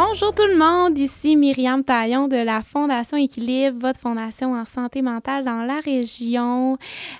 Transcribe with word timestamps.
temps 0.00 0.09
Bonjour 0.20 0.34
tout 0.34 0.46
le 0.46 0.58
monde, 0.58 0.98
ici 0.98 1.34
Myriam 1.34 1.82
Taillon 1.82 2.28
de 2.28 2.36
la 2.36 2.62
Fondation 2.62 3.16
Équilibre, 3.16 3.78
votre 3.80 4.00
fondation 4.00 4.52
en 4.52 4.66
santé 4.66 5.00
mentale 5.00 5.46
dans 5.46 5.62
la 5.62 5.80
région. 5.80 6.76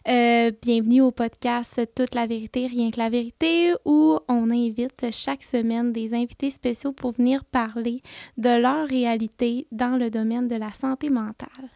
Euh, 0.07 0.51
bienvenue 0.61 1.01
au 1.01 1.11
podcast 1.11 1.80
Toute 1.95 2.15
la 2.15 2.27
vérité, 2.27 2.66
rien 2.66 2.91
que 2.91 2.98
la 2.98 3.09
vérité, 3.09 3.73
où 3.87 4.19
on 4.29 4.51
invite 4.51 5.07
chaque 5.12 5.43
semaine 5.43 5.95
des 5.95 6.12
invités 6.12 6.51
spéciaux 6.51 6.93
pour 6.93 7.12
venir 7.12 7.43
parler 7.47 8.02
de 8.37 8.51
leur 8.51 8.87
réalité 8.87 9.67
dans 9.73 9.96
le 9.96 10.11
domaine 10.11 10.46
de 10.46 10.57
la 10.57 10.75
santé 10.75 11.09
mentale. 11.09 11.71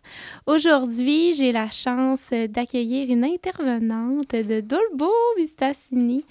Aujourd'hui, 0.47 1.33
j'ai 1.33 1.53
la 1.53 1.71
chance 1.71 2.29
d'accueillir 2.51 3.09
une 3.09 3.25
intervenante 3.25 4.33
de 4.33 4.61
Dolbo 4.61 5.11
Vistassini, 5.39 6.23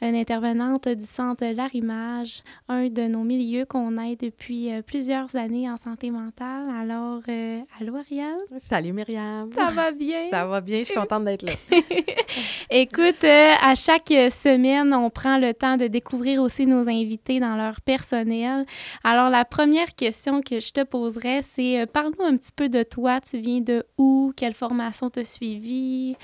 une 0.00 0.14
intervenante 0.14 0.88
du 0.88 1.04
centre 1.04 1.44
Larimage, 1.44 2.42
un 2.66 2.86
de 2.86 3.02
nos 3.02 3.24
milieux 3.24 3.66
qu'on 3.66 3.98
aide 3.98 4.20
depuis 4.20 4.37
euh, 4.50 4.82
plusieurs 4.82 5.34
années 5.36 5.68
en 5.68 5.76
santé 5.76 6.10
mentale. 6.10 6.68
Alors, 6.80 7.20
euh, 7.28 7.60
allô 7.78 7.96
Ariane? 7.96 8.38
Salut 8.60 8.92
Myriam! 8.92 9.50
Ça 9.52 9.70
va 9.70 9.90
bien? 9.90 10.28
Ça 10.30 10.46
va 10.46 10.60
bien, 10.60 10.80
je 10.80 10.84
suis 10.84 10.94
contente 10.94 11.24
d'être 11.24 11.42
là. 11.42 11.52
Écoute, 12.70 13.24
euh, 13.24 13.52
à 13.60 13.74
chaque 13.74 14.08
semaine, 14.08 14.94
on 14.94 15.10
prend 15.10 15.38
le 15.38 15.52
temps 15.52 15.76
de 15.76 15.86
découvrir 15.86 16.40
aussi 16.40 16.66
nos 16.66 16.88
invités 16.88 17.40
dans 17.40 17.56
leur 17.56 17.80
personnel. 17.80 18.64
Alors, 19.04 19.28
la 19.28 19.44
première 19.44 19.94
question 19.94 20.40
que 20.40 20.60
je 20.60 20.72
te 20.72 20.84
poserais, 20.84 21.42
c'est 21.42 21.86
parle-nous 21.86 22.24
un 22.24 22.36
petit 22.36 22.52
peu 22.54 22.68
de 22.68 22.82
toi. 22.82 23.20
Tu 23.20 23.38
viens 23.38 23.60
de 23.60 23.84
où? 23.98 24.32
Quelle 24.36 24.54
formation 24.54 25.10
t'as 25.10 25.24
suivi? 25.24 26.16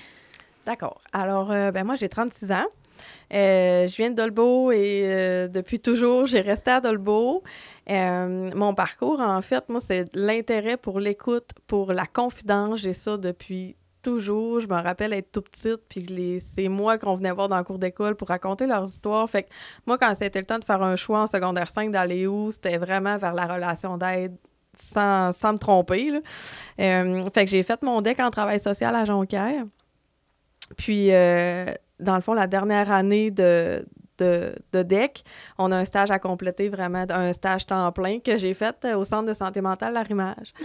D'accord. 0.64 1.00
Alors, 1.12 1.48
ben 1.48 1.84
moi, 1.84 1.96
j'ai 1.96 2.08
36 2.08 2.52
ans. 2.52 2.66
Je 3.30 3.96
viens 3.96 4.10
de 4.10 4.14
Dolbeau 4.14 4.72
et 4.72 5.48
depuis 5.52 5.80
toujours, 5.80 6.26
j'ai 6.26 6.40
resté 6.40 6.70
à 6.70 6.80
Dolbeau. 6.80 7.42
Euh, 7.90 8.50
mon 8.54 8.74
parcours, 8.74 9.20
en 9.20 9.42
fait, 9.42 9.68
moi, 9.68 9.80
c'est 9.80 10.14
l'intérêt 10.14 10.76
pour 10.76 11.00
l'écoute, 11.00 11.50
pour 11.66 11.92
la 11.92 12.06
confidence. 12.06 12.80
J'ai 12.80 12.94
ça 12.94 13.16
depuis 13.16 13.76
toujours. 14.02 14.60
Je 14.60 14.66
me 14.66 14.74
rappelle 14.74 15.12
être 15.12 15.32
tout 15.32 15.42
petite, 15.42 15.80
puis 15.88 16.42
c'est 16.54 16.68
moi 16.68 16.98
qu'on 16.98 17.14
venait 17.14 17.32
voir 17.32 17.48
dans 17.48 17.58
le 17.58 17.64
cours 17.64 17.78
d'école 17.78 18.14
pour 18.16 18.28
raconter 18.28 18.66
leurs 18.66 18.88
histoires. 18.88 19.28
Fait 19.28 19.44
que 19.44 19.48
moi, 19.86 19.98
quand 19.98 20.14
c'était 20.14 20.40
le 20.40 20.46
temps 20.46 20.58
de 20.58 20.64
faire 20.64 20.82
un 20.82 20.96
choix 20.96 21.22
en 21.22 21.26
secondaire 21.26 21.70
5 21.70 21.90
d'aller 21.90 22.26
où, 22.26 22.50
c'était 22.50 22.78
vraiment 22.78 23.16
vers 23.18 23.34
la 23.34 23.46
relation 23.46 23.98
d'aide 23.98 24.36
sans, 24.74 25.32
sans, 25.32 25.52
me 25.52 25.58
tromper. 25.58 26.20
Euh, 26.80 27.22
fait 27.32 27.44
que 27.44 27.50
j'ai 27.50 27.62
fait 27.62 27.80
mon 27.82 28.00
deck 28.00 28.18
en 28.18 28.30
travail 28.30 28.60
social 28.60 28.94
à 28.94 29.04
Jonquière. 29.04 29.64
Puis, 30.76 31.12
euh, 31.12 31.66
dans 32.00 32.14
le 32.14 32.20
fond, 32.20 32.34
la 32.34 32.46
dernière 32.46 32.90
année 32.90 33.30
de, 33.30 33.86
de, 34.18 34.54
de, 34.72 34.82
DEC. 34.82 35.24
On 35.58 35.72
a 35.72 35.76
un 35.76 35.84
stage 35.84 36.10
à 36.10 36.18
compléter, 36.18 36.68
vraiment 36.68 37.04
un 37.10 37.32
stage 37.32 37.66
temps 37.66 37.90
plein 37.92 38.20
que 38.20 38.38
j'ai 38.38 38.54
fait 38.54 38.76
euh, 38.84 38.96
au 38.96 39.04
Centre 39.04 39.28
de 39.28 39.34
santé 39.34 39.60
mentale 39.60 39.94
Larimage. 39.94 40.52
Ah. 40.60 40.64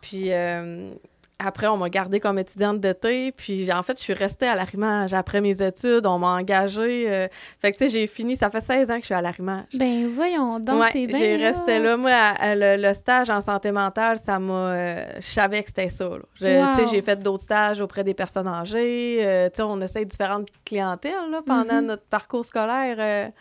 Puis 0.00 0.32
euh, 0.32 0.94
après, 1.38 1.66
on 1.66 1.76
m'a 1.76 1.90
gardée 1.90 2.20
comme 2.20 2.38
étudiante 2.38 2.80
d'été. 2.80 3.32
Puis, 3.32 3.72
en 3.72 3.82
fait, 3.82 3.98
je 3.98 4.02
suis 4.02 4.12
restée 4.12 4.46
à 4.46 4.54
l'arrimage 4.54 5.14
après 5.14 5.40
mes 5.40 5.60
études. 5.62 6.06
On 6.06 6.18
m'a 6.18 6.28
engagée. 6.28 7.06
Euh, 7.08 7.28
fait 7.60 7.72
que, 7.72 7.78
tu 7.78 7.84
sais, 7.84 7.90
j'ai 7.90 8.06
fini. 8.06 8.36
Ça 8.36 8.50
fait 8.50 8.60
16 8.60 8.90
ans 8.90 8.94
que 8.94 9.00
je 9.00 9.06
suis 9.06 9.14
à 9.14 9.20
l'arrimage. 9.20 9.66
Ben, 9.74 10.08
voyons 10.08 10.60
donc, 10.60 10.84
c'est 10.92 11.06
bien. 11.06 11.18
J'ai 11.18 11.36
resté 11.36 11.78
là. 11.80 11.96
Moi, 11.96 12.12
le, 12.40 12.94
stage 12.94 13.30
en 13.30 13.40
santé 13.40 13.72
mentale, 13.72 14.18
ça 14.24 14.38
m'a. 14.38 14.52
Euh, 14.52 15.06
je 15.20 15.26
savais 15.26 15.62
que 15.62 15.68
c'était 15.68 15.88
ça. 15.88 16.08
Tu 16.36 16.44
sais, 16.44 16.86
j'ai 16.90 17.02
fait 17.02 17.20
d'autres 17.20 17.42
stages 17.42 17.80
auprès 17.80 18.04
des 18.04 18.14
personnes 18.14 18.48
âgées. 18.48 19.18
Euh, 19.20 19.48
tu 19.48 19.56
sais, 19.56 19.62
on 19.62 19.80
essaie 19.80 20.04
différentes 20.04 20.48
clientèles 20.64 21.30
là, 21.30 21.40
pendant 21.44 21.80
mm-hmm. 21.80 21.86
notre 21.86 22.04
parcours 22.04 22.44
scolaire 22.44 23.32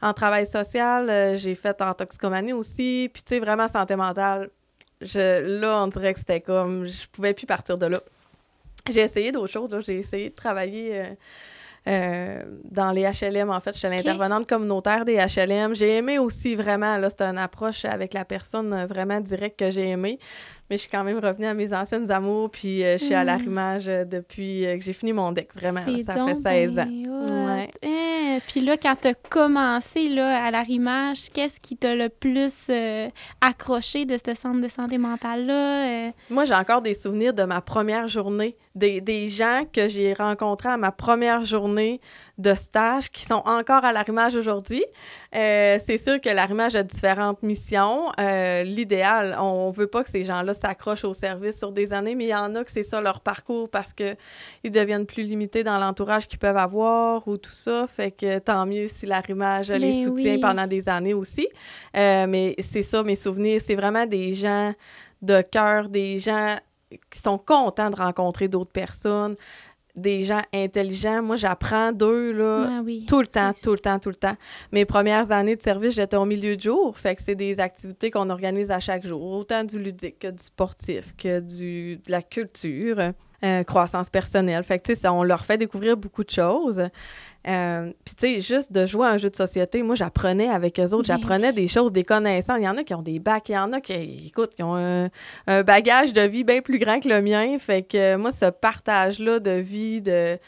en 0.00 0.12
travail 0.12 0.46
social. 0.46 1.36
j'ai 1.36 1.54
fait 1.54 1.80
en 1.82 1.92
toxicomanie 1.92 2.52
aussi. 2.54 3.10
Puis, 3.12 3.22
tu 3.22 3.34
sais, 3.34 3.40
vraiment 3.40 3.68
santé 3.68 3.94
mentale 3.94 4.50
je, 5.00 5.60
là, 5.60 5.82
on 5.82 5.88
dirait 5.88 6.12
que 6.12 6.18
c'était 6.18 6.40
comme, 6.40 6.86
je 6.86 7.06
pouvais 7.08 7.34
plus 7.34 7.46
partir 7.46 7.78
de 7.78 7.86
là. 7.86 8.00
J'ai 8.88 9.00
essayé 9.00 9.32
d'autres 9.32 9.52
choses, 9.52 9.74
j'ai 9.84 9.98
essayé 9.98 10.30
de 10.30 10.34
travailler 10.34 11.00
euh, 11.00 11.14
euh, 11.88 12.42
dans 12.64 12.90
les 12.90 13.02
HLM, 13.02 13.50
en 13.50 13.60
fait, 13.60 13.72
je 13.74 13.78
suis 13.78 13.88
l'intervenante 13.88 14.48
communautaire 14.48 15.04
des 15.04 15.16
HLM. 15.16 15.74
J'ai 15.74 15.96
aimé 15.96 16.18
aussi 16.18 16.56
vraiment, 16.56 16.96
là, 16.96 17.08
c'est 17.10 17.22
une 17.22 17.38
approche 17.38 17.84
avec 17.84 18.12
la 18.12 18.24
personne 18.24 18.72
euh, 18.72 18.86
vraiment 18.86 19.20
directe 19.20 19.58
que 19.58 19.70
j'ai 19.70 19.90
aimé. 19.90 20.18
Mais 20.70 20.76
je 20.76 20.82
suis 20.82 20.90
quand 20.90 21.04
même 21.04 21.18
revenue 21.18 21.46
à 21.46 21.54
mes 21.54 21.72
anciennes 21.72 22.10
amours, 22.10 22.50
puis 22.50 22.80
je 22.80 22.98
suis 22.98 23.14
à 23.14 23.22
mm. 23.22 23.26
l'arrimage 23.26 23.86
depuis 23.86 24.66
que 24.78 24.84
j'ai 24.84 24.92
fini 24.92 25.12
mon 25.12 25.32
deck, 25.32 25.50
vraiment. 25.54 25.80
ça 26.04 26.26
fait 26.26 26.34
16 26.34 26.78
ans. 26.78 26.88
Ouais. 27.56 27.70
Eh, 27.82 28.40
puis 28.46 28.60
là, 28.60 28.76
quand 28.76 28.96
tu 29.00 29.08
as 29.08 29.14
commencé 29.14 30.08
là, 30.08 30.44
à 30.44 30.50
l'arrimage, 30.50 31.28
qu'est-ce 31.32 31.60
qui 31.60 31.76
t'a 31.76 31.94
le 31.94 32.08
plus 32.08 32.54
euh, 32.70 33.08
accroché 33.40 34.04
de 34.04 34.16
ce 34.16 34.34
centre 34.34 34.60
de 34.60 34.68
santé 34.68 34.98
mentale-là? 34.98 36.08
Euh? 36.08 36.10
Moi, 36.30 36.44
j'ai 36.44 36.54
encore 36.54 36.82
des 36.82 36.94
souvenirs 36.94 37.32
de 37.32 37.44
ma 37.44 37.60
première 37.60 38.08
journée, 38.08 38.56
des, 38.76 39.00
des 39.00 39.26
gens 39.26 39.62
que 39.72 39.88
j'ai 39.88 40.12
rencontrés 40.12 40.68
à 40.68 40.76
ma 40.76 40.92
première 40.92 41.44
journée 41.44 42.00
de 42.36 42.54
stage 42.54 43.10
qui 43.10 43.24
sont 43.24 43.42
encore 43.46 43.84
à 43.84 43.92
l'arrimage 43.92 44.36
aujourd'hui. 44.36 44.84
Euh, 45.34 45.78
c'est 45.84 45.96
sûr 45.96 46.20
que 46.20 46.28
l'arrimage 46.28 46.76
a 46.76 46.82
différentes 46.82 47.42
missions. 47.42 48.12
Euh, 48.20 48.62
l'idéal, 48.62 49.34
on 49.40 49.70
veut 49.70 49.86
pas 49.86 50.04
que 50.04 50.10
ces 50.10 50.22
gens-là 50.24 50.52
s'accrochent 50.52 51.04
au 51.04 51.14
service 51.14 51.56
sur 51.56 51.72
des 51.72 51.94
années, 51.94 52.14
mais 52.14 52.24
il 52.24 52.30
y 52.30 52.34
en 52.34 52.54
a 52.54 52.62
que 52.62 52.70
c'est 52.70 52.82
ça 52.82 53.00
leur 53.00 53.20
parcours 53.20 53.70
parce 53.70 53.94
que 53.94 54.14
ils 54.62 54.70
deviennent 54.70 55.06
plus 55.06 55.22
limités 55.22 55.64
dans 55.64 55.78
l'entourage 55.78 56.28
qu'ils 56.28 56.38
peuvent 56.38 56.58
avoir 56.58 57.26
ou 57.26 57.38
tout 57.38 57.50
ça. 57.50 57.86
Fait 57.86 58.10
que 58.10 58.38
tant 58.38 58.66
mieux 58.66 58.88
si 58.88 59.06
l'arrimage 59.06 59.70
les 59.70 60.04
soutient 60.04 60.38
pendant 60.38 60.66
des 60.66 60.90
années 60.90 61.14
aussi. 61.14 61.48
Euh, 61.96 62.26
mais 62.28 62.54
c'est 62.58 62.82
ça, 62.82 63.02
mes 63.02 63.16
souvenirs, 63.16 63.62
c'est 63.64 63.74
vraiment 63.74 64.04
des 64.04 64.34
gens 64.34 64.74
de 65.22 65.40
cœur, 65.40 65.88
des 65.88 66.18
gens 66.18 66.56
qui 67.10 67.20
sont 67.20 67.38
contents 67.38 67.90
de 67.90 67.96
rencontrer 67.96 68.48
d'autres 68.48 68.72
personnes 68.72 69.36
des 69.96 70.22
gens 70.22 70.42
intelligents. 70.52 71.22
Moi, 71.22 71.36
j'apprends 71.36 71.90
d'eux, 71.90 72.32
là, 72.32 72.66
ah 72.68 72.82
tout 73.08 73.20
le 73.20 73.26
temps, 73.26 73.52
tout 73.62 73.72
le 73.72 73.78
temps, 73.78 73.98
tout 73.98 74.10
le 74.10 74.14
temps. 74.16 74.36
Mes 74.70 74.84
premières 74.84 75.32
années 75.32 75.56
de 75.56 75.62
service, 75.62 75.94
j'étais 75.94 76.16
au 76.16 76.26
milieu 76.26 76.54
de 76.56 76.60
jour. 76.60 76.96
Fait 76.98 77.16
que 77.16 77.22
c'est 77.22 77.34
des 77.34 77.58
activités 77.58 78.10
qu'on 78.10 78.28
organise 78.30 78.70
à 78.70 78.78
chaque 78.78 79.06
jour, 79.06 79.22
autant 79.22 79.64
du 79.64 79.78
ludique 79.78 80.18
que 80.18 80.28
du 80.28 80.42
sportif, 80.42 81.14
que 81.16 81.40
du, 81.40 81.96
de 81.96 82.10
la 82.10 82.22
culture. 82.22 83.12
Euh, 83.44 83.64
croissance 83.64 84.08
personnelle. 84.08 84.64
Fait 84.64 84.78
que, 84.78 84.94
tu 84.94 84.98
sais, 84.98 85.08
on 85.08 85.22
leur 85.22 85.44
fait 85.44 85.58
découvrir 85.58 85.94
beaucoup 85.94 86.24
de 86.24 86.30
choses. 86.30 86.82
Euh, 87.46 87.92
puis, 88.04 88.14
tu 88.16 88.26
sais, 88.26 88.40
juste 88.40 88.72
de 88.72 88.86
jouer 88.86 89.06
à 89.06 89.10
un 89.10 89.18
jeu 89.18 89.30
de 89.30 89.36
société, 89.36 89.82
moi, 89.82 89.94
j'apprenais 89.94 90.48
avec 90.48 90.80
eux 90.80 90.92
autres, 90.92 91.06
j'apprenais 91.06 91.52
des 91.52 91.68
choses, 91.68 91.92
des 91.92 92.04
connaissances. 92.04 92.58
Il 92.58 92.64
y 92.64 92.68
en 92.68 92.76
a 92.76 92.82
qui 92.82 92.94
ont 92.94 93.02
des 93.02 93.18
bacs, 93.18 93.48
il 93.48 93.52
y 93.52 93.58
en 93.58 93.72
a 93.72 93.80
qui, 93.80 94.26
écoute, 94.26 94.54
qui 94.54 94.62
ont 94.62 94.74
un, 94.74 95.62
bagage 95.62 96.12
de 96.12 96.22
vie 96.22 96.44
bien 96.44 96.60
plus 96.60 96.78
grand 96.78 97.00
que 97.00 97.08
le 97.08 97.22
mien. 97.22 97.56
Fait 97.58 97.82
que 97.82 98.16
moi, 98.16 98.32
ce 98.32 98.46
partage-là 98.50 99.38
de 99.38 99.50
vie, 99.50 100.00
de 100.00 100.38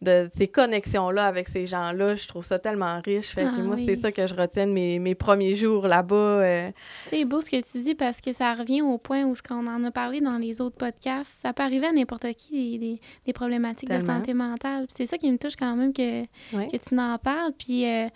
de 0.00 0.30
ces 0.32 0.46
connexions-là 0.46 1.26
avec 1.26 1.48
ces 1.48 1.66
gens-là. 1.66 2.14
Je 2.14 2.28
trouve 2.28 2.44
ça 2.44 2.58
tellement 2.58 3.00
riche. 3.00 3.28
Fait 3.28 3.42
que 3.42 3.48
ah 3.48 3.62
moi, 3.62 3.76
c'est 3.84 3.96
ça 3.96 4.12
que 4.12 4.26
je 4.26 4.34
retiens 4.34 4.66
de 4.66 4.72
mes, 4.72 4.98
mes 4.98 5.14
premiers 5.14 5.54
jours 5.54 5.88
là-bas. 5.88 6.14
Euh. 6.14 6.70
C'est 7.08 7.24
beau 7.24 7.40
ce 7.40 7.50
que 7.50 7.60
tu 7.60 7.82
dis 7.82 7.94
parce 7.94 8.20
que 8.20 8.32
ça 8.32 8.54
revient 8.54 8.82
au 8.82 8.98
point 8.98 9.24
où 9.24 9.34
ce 9.34 9.42
qu'on 9.42 9.66
en 9.66 9.82
a 9.84 9.90
parlé 9.90 10.20
dans 10.20 10.38
les 10.38 10.60
autres 10.60 10.76
podcasts. 10.76 11.32
Ça 11.42 11.52
peut 11.52 11.64
arriver 11.64 11.86
à 11.86 11.92
n'importe 11.92 12.32
qui, 12.34 12.78
des, 12.78 13.00
des, 13.26 13.32
problématiques 13.32 13.90
de 13.90 14.04
santé 14.04 14.34
mentale. 14.34 14.86
C'est 14.96 15.06
ça 15.06 15.18
qui 15.18 15.30
me 15.30 15.38
touche 15.38 15.56
quand 15.56 15.74
même 15.74 15.92
que, 15.92 16.24
que 16.50 16.76
tu 16.76 16.94
n'en 16.94 17.18
parles. 17.18 17.52
Puis 17.58 17.86
euh, 17.86 18.08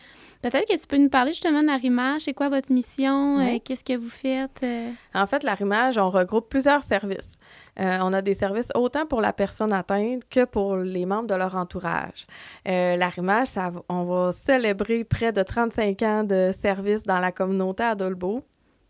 Peut-être 0.43 0.67
que 0.67 0.77
tu 0.77 0.87
peux 0.89 0.97
nous 0.97 1.09
parler 1.09 1.33
justement 1.33 1.61
de 1.61 1.67
l'arrimage. 1.67 2.23
C'est 2.23 2.35
quoi 2.35 2.49
votre 2.49 2.73
mission? 2.73 3.39
Euh, 3.39 3.59
qu'est-ce 3.65 3.85
que 3.85 3.97
vous 3.97 4.11
faites? 4.11 4.59
Euh? 4.65 4.91
En 5.15 5.27
fait, 5.29 5.45
l'arrimage, 5.45 5.99
on 5.99 6.11
regroupe 6.11 6.49
plusieurs 6.49 6.83
services. 6.83 7.37
Euh, 7.79 7.99
on 8.03 8.13
a 8.13 8.23
des 8.23 8.35
services 8.35 8.73
autant 8.75 9.07
pour 9.07 9.21
la 9.21 9.33
personne 9.33 9.73
atteinte 9.73 10.23
que 10.29 10.45
pour 10.45 10.77
les 10.79 11.07
membres 11.07 11.29
de 11.29 11.37
leur 11.37 11.55
entourage. 11.55 12.27
l'arrimage, 12.67 13.51
on 13.89 14.03
va 14.03 14.33
célébrer 14.33 15.05
près 15.05 15.31
de 15.31 15.45
35 15.45 16.03
ans 16.03 16.25
de 16.25 16.51
service 16.61 17.05
dans 17.05 17.21
la 17.21 17.31
communauté 17.31 17.85
à 17.85 17.95
Dolbeau. 17.95 18.43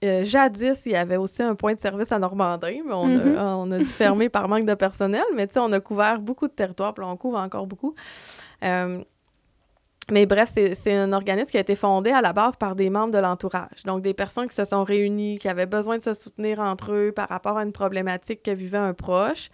jadis, 0.03 0.87
il 0.87 0.93
y 0.93 0.97
avait 0.97 1.19
aussi 1.19 1.43
un 1.43 1.55
point 1.55 1.75
de 1.75 1.81
service 1.81 2.13
à 2.13 2.19
Normandin, 2.19 2.79
mais 2.87 2.95
on, 2.95 3.05
a, 3.05 3.09
mm-hmm. 3.09 3.39
on 3.39 3.71
a 3.73 3.79
dû 3.79 3.85
fermer 3.85 4.31
par 4.31 4.49
manque 4.49 4.65
de 4.65 4.75
personnel. 4.75 5.25
Mais 5.35 5.47
tu 5.47 5.55
sais, 5.55 5.61
on 5.61 5.73
a 5.73 5.81
couvert 5.81 6.19
beaucoup 6.19 6.49
de 6.49 6.55
territoires, 6.55 6.95
puis 6.95 7.05
on 7.05 7.17
couvre 7.19 7.39
encore 7.39 7.67
beaucoup. 7.67 7.95
Mais 10.11 10.27
bref, 10.27 10.53
c'est 10.55 10.95
un 10.95 11.13
organisme 11.13 11.51
qui 11.51 11.57
a 11.57 11.61
été 11.61 11.75
fondé 11.75 12.11
à 12.11 12.21
la 12.21 12.33
base 12.33 12.57
par 12.57 12.75
des 12.75 12.91
membres 12.91 13.13
de 13.13 13.19
l'entourage. 13.19 13.85
Donc, 13.85 14.03
des 14.03 14.15
personnes 14.15 14.49
qui 14.49 14.57
se 14.57 14.65
sont 14.65 14.85
réunies, 14.85 15.39
qui 15.39 15.49
avaient 15.49 15.67
besoin 15.67 15.99
de 15.99 16.03
se 16.03 16.15
soutenir 16.15 16.61
entre 16.61 16.93
eux 16.93 17.13
par 17.15 17.29
rapport 17.29 17.57
à 17.57 17.63
une 17.63 17.73
problématique 17.73 18.43
que 18.43 18.51
vivait 18.51 18.79
un 18.79 18.95
proche. 18.95 19.49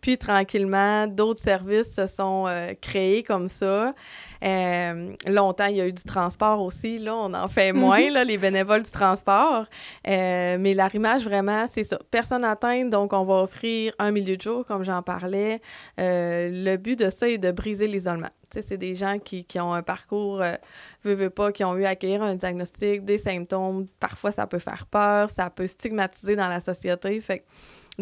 Puis 0.00 0.18
tranquillement, 0.18 1.06
d'autres 1.06 1.40
services 1.40 1.94
se 1.94 2.06
sont 2.06 2.46
euh, 2.48 2.74
créés 2.80 3.22
comme 3.22 3.48
ça. 3.48 3.94
Euh, 4.42 5.12
longtemps, 5.26 5.66
il 5.66 5.76
y 5.76 5.80
a 5.80 5.86
eu 5.86 5.92
du 5.92 6.02
transport 6.02 6.62
aussi. 6.62 6.98
Là, 6.98 7.14
on 7.14 7.34
en 7.34 7.48
fait 7.48 7.72
moins, 7.72 8.08
mhm. 8.08 8.14
là, 8.14 8.24
les 8.24 8.38
bénévoles 8.38 8.82
du 8.82 8.90
transport. 8.90 9.66
Euh, 10.08 10.56
mais 10.58 10.74
l'arrimage, 10.74 11.24
vraiment, 11.24 11.66
c'est 11.68 11.84
ça. 11.84 11.98
Personne 12.10 12.44
atteinte, 12.44 12.90
donc 12.90 13.12
on 13.12 13.24
va 13.24 13.42
offrir 13.42 13.92
un 13.98 14.10
milieu 14.10 14.36
de 14.36 14.42
jour, 14.42 14.64
comme 14.66 14.82
j'en 14.82 15.02
parlais. 15.02 15.60
le 15.98 16.76
but 16.76 16.98
de 16.98 17.10
ça 17.10 17.28
est 17.28 17.38
de 17.38 17.52
briser 17.52 17.86
l'isolement. 17.86 18.30
C'est 18.58 18.76
des 18.76 18.96
gens 18.96 19.18
qui, 19.18 19.44
qui, 19.44 19.60
ont 19.60 19.72
un 19.72 19.82
parcours, 19.82 20.42
euh, 20.42 20.56
veut, 21.04 21.30
pas, 21.30 21.52
qui 21.52 21.62
ont 21.62 21.76
eu 21.76 21.84
à 21.84 21.90
accueillir 21.90 22.22
un 22.22 22.34
diagnostic, 22.34 23.04
des 23.04 23.18
symptômes. 23.18 23.86
Parfois, 24.00 24.32
ça 24.32 24.46
peut 24.46 24.58
faire 24.58 24.86
peur, 24.86 25.30
ça 25.30 25.50
peut 25.50 25.68
stigmatiser 25.68 26.34
dans 26.34 26.48
la 26.48 26.60
société. 26.60 27.20
Fait 27.20 27.44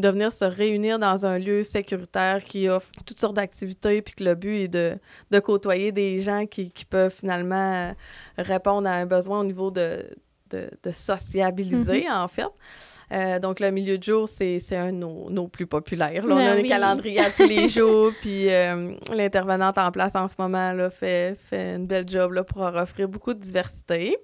de 0.00 0.08
venir 0.08 0.32
se 0.32 0.44
réunir 0.44 0.98
dans 0.98 1.26
un 1.26 1.38
lieu 1.38 1.62
sécuritaire 1.62 2.44
qui 2.44 2.68
offre 2.68 2.90
toutes 3.06 3.18
sortes 3.18 3.36
d'activités, 3.36 4.02
puis 4.02 4.14
que 4.14 4.24
le 4.24 4.34
but 4.34 4.62
est 4.62 4.68
de, 4.68 4.98
de 5.30 5.38
côtoyer 5.40 5.92
des 5.92 6.20
gens 6.20 6.46
qui, 6.46 6.70
qui, 6.70 6.84
peuvent 6.84 7.14
finalement 7.14 7.90
euh, 7.90 7.92
répondre 8.38 8.88
à 8.88 8.92
un 8.92 9.06
besoin 9.06 9.40
au 9.40 9.44
niveau 9.44 9.70
de, 9.70 10.04
de, 10.50 10.70
de 10.82 10.90
sociabiliser, 10.90 12.02
mm-hmm. 12.02 12.22
en 12.22 12.28
fait. 12.28 12.46
Euh, 13.10 13.38
donc, 13.38 13.60
le 13.60 13.70
milieu 13.70 13.96
de 13.96 14.02
jour, 14.02 14.28
c'est 14.28 14.60
un 14.72 14.92
de 14.92 14.98
nos, 14.98 15.48
plus 15.48 15.66
populaires. 15.66 16.24
on 16.26 16.32
a 16.32 16.54
ben 16.54 16.62
les 16.62 16.68
calendriers 16.68 17.20
à 17.20 17.30
tous 17.30 17.48
les 17.48 17.68
jours, 17.68 18.12
puis 18.20 18.52
euh, 18.52 18.92
l'intervenante 19.14 19.78
en 19.78 19.90
place 19.90 20.14
en 20.14 20.28
ce 20.28 20.34
moment 20.38 20.72
là, 20.72 20.90
fait, 20.90 21.36
fait 21.48 21.76
une 21.76 21.86
belle 21.86 22.08
job 22.08 22.32
là, 22.32 22.44
pour 22.44 22.62
offrir 22.62 23.08
beaucoup 23.08 23.32
de 23.32 23.40
diversité. 23.40 24.18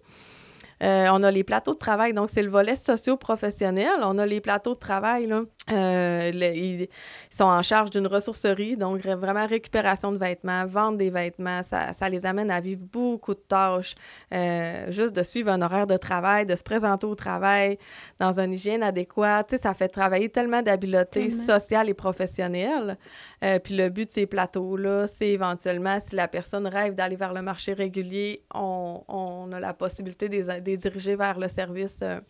Euh, 0.83 1.09
on 1.13 1.23
a 1.23 1.31
les 1.31 1.45
plateaux 1.45 1.73
de 1.73 1.79
travail, 1.79 2.13
donc 2.13 2.31
c'est 2.31 2.43
le 2.43 2.51
volet 2.51 2.77
socio-professionnel. 2.77 4.01
On 4.03 4.19
a 4.19 4.27
les 4.27 4.41
plateaux 4.41 4.75
de 4.75 4.79
travail, 4.79 5.27
là. 5.27 5.43
Euh, 5.71 6.31
ils, 6.35 6.89
sont 7.31 7.45
en 7.45 7.63
charge 7.63 7.91
d'une 7.91 8.07
ressourcerie, 8.07 8.77
donc 8.77 9.01
vraiment 9.01 9.47
récupération 9.47 10.13
de 10.13 10.19
vêtements, 10.19 10.67
vente 10.67 10.99
des 10.99 11.11
vêtements. 11.11 11.63
Ça, 11.63 12.09
les 12.09 12.27
amène 12.27 12.51
à 12.51 12.61
vivre 12.61 12.85
beaucoup 12.85 13.35
de 13.35 13.41
tâches, 13.41 13.95
euh, 14.33 14.91
juste 14.91 15.15
de 15.15 15.23
suivre 15.23 15.51
un 15.51 15.63
horaire 15.63 15.87
de 15.87 15.97
travail, 15.97 16.47
de 16.47 16.55
se 16.55 16.63
présenter 16.63 17.07
au 17.07 17.15
travail 17.15 17.79
dans 18.19 18.39
une 18.39 18.53
hygiène 18.53 18.83
adéquate. 18.83 19.57
ça 19.59 19.75
fait 19.75 19.89
travailler 19.89 20.29
tellement 20.29 20.63
d'habiletés 20.63 21.31
sociales 21.31 21.89
et 21.89 21.95
professionnelles. 21.95 22.97
puis 23.41 23.77
le 23.77 23.89
but 23.89 24.07
de 24.07 24.13
ces 24.13 24.27
plateaux-là, 24.27 25.07
c'est 25.07 25.29
éventuellement, 25.29 25.99
si 26.01 26.15
la 26.15 26.29
personne 26.29 26.67
rêve 26.67 26.95
d'aller 26.95 27.17
vers 27.17 27.33
le 27.33 27.43
marché 27.43 27.73
régulier, 27.73 28.43
on, 28.55 29.03
on 29.09 29.53
a 29.53 29.61
la 29.61 29.75
possibilité 29.75 30.29
des 30.29 30.45
des 30.61 30.77
diriger 30.77 31.17
vers 31.17 31.39
le 31.39 31.49
service 31.49 32.01
euh, 32.03 32.21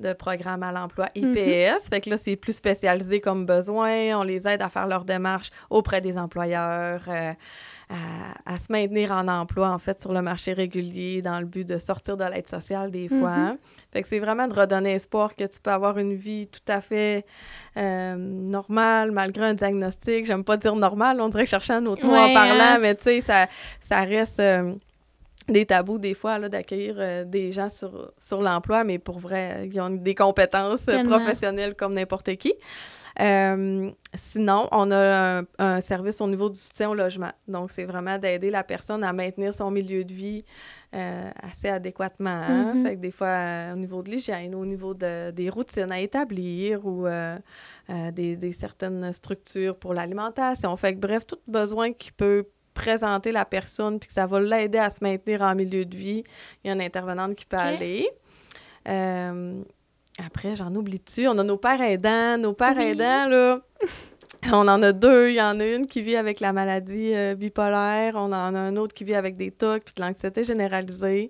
de 0.00 0.12
programme 0.12 0.62
à 0.62 0.72
l'emploi 0.72 1.08
IPS. 1.14 1.24
Mhm. 1.24 1.80
Fait 1.90 2.00
que 2.00 2.10
là, 2.10 2.18
c'est 2.18 2.36
plus 2.36 2.54
spécialisé 2.54 3.20
comme 3.20 3.46
besoin. 3.46 4.18
On 4.18 4.22
les 4.22 4.46
aide 4.46 4.62
à 4.62 4.68
faire 4.68 4.86
leurs 4.86 5.04
démarches 5.04 5.50
auprès 5.70 6.00
des 6.00 6.18
employeurs, 6.18 7.02
euh, 7.08 7.32
à, 8.44 8.58
se 8.58 8.70
maintenir 8.70 9.12
en 9.12 9.28
emploi, 9.28 9.70
en 9.70 9.78
fait, 9.78 10.02
sur 10.02 10.12
le 10.12 10.20
marché 10.20 10.52
régulier 10.52 11.22
dans 11.22 11.38
le 11.38 11.46
but 11.46 11.66
de 11.66 11.78
sortir 11.78 12.16
de 12.16 12.24
l'aide 12.24 12.48
sociale 12.48 12.90
des 12.90 13.08
fois. 13.08 13.36
Mhm. 13.36 13.58
Fait 13.92 14.02
que 14.02 14.08
c'est 14.08 14.18
vraiment 14.18 14.48
de 14.48 14.54
redonner 14.54 14.94
espoir 14.94 15.34
que 15.34 15.44
tu 15.44 15.60
peux 15.60 15.70
avoir 15.70 15.96
une 15.98 16.14
vie 16.14 16.48
tout 16.48 16.72
à 16.72 16.80
fait 16.80 17.24
euh, 17.76 18.16
normale, 18.16 19.12
malgré 19.12 19.46
un 19.46 19.54
diagnostic. 19.54 20.26
J'aime 20.26 20.44
pas 20.44 20.56
dire 20.56 20.76
normal, 20.76 21.20
on 21.20 21.28
dirait 21.28 21.46
chercher 21.46 21.74
un 21.74 21.86
autre 21.86 22.04
mot 22.04 22.14
en 22.14 22.34
parlant, 22.34 22.74
hein. 22.74 22.78
mais 22.80 22.94
tu 22.96 23.04
sais, 23.04 23.20
ça, 23.20 23.46
ça 23.80 24.00
reste 24.02 24.42
des 25.48 25.66
tabous 25.66 25.98
des 25.98 26.14
fois 26.14 26.38
là 26.38 26.48
d'accueillir 26.48 26.96
euh, 26.98 27.24
des 27.24 27.52
gens 27.52 27.68
sur, 27.68 28.12
sur 28.18 28.42
l'emploi 28.42 28.84
mais 28.84 28.98
pour 28.98 29.18
vrai 29.18 29.68
ils 29.72 29.80
ont 29.80 29.90
des 29.90 30.14
compétences 30.14 30.86
professionnelles 31.04 31.74
comme 31.74 31.94
n'importe 31.94 32.34
qui 32.36 32.54
euh, 33.18 33.90
sinon 34.14 34.68
on 34.72 34.90
a 34.90 35.42
un, 35.58 35.80
service 35.80 36.20
au 36.20 36.26
niveau 36.26 36.50
du 36.50 36.58
soutien 36.58 36.90
au 36.90 36.94
logement 36.94 37.32
donc 37.48 37.70
c'est 37.70 37.84
vraiment 37.84 38.18
d'aider 38.18 38.50
la 38.50 38.64
personne 38.64 39.04
à 39.04 39.12
maintenir 39.12 39.54
son 39.54 39.70
milieu 39.70 40.04
de 40.04 40.12
vie 40.12 40.44
euh, 40.94 41.30
assez 41.42 41.68
adéquatement 41.68 42.30
hein. 42.30 42.74
mm-hmm. 42.74 42.82
fait 42.82 42.96
que 42.96 43.00
des 43.00 43.10
fois 43.10 43.72
au 43.72 43.76
niveau 43.76 44.02
de 44.02 44.10
l'hygiène 44.10 44.54
au 44.54 44.66
niveau 44.66 44.94
de, 44.94 45.30
des 45.30 45.48
routines 45.48 45.90
à 45.90 46.00
établir 46.00 46.84
ou 46.84 47.06
des, 48.12 48.36
des, 48.36 48.52
certaines 48.52 49.12
structures 49.12 49.76
pour 49.76 49.94
l'alimentation 49.94 50.76
fait 50.76 50.94
que 50.94 51.00
bref 51.00 51.26
tout 51.26 51.38
besoin 51.46 51.92
qui 51.92 52.12
peut 52.12 52.46
présenter 52.76 53.32
la 53.32 53.44
personne 53.44 53.98
puis 53.98 54.06
que 54.06 54.14
ça 54.14 54.26
va 54.26 54.38
l'aider 54.38 54.78
à 54.78 54.90
se 54.90 54.98
maintenir 55.02 55.42
en 55.42 55.54
milieu 55.54 55.84
de 55.84 55.96
vie, 55.96 56.22
il 56.62 56.68
y 56.68 56.70
a 56.70 56.74
une 56.74 56.82
intervenante 56.82 57.34
qui 57.34 57.46
peut 57.46 57.56
aller. 57.56 58.08
Euh, 58.86 59.62
après, 60.24 60.54
j'en 60.54 60.72
oublie-tu? 60.74 61.26
On 61.26 61.36
a 61.38 61.42
nos 61.42 61.56
pères 61.56 61.80
aidants. 61.80 62.38
Nos 62.38 62.52
pères 62.52 62.78
aidants, 62.78 63.26
là, 63.28 63.60
on 64.52 64.68
en 64.68 64.82
a 64.82 64.92
deux. 64.92 65.30
Il 65.30 65.34
y 65.34 65.42
en 65.42 65.58
a 65.58 65.64
une 65.64 65.86
qui 65.86 66.02
vit 66.02 66.16
avec 66.16 66.40
la 66.40 66.52
maladie 66.52 67.12
euh, 67.14 67.34
bipolaire. 67.34 68.14
On 68.14 68.32
en 68.32 68.54
a 68.54 68.58
un 68.58 68.76
autre 68.76 68.94
qui 68.94 69.04
vit 69.04 69.14
avec 69.14 69.36
des 69.36 69.50
TOC 69.50 69.84
puis 69.84 69.94
de 69.96 70.02
l'anxiété 70.02 70.44
généralisée. 70.44 71.28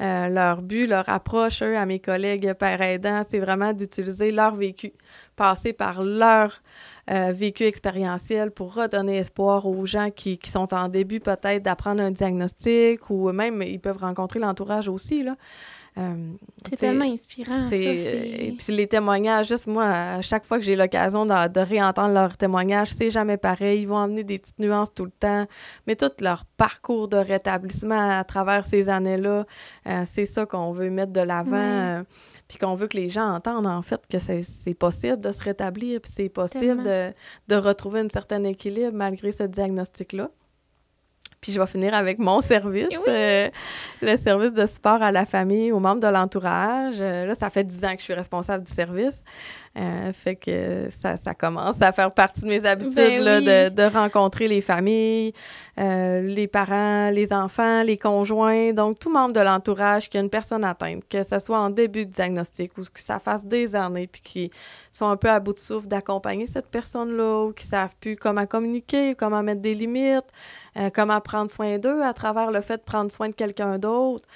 Euh, 0.00 0.28
leur 0.28 0.60
but, 0.60 0.86
leur 0.86 1.08
approche, 1.08 1.62
eux, 1.62 1.76
à 1.76 1.86
mes 1.86 2.00
collègues 2.00 2.52
pères 2.54 2.82
aidants, 2.82 3.22
c'est 3.28 3.38
vraiment 3.38 3.72
d'utiliser 3.72 4.30
leur 4.30 4.54
vécu, 4.54 4.92
passer 5.36 5.72
par 5.72 6.02
leur 6.02 6.60
euh, 7.10 7.32
vécu 7.32 7.64
expérientiel 7.64 8.50
pour 8.50 8.74
redonner 8.74 9.18
espoir 9.18 9.64
aux 9.66 9.86
gens 9.86 10.10
qui, 10.10 10.36
qui 10.36 10.50
sont 10.50 10.74
en 10.74 10.88
début 10.88 11.20
peut-être 11.20 11.62
d'apprendre 11.62 12.02
un 12.02 12.10
diagnostic 12.10 13.08
ou 13.08 13.32
même 13.32 13.62
ils 13.62 13.80
peuvent 13.80 13.98
rencontrer 13.98 14.38
l'entourage 14.38 14.88
aussi. 14.88 15.22
Là. 15.22 15.36
Euh, 15.98 16.32
c'est 16.68 16.76
tellement 16.76 17.06
inspirant. 17.06 17.70
Ça, 17.70 17.76
et 17.76 18.54
puis 18.58 18.76
les 18.76 18.86
témoignages, 18.86 19.48
juste 19.48 19.66
moi, 19.66 19.86
à 19.86 20.20
chaque 20.20 20.44
fois 20.44 20.58
que 20.58 20.64
j'ai 20.64 20.76
l'occasion 20.76 21.24
de, 21.24 21.48
de, 21.48 21.60
réentendre 21.60 22.12
leurs 22.12 22.36
témoignages, 22.36 22.90
c'est 22.96 23.08
jamais 23.08 23.38
pareil. 23.38 23.82
Ils 23.82 23.88
vont 23.88 23.98
amener 23.98 24.22
des 24.22 24.38
petites 24.38 24.58
nuances 24.58 24.92
tout 24.94 25.06
le 25.06 25.10
temps. 25.10 25.46
Mais 25.86 25.96
tout 25.96 26.10
leur 26.20 26.44
parcours 26.56 27.08
de 27.08 27.16
rétablissement 27.16 28.18
à 28.18 28.24
travers 28.24 28.66
ces 28.66 28.90
années-là, 28.90 29.46
euh, 29.86 30.04
c'est 30.04 30.26
ça 30.26 30.44
qu'on 30.44 30.72
veut 30.72 30.90
mettre 30.90 31.12
de 31.12 31.20
l'avant 31.22 32.04
puis 32.48 32.58
qu'on 32.58 32.74
veut 32.76 32.86
que 32.86 32.96
les 32.96 33.08
gens 33.08 33.28
entendent 33.34 33.66
en 33.66 33.82
fait 33.82 34.06
que 34.08 34.18
c'est 34.18 34.74
possible 34.74 35.20
de 35.20 35.32
se 35.32 35.42
rétablir, 35.42 36.00
puis 36.00 36.12
c'est 36.14 36.28
possible 36.28 36.82
de, 36.82 37.12
de, 37.48 37.56
retrouver 37.56 38.00
un 38.00 38.08
certain 38.08 38.44
équilibre 38.44 38.92
malgré 38.92 39.32
ce 39.32 39.42
diagnostic-là. 39.42 40.30
Puis 41.40 41.52
je 41.52 41.60
vais 41.60 41.66
finir 41.66 41.94
avec 41.94 42.18
mon 42.18 42.40
service, 42.40 42.88
euh, 43.08 43.48
le 44.02 44.16
service 44.16 44.52
de 44.52 44.66
support 44.66 45.02
à 45.02 45.12
la 45.12 45.26
famille, 45.26 45.72
aux 45.72 45.78
membres 45.78 46.00
de 46.00 46.08
l'entourage. 46.08 46.96
Euh, 46.98 47.26
là, 47.26 47.34
ça 47.34 47.50
fait 47.50 47.64
dix 47.64 47.84
ans 47.84 47.92
que 47.92 47.98
je 47.98 48.04
suis 48.04 48.14
responsable 48.14 48.64
du 48.64 48.72
service. 48.72 49.22
Euh, 49.78 50.10
fait 50.14 50.36
que 50.36 50.88
ça, 50.88 51.18
ça, 51.18 51.34
commence 51.34 51.82
à 51.82 51.92
faire 51.92 52.10
partie 52.10 52.40
de 52.40 52.46
mes 52.46 52.64
habitudes 52.64 52.94
ben 52.94 53.22
là, 53.22 53.40
de, 53.42 53.74
de, 53.74 53.82
rencontrer 53.82 54.48
les 54.48 54.62
familles, 54.62 55.34
euh, 55.78 56.22
les 56.22 56.46
parents, 56.46 57.10
les 57.10 57.30
enfants, 57.30 57.82
les 57.82 57.98
conjoints, 57.98 58.72
donc 58.72 58.98
tout 58.98 59.12
membre 59.12 59.34
de 59.34 59.40
l'entourage 59.40 60.08
qui 60.08 60.16
a 60.16 60.22
une 60.22 60.30
personne 60.30 60.64
atteinte, 60.64 61.02
que 61.10 61.22
ce 61.22 61.38
soit 61.38 61.58
en 61.58 61.68
début 61.68 62.06
de 62.06 62.10
diagnostic 62.10 62.78
ou 62.78 62.84
que 62.84 63.02
ça 63.02 63.18
fasse 63.18 63.44
des 63.44 63.74
années, 63.74 64.06
puis 64.06 64.22
qui 64.22 64.50
sont 64.92 65.08
un 65.08 65.16
peu 65.18 65.28
à 65.28 65.40
bout 65.40 65.52
de 65.52 65.58
souffle 65.58 65.88
d'accompagner 65.88 66.46
cette 66.46 66.68
personne-là 66.68 67.44
ou 67.44 67.52
qui 67.52 67.66
savent 67.66 67.94
plus 68.00 68.16
comment 68.16 68.46
communiquer, 68.46 69.14
comment 69.14 69.42
mettre 69.42 69.60
des 69.60 69.74
limites, 69.74 70.24
euh, 70.76 70.90
comment 70.94 71.20
prendre 71.20 71.50
soin 71.50 71.78
d'eux 71.78 72.02
à 72.02 72.12
travers 72.12 72.50
le 72.50 72.60
fait 72.60 72.78
de 72.78 72.82
prendre 72.82 73.10
soin 73.10 73.28
de 73.28 73.34
quelqu'un 73.34 73.78
d'autre. 73.78 74.26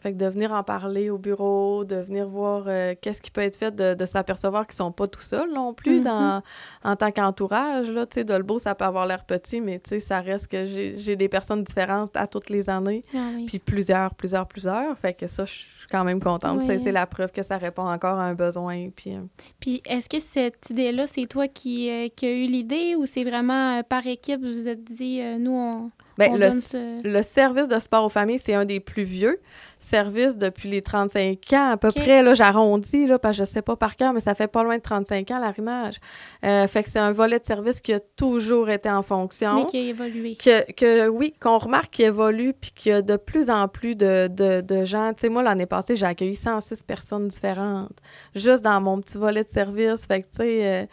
Fait 0.00 0.12
que 0.12 0.18
de 0.18 0.26
venir 0.26 0.52
en 0.52 0.62
parler 0.62 1.10
au 1.10 1.18
bureau, 1.18 1.84
de 1.84 1.96
venir 1.96 2.28
voir 2.28 2.64
euh, 2.68 2.94
qu'est-ce 3.00 3.20
qui 3.20 3.32
peut 3.32 3.40
être 3.40 3.56
fait, 3.56 3.74
de, 3.74 4.06
s'apercevoir 4.06 4.64
qu'ils 4.64 4.76
sont 4.76 4.92
pas 4.92 5.08
tout 5.08 5.20
seuls 5.20 5.52
non 5.52 5.74
plus 5.74 6.00
dans, 6.00 6.38
mm-hmm. 6.38 6.42
en 6.84 6.96
tant 6.96 7.10
qu'entourage. 7.10 7.90
Là, 7.90 8.06
tu 8.06 8.14
sais, 8.14 8.24
Dolbeau, 8.24 8.60
ça 8.60 8.76
peut 8.76 8.84
avoir 8.84 9.06
l'air 9.06 9.24
petit, 9.24 9.60
mais 9.60 9.80
tu 9.80 9.90
sais, 9.90 10.00
ça 10.00 10.20
reste 10.20 10.46
que 10.46 10.66
j'ai 10.66 11.16
des 11.16 11.28
personnes 11.28 11.64
différentes 11.64 12.16
à 12.16 12.28
toutes 12.28 12.48
les 12.48 12.70
années. 12.70 13.02
Ah 13.12 13.30
puis 13.48 13.58
plusieurs, 13.58 14.14
plusieurs, 14.14 14.46
plusieurs. 14.46 14.96
Fait 14.98 15.14
que 15.14 15.26
ça, 15.26 15.44
je 15.44 15.64
suis 15.88 15.96
quand 15.96 16.04
même 16.04 16.20
contente. 16.20 16.60
C'est 16.66 16.92
la 16.92 17.06
preuve 17.06 17.32
que 17.32 17.42
ça 17.42 17.56
répond 17.56 17.88
encore 17.88 18.18
à 18.18 18.24
un 18.24 18.34
besoin. 18.34 18.90
Puis, 18.94 19.14
euh, 19.14 19.20
puis 19.58 19.82
est-ce 19.86 20.08
que 20.08 20.20
cette 20.20 20.70
idée-là, 20.70 21.06
c'est 21.06 21.26
toi 21.26 21.48
qui, 21.48 21.90
euh, 21.90 22.08
qui 22.14 22.26
as 22.26 22.32
eu 22.32 22.46
l'idée 22.46 22.94
ou 22.96 23.06
c'est 23.06 23.24
vraiment 23.24 23.82
par 23.82 24.06
équipe, 24.06 24.40
vous 24.40 24.52
vous 24.52 24.68
êtes 24.68 24.84
dit, 24.84 25.20
nous, 25.38 25.52
on 25.52 25.90
Bien, 26.18 26.36
le, 26.36 27.22
service 27.22 27.68
de 27.68 27.78
sport 27.78 28.04
aux 28.04 28.08
familles, 28.08 28.40
c'est 28.40 28.54
un 28.54 28.64
des 28.64 28.80
plus 28.80 29.04
vieux 29.04 29.40
services 29.78 30.36
depuis 30.36 30.68
les 30.68 30.82
35 30.82 31.38
ans 31.52 31.70
à 31.70 31.76
peu 31.76 31.92
près. 31.92 32.24
Là, 32.24 32.34
j'arrondis, 32.34 33.06
là, 33.06 33.20
parce 33.20 33.38
que 33.38 33.44
je 33.44 33.48
sais 33.48 33.62
pas 33.62 33.76
par 33.76 33.94
cœur, 33.94 34.12
mais 34.12 34.20
ça 34.20 34.34
fait 34.34 34.48
pas 34.48 34.64
loin 34.64 34.76
de 34.76 34.82
35 34.82 35.30
ans, 35.30 35.38
l'arrimage. 35.38 35.94
Euh, 36.44 36.66
fait 36.66 36.82
que 36.82 36.90
c'est 36.90 36.98
un 36.98 37.12
volet 37.12 37.38
de 37.38 37.44
service 37.44 37.80
qui 37.80 37.92
a 37.92 38.00
toujours 38.00 38.68
été 38.68 38.90
en 38.90 39.02
fonction. 39.02 39.54
Mais 39.54 39.66
qui 39.66 39.76
a 39.76 39.80
évolué. 39.82 40.34
Que, 40.34 40.72
que 40.72 41.08
oui, 41.08 41.34
qu'on 41.40 41.58
remarque 41.58 41.90
qu'il 41.92 42.06
évolue, 42.06 42.52
puis 42.52 42.72
qu'il 42.74 42.90
y 42.90 42.94
a 42.96 43.02
de 43.02 43.16
plus 43.16 43.48
en 43.48 43.68
plus 43.68 43.94
de, 43.94 44.28
de, 44.28 44.60
de 44.60 44.84
gens. 44.84 45.12
Tu 45.14 45.20
sais, 45.20 45.28
moi, 45.28 45.44
l'année 45.44 45.66
passée, 45.66 45.94
j'ai 45.94 46.06
accueilli 46.06 46.34
106 46.34 46.82
personnes 46.82 47.28
différentes, 47.28 47.96
juste 48.34 48.62
dans 48.62 48.80
mon 48.80 49.00
petit 49.00 49.18
volet 49.18 49.44
de 49.44 49.52
service. 49.52 50.04
Fait 50.06 50.22
que, 50.22 50.26
tu 50.26 50.38
sais... 50.38 50.66
Euh, 50.66 50.86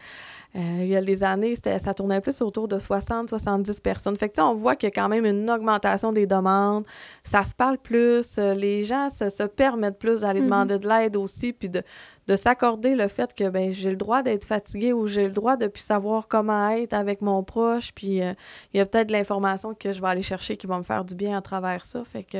Euh, 0.55 0.79
il 0.81 0.87
y 0.87 0.95
a 0.95 1.01
les 1.01 1.21
années, 1.21 1.55
ça 1.55 1.93
tournait 1.93 2.21
plus 2.21 2.41
autour 2.41 2.67
de 2.67 2.77
60-70 2.77 3.81
personnes. 3.81 4.15
Fait 4.15 4.29
que, 4.29 4.39
on 4.39 4.53
voit 4.53 4.75
qu'il 4.75 4.87
y 4.87 4.91
a 4.91 4.95
quand 4.95 5.09
même 5.09 5.25
une 5.25 5.49
augmentation 5.49 6.11
des 6.11 6.25
demandes. 6.25 6.85
Ça 7.23 7.43
se 7.43 7.53
parle 7.53 7.77
plus. 7.77 8.37
Euh, 8.37 8.53
les 8.53 8.83
gens 8.83 9.09
se, 9.09 9.43
permettent 9.43 9.99
plus 9.99 10.21
d'aller 10.21 10.39
mm-hmm. 10.39 10.43
demander 10.43 10.79
de 10.79 10.87
l'aide 10.87 11.17
aussi, 11.17 11.51
puis 11.51 11.67
de, 11.67 11.81
de 12.27 12.35
s'accorder 12.37 12.95
le 12.95 13.09
fait 13.09 13.33
que 13.33 13.49
ben 13.49 13.73
j'ai 13.73 13.89
le 13.89 13.97
droit 13.97 14.21
d'être 14.21 14.45
fatigué 14.45 14.93
ou 14.93 15.07
j'ai 15.07 15.25
le 15.25 15.33
droit 15.33 15.57
de 15.57 15.67
plus 15.67 15.83
savoir 15.83 16.27
comment 16.29 16.69
être 16.69 16.93
avec 16.93 17.21
mon 17.21 17.43
proche. 17.43 17.91
Puis 17.93 18.21
euh, 18.21 18.33
il 18.73 18.77
y 18.77 18.79
a 18.79 18.85
peut-être 18.85 19.07
de 19.07 19.13
l'information 19.13 19.73
que 19.73 19.91
je 19.91 19.99
vais 19.99 20.07
aller 20.07 20.23
chercher 20.23 20.55
qui 20.55 20.67
va 20.67 20.77
me 20.77 20.83
faire 20.83 21.03
du 21.03 21.15
bien 21.15 21.37
à 21.37 21.41
travers 21.41 21.85
ça. 21.85 22.03
Fait 22.05 22.23
que. 22.23 22.37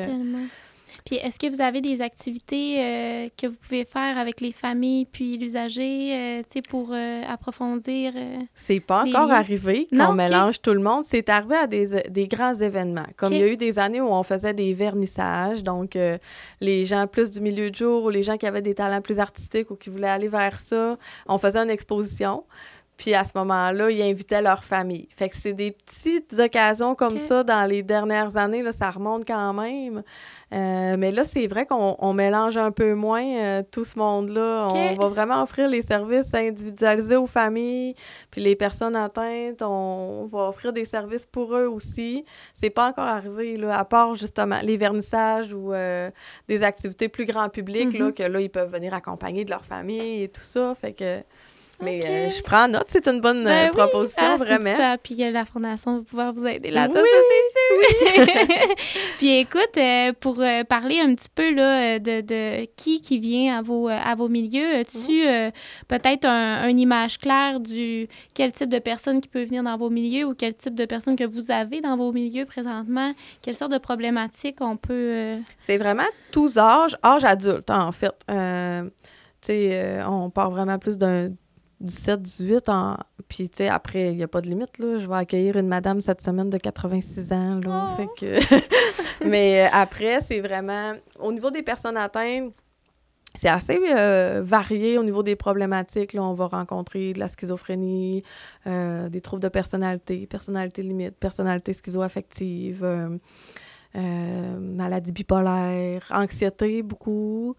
Puis 1.05 1.17
est-ce 1.17 1.37
que 1.37 1.47
vous 1.53 1.61
avez 1.61 1.81
des 1.81 2.01
activités 2.01 2.77
euh, 2.79 3.29
que 3.37 3.45
vous 3.45 3.55
pouvez 3.61 3.85
faire 3.85 4.17
avec 4.17 4.41
les 4.41 4.51
familles 4.51 5.05
puis 5.05 5.37
l'usager, 5.37 6.15
euh, 6.15 6.39
tu 6.41 6.53
sais, 6.55 6.61
pour 6.63 6.89
euh, 6.91 7.21
approfondir? 7.29 8.13
c'est 8.55 8.79
pas 8.79 9.03
encore 9.03 9.29
arrivé 9.29 9.87
qu'on 9.95 10.13
mélange 10.13 10.61
tout 10.61 10.73
le 10.73 10.79
monde. 10.79 11.03
C'est 11.05 11.29
arrivé 11.29 11.55
à 11.57 11.67
des, 11.67 12.03
des, 12.09 12.27
grands 12.27 12.55
événements. 12.55 13.05
Comme 13.17 13.33
il 13.33 13.39
y 13.39 13.43
a 13.43 13.47
eu 13.47 13.57
des 13.57 13.77
années 13.77 14.01
où 14.01 14.07
on 14.07 14.23
faisait 14.23 14.55
des 14.55 14.73
vernissages, 14.73 15.63
donc 15.63 15.95
les 16.59 16.85
gens 16.85 17.05
plus 17.05 17.29
du 17.29 17.39
milieu 17.39 17.69
de 17.69 17.75
jour 17.75 18.05
ou 18.05 18.09
les 18.09 18.23
gens 18.23 18.37
qui 18.37 18.47
avaient 18.47 18.63
des 18.63 18.73
talents 18.73 19.01
plus 19.01 19.19
artistiques 19.19 19.69
ou 19.69 19.75
qui 19.75 19.91
voulaient 19.91 20.07
aller 20.07 20.27
vers 20.27 20.59
ça, 20.59 20.97
on 21.27 21.37
faisait 21.37 21.59
une 21.59 21.69
exposition. 21.69 22.43
Puis 22.97 23.13
à 23.13 23.23
ce 23.23 23.31
moment-là, 23.35 23.91
ils 23.91 24.01
invitaient 24.01 24.41
leur 24.41 24.63
famille. 24.63 25.07
Fait 25.17 25.29
que 25.29 25.35
c'est 25.35 25.53
des 25.53 25.71
petites 25.71 26.37
occasions 26.39 26.95
comme 26.95 27.17
ça 27.17 27.43
dans 27.43 27.69
les 27.69 27.83
dernières 27.83 28.37
années, 28.37 28.61
là, 28.61 28.71
ça 28.71 28.89
remonte 28.89 29.25
quand 29.27 29.53
même. 29.53 30.03
Euh, 30.53 30.95
mais 30.97 31.11
là, 31.11 31.23
c'est 31.23 31.47
vrai 31.47 31.65
qu'on 31.65 32.13
mélange 32.13 32.55
un 32.55 32.71
peu 32.71 32.93
moins 32.93 33.25
euh, 33.25 33.63
tout 33.69 33.83
ce 33.83 33.99
monde-là. 33.99 34.67
On 34.71 34.95
va 34.95 35.07
vraiment 35.07 35.43
offrir 35.43 35.67
les 35.67 35.81
services 35.81 36.33
individualisés 36.33 37.17
aux 37.17 37.27
familles, 37.27 37.95
puis 38.31 38.41
les 38.41 38.55
personnes 38.55 38.95
atteintes, 38.95 39.61
on, 39.61 40.29
va 40.31 40.49
offrir 40.49 40.71
des 40.71 40.85
services 40.85 41.25
pour 41.25 41.55
eux 41.55 41.67
aussi. 41.67 42.23
C'est 42.53 42.69
pas 42.69 42.87
encore 42.87 43.05
arrivé, 43.05 43.57
là, 43.57 43.77
à 43.77 43.85
part 43.85 44.15
justement 44.15 44.59
les 44.61 44.77
vernissages 44.77 45.51
ou 45.51 45.73
euh, 45.73 46.09
des 46.47 46.63
activités 46.63 47.09
plus 47.09 47.25
grand 47.25 47.49
public, 47.49 47.97
là, 47.97 48.09
mm-hmm. 48.09 48.13
que 48.13 48.23
là, 48.23 48.39
ils 48.39 48.49
peuvent 48.49 48.71
venir 48.71 48.93
accompagner 48.93 49.43
de 49.43 49.49
leur 49.49 49.65
famille 49.65 50.23
et 50.23 50.29
tout 50.29 50.41
ça. 50.41 50.73
Fait 50.79 50.93
que 50.93 51.21
mais 51.85 52.01
euh, 52.03 52.29
je 52.29 52.41
prends 52.41 52.67
note, 52.67 52.87
c'est 52.89 53.07
une 53.07 53.21
bonne 53.21 53.43
ben 53.43 53.69
euh, 53.69 53.71
proposition, 53.71 54.23
ah, 54.33 54.35
vraiment. 54.37 54.97
Puis 55.03 55.15
la 55.15 55.45
Fondation 55.45 55.97
va 55.97 56.03
pouvoir 56.03 56.33
vous 56.33 56.45
aider 56.45 56.71
là-dedans, 56.71 57.01
oui, 57.01 57.09
c'est 57.53 58.25
sûr. 58.25 58.75
puis 59.17 59.37
écoute, 59.37 59.77
euh, 59.77 60.11
pour 60.19 60.43
parler 60.67 60.99
un 60.99 61.13
petit 61.13 61.29
peu 61.33 61.53
là, 61.53 61.99
de, 61.99 62.21
de, 62.21 62.65
qui 62.75 63.01
qui 63.01 63.19
vient 63.19 63.59
à 63.59 63.61
vos, 63.61 63.87
à 63.87 64.15
vos 64.15 64.27
milieux, 64.27 64.79
as-tu 64.79 65.25
mhm. 65.25 65.51
peut-être 65.87 66.25
un, 66.25 66.67
une 66.67 66.79
image 66.79 67.19
claire 67.19 67.59
du 67.59 68.07
quel 68.33 68.51
type 68.51 68.69
de 68.69 68.79
personne 68.79 69.21
qui 69.21 69.27
peut 69.27 69.43
venir 69.43 69.63
dans 69.63 69.77
vos 69.77 69.89
milieux 69.89 70.25
ou 70.25 70.33
quel 70.33 70.55
type 70.55 70.75
de 70.75 70.85
personnes 70.85 71.15
que 71.15 71.23
vous 71.23 71.51
avez 71.51 71.81
dans 71.81 71.95
vos 71.95 72.11
milieux 72.11 72.45
présentement? 72.45 73.13
Quelle 73.41 73.55
sorte 73.55 73.71
de 73.71 73.77
problématiques 73.77 74.57
on 74.61 74.77
peut... 74.77 75.37
C'est 75.59 75.77
vraiment 75.77 76.03
tous 76.31 76.57
âges, 76.57 76.97
âge 77.03 77.23
adulte 77.23 77.69
en 77.69 77.91
fait. 77.91 78.13
tu 78.27 78.91
sais, 79.41 79.99
on 80.07 80.29
part 80.29 80.49
vraiment 80.49 80.79
plus 80.79 80.97
d'un 80.97 81.29
17, 81.81 82.21
18 82.21 82.69
ans. 82.69 82.97
Puis, 83.27 83.49
tu 83.49 83.57
sais, 83.57 83.67
après, 83.67 84.11
il 84.11 84.17
n'y 84.17 84.23
a 84.23 84.27
pas 84.27 84.41
de 84.41 84.47
limite, 84.47 84.77
là. 84.79 84.99
Je 84.99 85.07
vais 85.07 85.15
accueillir 85.15 85.57
une 85.57 85.67
madame 85.67 86.01
cette 86.01 86.21
semaine 86.21 86.49
de 86.49 86.57
86 86.57 87.33
ans, 87.33 87.59
là. 87.63 87.89
Oh! 87.91 87.95
Fait 87.97 88.07
que... 88.17 89.25
Mais 89.27 89.65
euh, 89.65 89.69
après, 89.71 90.21
c'est 90.21 90.39
vraiment... 90.39 90.93
Au 91.19 91.31
niveau 91.31 91.51
des 91.51 91.63
personnes 91.63 91.97
atteintes, 91.97 92.53
c'est 93.33 93.49
assez 93.49 93.77
euh, 93.89 94.41
varié 94.45 94.97
au 94.97 95.03
niveau 95.03 95.21
des 95.21 95.35
problématiques. 95.35 96.13
Là, 96.13 96.23
on 96.23 96.33
va 96.33 96.45
rencontrer 96.45 97.11
de 97.11 97.19
la 97.19 97.27
schizophrénie, 97.27 98.23
euh, 98.65 99.09
des 99.09 99.19
troubles 99.19 99.43
de 99.43 99.49
personnalité, 99.49 100.25
personnalité 100.25 100.81
limite, 100.81 101.17
personnalité 101.17 101.73
schizoaffective, 101.73 102.85
maladie 103.93 105.11
bipolaire, 105.11 106.05
anxiété 106.11 106.81
beaucoup. 106.81 107.55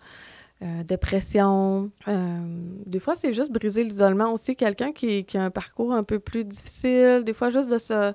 Euh, 0.62 0.82
dépression. 0.84 1.90
Euh, 2.08 2.38
des 2.86 2.98
fois, 2.98 3.14
c'est 3.14 3.34
juste 3.34 3.52
briser 3.52 3.84
l'isolement 3.84 4.32
aussi. 4.32 4.56
Quelqu'un 4.56 4.92
qui, 4.92 5.26
qui, 5.26 5.36
a 5.36 5.44
un 5.44 5.50
parcours 5.50 5.92
un 5.92 6.02
peu 6.02 6.18
plus 6.18 6.44
difficile, 6.44 7.24
des 7.26 7.34
fois, 7.34 7.50
juste 7.50 7.68
de 7.68 7.76
se 7.76 8.14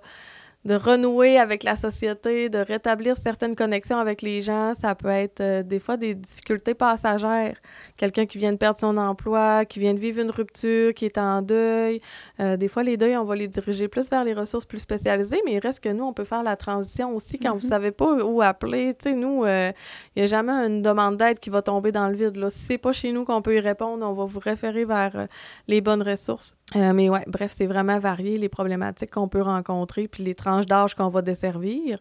de 0.63 0.75
renouer 0.75 1.39
avec 1.39 1.63
la 1.63 1.75
société, 1.75 2.50
de 2.50 2.60
rétablir 2.60 3.18
certaines 3.18 3.56
connexions 3.56 3.98
avec 3.98 4.22
les 4.22 4.41
gens. 4.41 4.75
Ça 4.75 4.94
peut 4.94 5.08
être 5.08 5.41
euh, 5.41 5.63
des 5.63 5.80
fois 5.80 5.98
des 5.98 6.13
difficultés 6.13 6.75
passagères. 6.75 7.58
Quelqu'un 7.98 8.27
qui 8.27 8.38
vient 8.38 8.51
de 8.51 8.58
perdre 8.58 8.77
son 8.77 8.96
emploi, 8.98 9.65
qui 9.65 9.80
vient 9.80 9.96
de 9.96 10.00
vivre 10.00 10.22
une 10.22 10.30
rupture, 10.30 10.94
qui 10.94 11.06
est 11.06 11.18
en 11.18 11.41
deuil. 11.41 12.00
Euh, 12.39 12.58
des 12.58 12.68
fois, 12.68 12.84
les 12.84 12.96
deuils, 12.96 13.18
on 13.18 13.24
va 13.24 13.36
les 13.36 13.48
diriger 13.48 13.88
plus 13.88 14.10
vers 14.10 14.24
les 14.24 14.34
ressources 14.34 14.65
plus 14.65 14.80
spécialisées, 14.80 15.41
mais 15.46 15.53
il 15.53 15.60
reste 15.60 15.80
que 15.80 15.89
nous, 15.89 16.03
on 16.03 16.13
peut 16.13 16.25
faire 16.25 16.44
la 16.44 16.56
transition 16.56 17.15
aussi 17.15 17.39
quand 17.39 17.53
vous 17.53 17.62
vous 17.62 17.65
mhm. 17.65 17.70
savez 17.70 17.91
pas 17.91 18.24
où 18.24 18.41
appeler. 18.41 18.94
Tu 18.94 19.10
sais, 19.10 19.15
nous, 19.15 19.44
euh, 19.46 19.72
il 20.15 20.22
n'y 20.22 20.25
a 20.25 20.27
jamais 20.27 20.51
une 20.51 20.82
demande 20.84 21.18
d'aide 21.18 21.39
qui 21.39 21.50
va 21.50 21.62
tomber 21.63 21.91
dans 21.91 22.08
le 22.08 22.15
vide. 22.15 22.36
Là. 22.36 22.50
Si 22.51 22.60
c'est 22.60 22.77
pas 22.77 22.94
chez 22.94 23.12
nous 23.12 23.25
qu'on 23.25 23.41
peut 23.41 23.56
y 23.56 23.60
répondre, 23.60 24.06
on 24.06 24.13
va 24.13 24.25
vous 24.25 24.39
référer 24.39 24.86
vers 24.86 25.27
les 25.68 25.82
bonnes 25.82 26.03
ressources. 26.03 26.56
mais 26.75 27.10
ouais, 27.10 27.24
bref, 27.27 27.51
c'est 27.56 27.65
vraiment 27.65 28.00
varié 28.00 28.38
les 28.38 28.50
problématiques 28.50 29.12
qu'on 29.12 29.27
peut 29.27 29.41
rencontrer, 29.41 30.08
puis 30.08 30.24
les 30.24 30.36
d'âge 30.60 30.96
qu'on 30.96 31.10
va 31.10 31.22
desservir. 31.22 32.00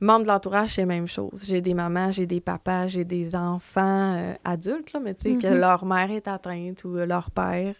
Membre 0.00 0.24
de 0.24 0.28
l'entourage, 0.28 0.74
c'est 0.74 0.82
la 0.82 0.86
même 0.86 1.06
chose. 1.06 1.44
J'ai 1.46 1.60
des 1.60 1.72
mamans, 1.72 2.10
j'ai 2.10 2.26
des 2.26 2.40
papas, 2.40 2.88
j'ai 2.88 3.04
des 3.04 3.34
enfants 3.36 4.14
euh, 4.16 4.34
adultes, 4.44 4.92
là, 4.92 5.00
mais 5.00 5.14
tu 5.14 5.32
sais, 5.32 5.38
que 5.38 5.46
mm-hmm. 5.46 5.60
leur 5.60 5.84
mère 5.84 6.10
est 6.10 6.28
atteinte 6.28 6.84
ou 6.84 6.94
leur 6.96 7.30
père, 7.30 7.74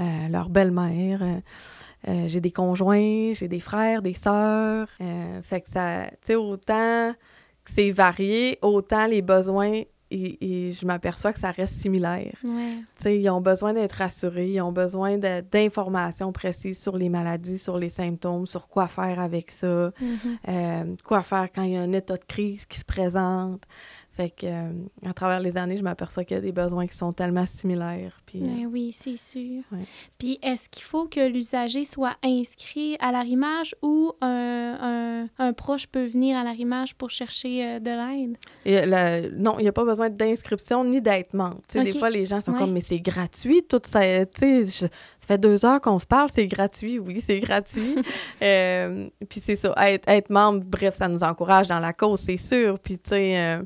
euh, 0.00 0.28
leur 0.28 0.48
belle-mère. 0.50 1.20
Euh, 2.06 2.24
j'ai 2.26 2.40
des 2.40 2.52
conjoints, 2.52 3.32
j'ai 3.32 3.48
des 3.48 3.58
frères, 3.58 4.02
des 4.02 4.14
sœurs. 4.14 4.88
fait 5.42 5.60
que 5.60 5.68
ça, 5.68 6.06
tu 6.06 6.16
sais, 6.28 6.34
autant 6.36 7.12
que 7.64 7.70
c'est 7.72 7.90
varié, 7.90 8.58
autant 8.62 9.06
les 9.06 9.20
besoins 9.20 9.82
et, 10.10 10.72
je 10.72 10.86
m'aperçois 10.86 11.32
que 11.32 11.40
ça 11.40 11.50
reste 11.50 11.74
similaire. 11.74 12.36
Ils 13.04 13.30
ont 13.30 13.40
besoin 13.40 13.72
d'être 13.72 13.92
rassurés, 13.92 14.50
ils 14.50 14.60
ont 14.60 14.72
besoin 14.72 15.18
d'informations 15.18 16.32
précises 16.32 16.80
sur 16.80 16.96
les 16.96 17.08
maladies, 17.08 17.58
sur 17.58 17.78
les 17.78 17.88
symptômes, 17.88 18.46
sur 18.46 18.68
quoi 18.68 18.88
faire 18.88 19.20
avec 19.20 19.50
ça, 19.50 19.66
mm-hmm. 19.66 20.38
euh, 20.48 20.96
quoi 21.04 21.22
faire 21.22 21.48
quand 21.54 21.62
il 21.62 21.72
y 21.72 21.76
a 21.76 21.82
un 21.82 21.92
état 21.92 22.16
de 22.16 22.24
crise 22.24 22.64
qui 22.66 22.78
se 22.78 22.84
présente. 22.84 23.62
Fait 24.18 24.30
que, 24.30 24.46
euh, 24.46 24.72
à 25.06 25.12
travers 25.12 25.38
les 25.38 25.56
années, 25.56 25.76
je 25.76 25.82
m'aperçois 25.82 26.24
qu'il 26.24 26.36
y 26.36 26.38
a 26.38 26.40
des 26.42 26.50
besoins 26.50 26.88
qui 26.88 26.96
sont 26.96 27.12
tellement 27.12 27.46
similaires. 27.46 28.20
Puis, 28.26 28.40
ben 28.40 28.66
oui, 28.66 28.90
c'est 28.92 29.16
sûr. 29.16 29.62
Puis, 30.18 30.40
est-ce 30.42 30.68
qu'il 30.68 30.82
faut 30.82 31.06
que 31.06 31.28
l'usager 31.28 31.84
soit 31.84 32.16
inscrit 32.24 32.96
à 32.98 33.12
l'arrimage 33.12 33.76
ou 33.80 34.12
un, 34.20 35.28
un, 35.38 35.52
proche 35.52 35.86
peut 35.86 36.04
venir 36.04 36.36
à 36.36 36.42
l'arrimage 36.42 36.96
pour 36.96 37.10
chercher 37.10 37.64
euh, 37.64 37.78
de 37.78 37.90
l'aide? 37.90 39.36
non, 39.36 39.60
il 39.60 39.62
n'y 39.62 39.68
a 39.68 39.72
pas 39.72 39.84
besoin 39.84 40.10
d'inscription 40.10 40.82
ni 40.82 41.00
d'être 41.00 41.32
membre. 41.32 41.60
Des 41.72 41.92
fois, 41.92 42.10
les 42.10 42.24
gens 42.24 42.40
sont 42.40 42.54
comme, 42.54 42.72
mais 42.72 42.80
c'est 42.80 42.98
gratuit, 42.98 43.62
tout 43.68 43.80
ça. 43.84 44.00
ça 44.00 44.88
fait 45.28 45.38
deux 45.38 45.64
heures 45.64 45.80
qu'on 45.80 46.00
se 46.00 46.06
parle, 46.06 46.28
c'est 46.34 46.48
gratuit. 46.48 46.98
Oui, 46.98 47.22
c'est 47.24 47.38
gratuit. 47.38 47.94
Euh, 48.42 49.08
puis, 49.28 49.40
c'est 49.40 49.56
ça, 49.56 49.74
être, 49.88 50.08
être, 50.08 50.30
membre, 50.30 50.64
bref, 50.64 50.94
ça 50.94 51.08
nous 51.08 51.22
encourage 51.22 51.68
dans 51.68 51.78
la 51.78 51.92
cause, 51.92 52.20
c'est 52.20 52.36
sûr. 52.36 52.78
Puis, 52.78 52.98
tu 52.98 53.10
sais, 53.10 53.58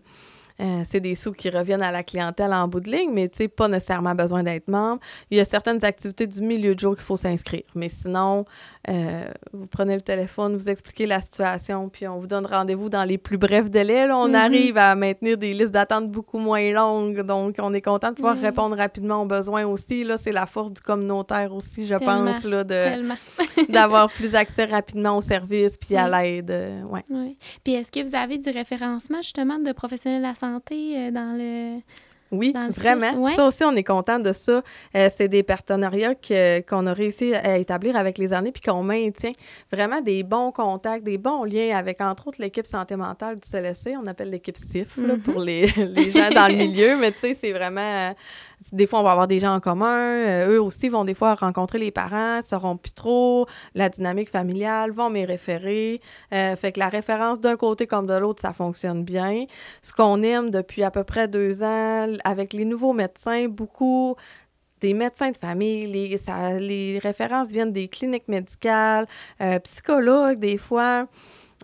euh, 0.61 0.83
c'est 0.89 1.01
des 1.01 1.15
sous 1.15 1.33
qui 1.33 1.51
reviennent 1.51 1.83
à 1.83 1.91
la 1.91 2.03
clientèle 2.03 2.53
en 2.53 2.69
bout 2.69 2.81
de 2.81 2.91
ligne, 2.91 3.11
mais 3.13 3.29
tu 3.29 3.39
sais, 3.39 3.49
pas 3.49 3.69
nécessairement 3.69 4.15
besoin 4.15 4.43
d'être 4.43 4.69
membre. 4.69 5.01
Il 5.31 5.39
y 5.39 5.41
a 5.41 5.45
certaines 5.45 5.85
activités 5.85 6.27
du 6.27 6.41
milieu 6.43 6.75
de 6.75 6.81
jour 6.81 6.95
qu'il 6.95 7.05
faut 7.05 7.17
s'inscrire. 7.17 7.63
Mais 7.75 7.89
sinon, 7.89 8.45
euh, 8.89 9.25
vous 9.53 9.67
prenez 9.67 9.95
le 9.95 10.01
téléphone, 10.01 10.55
vous 10.55 10.69
expliquez 10.69 11.07
la 11.07 11.21
situation, 11.21 11.89
puis 11.89 12.07
on 12.07 12.19
vous 12.19 12.27
donne 12.27 12.47
rendez-vous 12.47 12.89
dans 12.89 13.05
les 13.05 13.19
plus 13.19 13.39
brefs 13.39 13.71
délais. 13.71 14.07
Là, 14.07 14.17
on 14.17 14.29
mm-hmm. 14.29 14.35
arrive 14.35 14.77
à 14.77 14.95
maintenir 14.95 15.39
des 15.39 15.55
listes 15.55 15.71
d'attente 15.71 16.11
beaucoup 16.11 16.39
moins 16.39 16.71
longues, 16.73 17.21
donc 17.23 17.57
on 17.61 17.73
est 17.75 17.81
content 17.81 18.11
de 18.11 18.15
pouvoir 18.15 18.39
répondre 18.39 18.77
rapidement 18.77 19.23
aux 19.23 19.27
besoins 19.27 19.65
aussi. 19.67 20.05
Là, 20.05 20.19
c'est 20.19 20.33
la 20.33 20.47
force 20.47 20.73
du 20.73 20.81
communautaire 20.81 21.53
aussi, 21.53 21.87
je 21.87 21.95
pense, 21.95 22.45
là, 22.45 22.65
de, 22.65 23.13
d'avoir 23.73 24.11
plus 24.11 24.35
accès 24.35 24.65
rapidement 24.65 25.17
aux 25.17 25.21
services 25.21 25.77
puis 25.77 25.97
à 25.97 26.09
l'aide. 26.09 26.51
Euh, 26.51 26.83
ouais. 26.83 27.05
Puis 27.65 27.75
est-ce 27.75 27.91
que 27.91 28.07
vous 28.07 28.15
avez 28.15 28.39
du 28.39 28.51
référencement 28.51 29.23
justement 29.23 29.59
de 29.59 29.73
professionnels 29.73 30.23
de 30.23 30.27
la 30.27 30.35
santé 30.43 30.99
euh, 30.99 31.11
dans 31.11 31.37
le 31.39 31.81
oui, 32.33 32.55
vraiment. 32.71 33.29
Ça 33.37 33.47
aussi, 33.47 33.63
on 33.63 33.77
est 33.77 33.85
content 33.85 34.19
de 34.19 34.33
ça. 34.33 34.63
Euh, 34.97 35.11
c'est 35.15 35.29
des 35.29 35.43
partenariats 35.43 36.15
qu'on 36.15 36.87
a 36.87 36.95
réussi 36.95 37.35
à 37.35 37.59
établir 37.59 37.95
avec 37.95 38.17
les 38.17 38.33
années 38.33 38.53
puis 38.53 38.63
qu'on 38.63 38.83
maintient 38.83 39.33
vraiment 39.71 40.01
des 40.01 40.23
bons 40.23 40.51
contacts, 40.51 41.05
des 41.05 41.19
bons 41.19 41.45
liens 41.45 41.77
avec, 41.77 42.01
entre 42.01 42.29
autres, 42.29 42.41
l'équipe 42.41 42.67
santé 42.67 42.97
mentale 42.97 43.39
du 43.39 43.47
CLSC. 43.47 43.91
On 44.03 44.07
appelle 44.07 44.31
l'équipe 44.31 44.57
SIF 44.57 44.97
mm-hmm. 44.97 45.21
pour 45.21 45.41
les, 45.41 45.67
les, 45.77 46.11
gens 46.11 46.31
dans 46.31 46.49
le 46.49 46.55
milieu, 46.65 46.97
mais 46.97 47.13
tu 47.13 47.19
sais, 47.19 47.37
c'est 47.39 47.53
vraiment 47.53 48.15
des 48.71 48.87
fois, 48.87 49.00
on 49.00 49.02
va 49.02 49.12
avoir 49.12 49.26
des 49.28 49.38
gens 49.38 49.54
en 49.54 49.61
commun. 49.61 49.87
Euh, 49.87 50.52
eux 50.52 50.62
aussi 50.62 50.88
vont 50.88 51.04
des 51.04 51.14
fois 51.14 51.35
rencontrer 51.35 51.78
les 51.78 51.90
parents, 51.90 52.40
sauront 52.42 52.76
plus 52.76 52.92
trop 52.92 53.47
la 53.75 53.88
dynamique 53.88 54.31
familiale, 54.31 54.92
vont 54.92 55.11
m'y 55.11 55.25
référer. 55.25 56.00
Euh, 56.33 56.57
fait 56.57 56.73
que 56.73 56.78
la 56.78 56.88
référence 56.88 57.40
d'un 57.40 57.57
côté 57.57 57.87
comme 57.87 58.07
de 58.07 58.14
l'autre, 58.14 58.40
ça 58.40 58.52
fonctionne 58.52 59.04
bien. 59.04 59.47
Ce 59.83 59.92
qu'on 59.92 60.23
aime 60.23 60.50
depuis 60.50 60.83
à 60.83 60.90
peu 60.90 61.04
près 61.04 61.28
deux 61.28 61.62
ans 61.62 62.07
avec 62.25 62.52
les 62.52 62.64
nouveaux 62.64 62.92
médecins, 62.92 63.49
beaucoup 63.49 64.16
des 64.81 64.95
médecins 64.95 65.31
de 65.31 65.37
famille, 65.37 65.87
les, 65.87 66.19
ça, 66.19 66.59
les 66.59 66.99
références 66.99 67.49
viennent 67.49 67.73
des 67.73 67.88
cliniques 67.88 68.28
médicales, 68.28 69.07
euh, 69.40 69.59
psychologues 69.61 70.40
des 70.40 70.59
fois. 70.59 71.07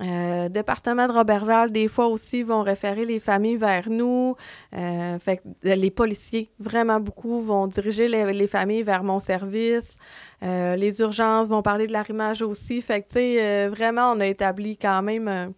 Euh, 0.00 0.48
département 0.48 1.08
de 1.08 1.12
Robertval, 1.12 1.72
des 1.72 1.88
fois 1.88 2.06
aussi, 2.06 2.42
vont 2.42 2.62
référer 2.62 3.04
les 3.04 3.18
familles 3.18 3.56
vers 3.56 3.88
nous. 3.88 4.36
Euh, 4.76 5.18
fait 5.18 5.38
que 5.38 5.42
les 5.62 5.90
policiers, 5.90 6.50
vraiment 6.60 7.00
beaucoup, 7.00 7.40
vont 7.40 7.66
diriger 7.66 8.08
les, 8.08 8.32
les 8.32 8.46
familles 8.46 8.82
vers 8.82 9.02
mon 9.02 9.18
service. 9.18 9.96
Euh, 10.42 10.76
les 10.76 11.00
urgences 11.00 11.48
vont 11.48 11.62
parler 11.62 11.86
de 11.86 11.92
l'arrimage 11.92 12.42
aussi. 12.42 12.80
Fait 12.80 13.02
que, 13.02 13.08
tu 13.08 13.14
sais, 13.14 13.68
vraiment, 13.68 14.12
on 14.12 14.20
a 14.20 14.26
établi 14.26 14.76
quand 14.76 15.02
même 15.02 15.52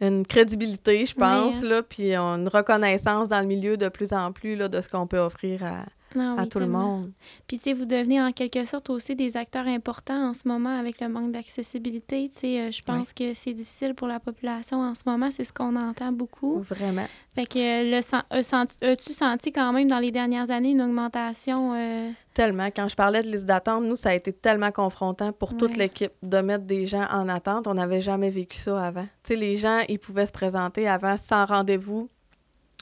une 0.00 0.26
crédibilité, 0.26 1.06
je 1.06 1.14
pense, 1.14 1.54
Oui, 1.62 1.68
là, 1.68 1.82
puis 1.82 2.14
une 2.14 2.48
reconnaissance 2.48 3.28
dans 3.28 3.40
le 3.40 3.46
milieu 3.46 3.76
de 3.76 3.88
plus 3.88 4.12
en 4.12 4.32
plus 4.32 4.56
là, 4.56 4.68
de 4.68 4.80
ce 4.80 4.88
qu'on 4.88 5.06
peut 5.06 5.18
offrir 5.18 5.62
à, 5.64 5.84
Ah 6.16 6.42
à 6.42 6.46
tout 6.46 6.58
le 6.58 6.66
monde. 6.66 7.12
Puis, 7.46 7.58
tu 7.58 7.64
sais, 7.64 7.72
vous 7.72 7.84
devenez 7.86 8.20
en 8.20 8.32
quelque 8.32 8.64
sorte 8.64 8.90
aussi 8.90 9.14
des 9.16 9.36
acteurs 9.36 9.66
importants 9.66 10.28
en 10.30 10.34
ce 10.34 10.46
moment 10.46 10.78
avec 10.78 11.00
le 11.00 11.08
manque 11.08 11.32
d'accessibilité. 11.32 12.30
Tu 12.32 12.40
sais, 12.40 12.60
euh, 12.60 12.70
je 12.70 12.82
pense 12.82 13.12
que 13.12 13.34
c'est 13.34 13.52
difficile 13.52 13.94
pour 13.94 14.06
la 14.08 14.20
population 14.20 14.80
en 14.80 14.94
ce 14.94 15.02
moment. 15.06 15.30
C'est 15.30 15.44
ce 15.44 15.52
qu'on 15.52 15.76
entend 15.76 16.12
beaucoup. 16.12 16.60
Vraiment. 16.68 17.06
Fait 17.34 17.46
que 17.46 17.58
euh, 17.58 18.00
le 18.00 18.36
euh, 18.36 18.92
as-tu 18.92 19.12
senti 19.12 19.52
quand 19.52 19.72
même 19.72 19.88
dans 19.88 19.98
les 19.98 20.10
dernières 20.10 20.50
années 20.50 20.70
une 20.70 20.82
augmentation? 20.82 21.74
euh, 21.74 22.10
Tellement. 22.32 22.66
Quand 22.74 22.88
je 22.88 22.96
parlais 22.96 23.22
de 23.22 23.30
liste 23.30 23.44
d'attente, 23.46 23.84
nous, 23.84 23.96
ça 23.96 24.10
a 24.10 24.14
été 24.14 24.32
tellement 24.32 24.72
confrontant 24.72 25.32
pour 25.32 25.56
toute 25.56 25.76
l'équipe 25.76 26.12
de 26.22 26.38
mettre 26.38 26.64
des 26.64 26.84
gens 26.86 27.06
en 27.12 27.28
attente. 27.28 27.68
On 27.68 27.74
n'avait 27.74 28.00
jamais 28.00 28.30
vécu 28.30 28.58
ça 28.58 28.84
avant. 28.84 29.06
Tu 29.22 29.34
sais, 29.34 29.36
les 29.36 29.56
gens, 29.56 29.80
ils 29.88 29.98
pouvaient 30.00 30.26
se 30.26 30.32
présenter 30.32 30.88
avant 30.88 31.16
sans 31.16 31.44
rendez-vous, 31.46 32.08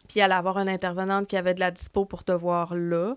puis 0.08 0.20
aller 0.20 0.34
avoir 0.34 0.58
une 0.58 0.68
intervenante 0.68 1.26
qui 1.26 1.36
avait 1.36 1.54
de 1.54 1.60
la 1.60 1.70
dispo 1.70 2.04
pour 2.04 2.24
te 2.24 2.32
voir 2.32 2.74
là. 2.74 3.14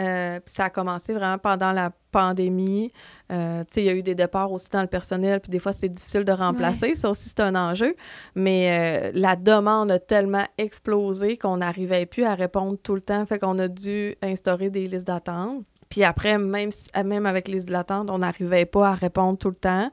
Euh, 0.00 0.38
puis 0.38 0.54
ça 0.54 0.66
a 0.66 0.70
commencé 0.70 1.12
vraiment 1.12 1.38
pendant 1.38 1.72
la 1.72 1.90
pandémie. 2.12 2.92
Euh, 3.32 3.62
tu 3.64 3.66
sais, 3.74 3.82
il 3.82 3.86
y 3.86 3.88
a 3.88 3.94
eu 3.94 4.02
des 4.04 4.14
départs 4.14 4.52
aussi 4.52 4.68
dans 4.70 4.80
le 4.80 4.86
personnel, 4.86 5.40
puis 5.40 5.50
des 5.50 5.58
fois, 5.58 5.72
c'est 5.72 5.88
difficile 5.88 6.24
de 6.24 6.30
remplacer. 6.30 6.94
Ça 6.94 7.10
aussi, 7.10 7.28
c'est 7.28 7.40
un 7.40 7.56
enjeu. 7.56 7.96
Mais 8.36 9.08
euh, 9.08 9.10
la 9.12 9.34
demande 9.34 9.90
a 9.90 9.98
tellement 9.98 10.44
explosé 10.56 11.36
qu'on 11.36 11.56
n'arrivait 11.56 12.06
plus 12.06 12.22
à 12.24 12.36
répondre 12.36 12.78
tout 12.80 12.94
le 12.94 13.00
temps. 13.00 13.26
Fait 13.26 13.40
qu'on 13.40 13.58
a 13.58 13.66
dû 13.66 14.14
instaurer 14.22 14.70
des 14.70 14.86
listes 14.86 15.06
d'attente. 15.08 15.64
Puis 15.88 16.04
après, 16.04 16.38
même, 16.38 16.70
si- 16.70 16.90
même 17.04 17.26
avec 17.26 17.48
les 17.48 17.54
listes 17.54 17.68
d'attente, 17.68 18.08
on 18.10 18.18
n'arrivait 18.18 18.66
pas 18.66 18.90
à 18.90 18.94
répondre 18.94 19.36
tout 19.36 19.48
le 19.48 19.56
temps. 19.56 19.90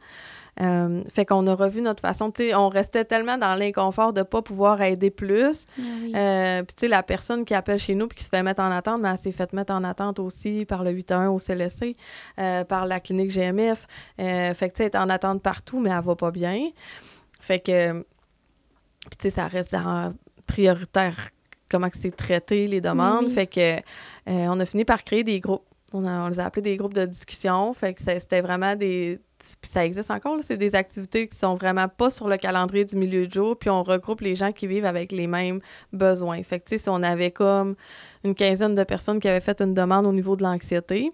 Euh, 0.61 1.03
fait 1.09 1.25
qu'on 1.25 1.45
a 1.47 1.55
revu 1.55 1.81
notre 1.81 2.01
façon. 2.01 2.31
Tu 2.31 2.43
sais, 2.43 2.55
on 2.55 2.69
restait 2.69 3.03
tellement 3.03 3.37
dans 3.37 3.55
l'inconfort 3.55 4.13
de 4.13 4.19
ne 4.19 4.23
pas 4.23 4.41
pouvoir 4.41 4.81
aider 4.81 5.11
plus. 5.11 5.65
ah 5.77 5.81
oui. 6.01 6.13
Euh, 6.15 6.63
puis, 6.63 6.75
tu 6.75 6.81
sais, 6.81 6.87
la 6.87 7.03
personne 7.03 7.43
qui 7.43 7.53
appelle 7.53 7.79
chez 7.79 7.95
nous 7.95 8.07
puis 8.07 8.17
qui 8.17 8.23
se 8.23 8.29
fait 8.29 8.43
mettre 8.43 8.61
en 8.61 8.71
attente, 8.71 9.01
mais 9.01 9.09
elle 9.09 9.17
s'est 9.17 9.31
fait 9.31 9.51
mettre 9.53 9.73
en 9.73 9.83
attente 9.83 10.19
aussi 10.19 10.65
par 10.65 10.83
le 10.83 10.91
8-1 10.91 11.27
au 11.27 11.39
CLSC, 11.39 11.95
euh, 12.39 12.63
par 12.63 12.85
la 12.85 12.99
clinique 12.99 13.31
GMF. 13.31 13.85
Fait 14.17 14.53
que, 14.53 14.65
tu 14.65 14.71
sais, 14.75 14.83
elle 14.83 14.85
est 14.85 14.95
en 14.95 15.09
attente 15.09 15.41
partout, 15.41 15.79
mais 15.79 15.89
elle 15.89 16.03
va 16.03 16.15
pas 16.15 16.31
bien. 16.31 16.69
Fait 17.41 17.59
que, 17.59 17.91
puis, 17.91 19.17
tu 19.17 19.23
sais, 19.23 19.29
ça 19.29 19.47
reste 19.47 19.75
prioritaire 20.47 21.29
comment 21.69 21.89
c'est 21.93 22.15
traité, 22.15 22.67
les 22.67 22.79
demandes. 22.79 23.25
oui. 23.25 23.33
Fait 23.33 23.47
que, 23.47 23.75
on 24.27 24.59
a 24.59 24.65
fini 24.65 24.85
par 24.85 25.03
créer 25.03 25.23
des 25.23 25.39
groupes. 25.41 25.65
On, 25.93 26.05
a- 26.05 26.25
on 26.25 26.27
les 26.29 26.39
a 26.39 26.45
appelés 26.45 26.61
des 26.63 26.77
groupes 26.77 26.93
de 26.93 27.05
discussion. 27.05 27.73
Fait 27.73 27.93
que 27.93 28.01
ça- 28.03 28.19
c'était 28.19 28.41
vraiment 28.41 28.75
des. 28.75 29.19
Puis 29.39 29.69
ça 29.69 29.85
existe 29.85 30.09
encore, 30.09 30.37
c'est 30.41 30.57
des 30.57 30.73
activités 30.75 31.27
qui 31.27 31.37
sont 31.37 31.55
vraiment 31.55 31.87
pas 31.87 32.09
sur 32.09 32.27
le 32.27 32.37
calendrier 32.37 32.83
du 32.85 32.95
milieu 32.95 33.27
de 33.27 33.33
jour, 33.33 33.55
puis 33.57 33.69
on 33.69 33.83
regroupe 33.83 34.21
les 34.21 34.33
gens 34.35 34.51
qui 34.51 34.65
vivent 34.65 34.85
avec 34.85 35.11
les 35.11 35.27
mêmes 35.27 35.59
besoins. 35.93 36.41
Fait 36.41 36.59
que, 36.59 36.65
tu 36.65 36.77
sais, 36.77 36.83
si 36.83 36.89
on 36.89 37.03
avait 37.03 37.29
comme 37.31 37.75
une 38.23 38.33
quinzaine 38.33 38.73
de 38.73 38.83
personnes 38.83 39.19
qui 39.19 39.27
avaient 39.27 39.41
fait 39.41 39.61
une 39.61 39.73
demande 39.75 40.07
au 40.07 40.13
niveau 40.13 40.35
de 40.35 40.41
l'anxiété, 40.43 41.11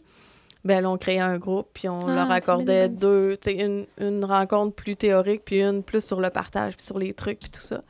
ben 0.63 0.81
là, 0.81 0.89
on 0.91 0.97
créait 0.97 1.19
un 1.19 1.37
groupe, 1.39 1.69
puis 1.73 1.89
on 1.89 2.07
Ah, 2.07 2.15
leur 2.15 2.31
accordait 2.31 2.87
deux, 2.87 3.37
tu 3.41 3.49
sais, 3.51 3.57
une, 3.65 3.85
une 3.99 4.23
rencontre 4.23 4.75
plus 4.75 4.95
théorique, 4.95 5.41
puis 5.43 5.61
une 5.61 5.83
plus 5.83 6.05
sur 6.05 6.21
le 6.21 6.29
partage, 6.29 6.77
puis 6.77 6.85
sur 6.85 6.99
les 6.99 7.13
trucs, 7.13 7.39
puis 7.39 7.49
tout 7.49 7.59
ça. 7.59 7.81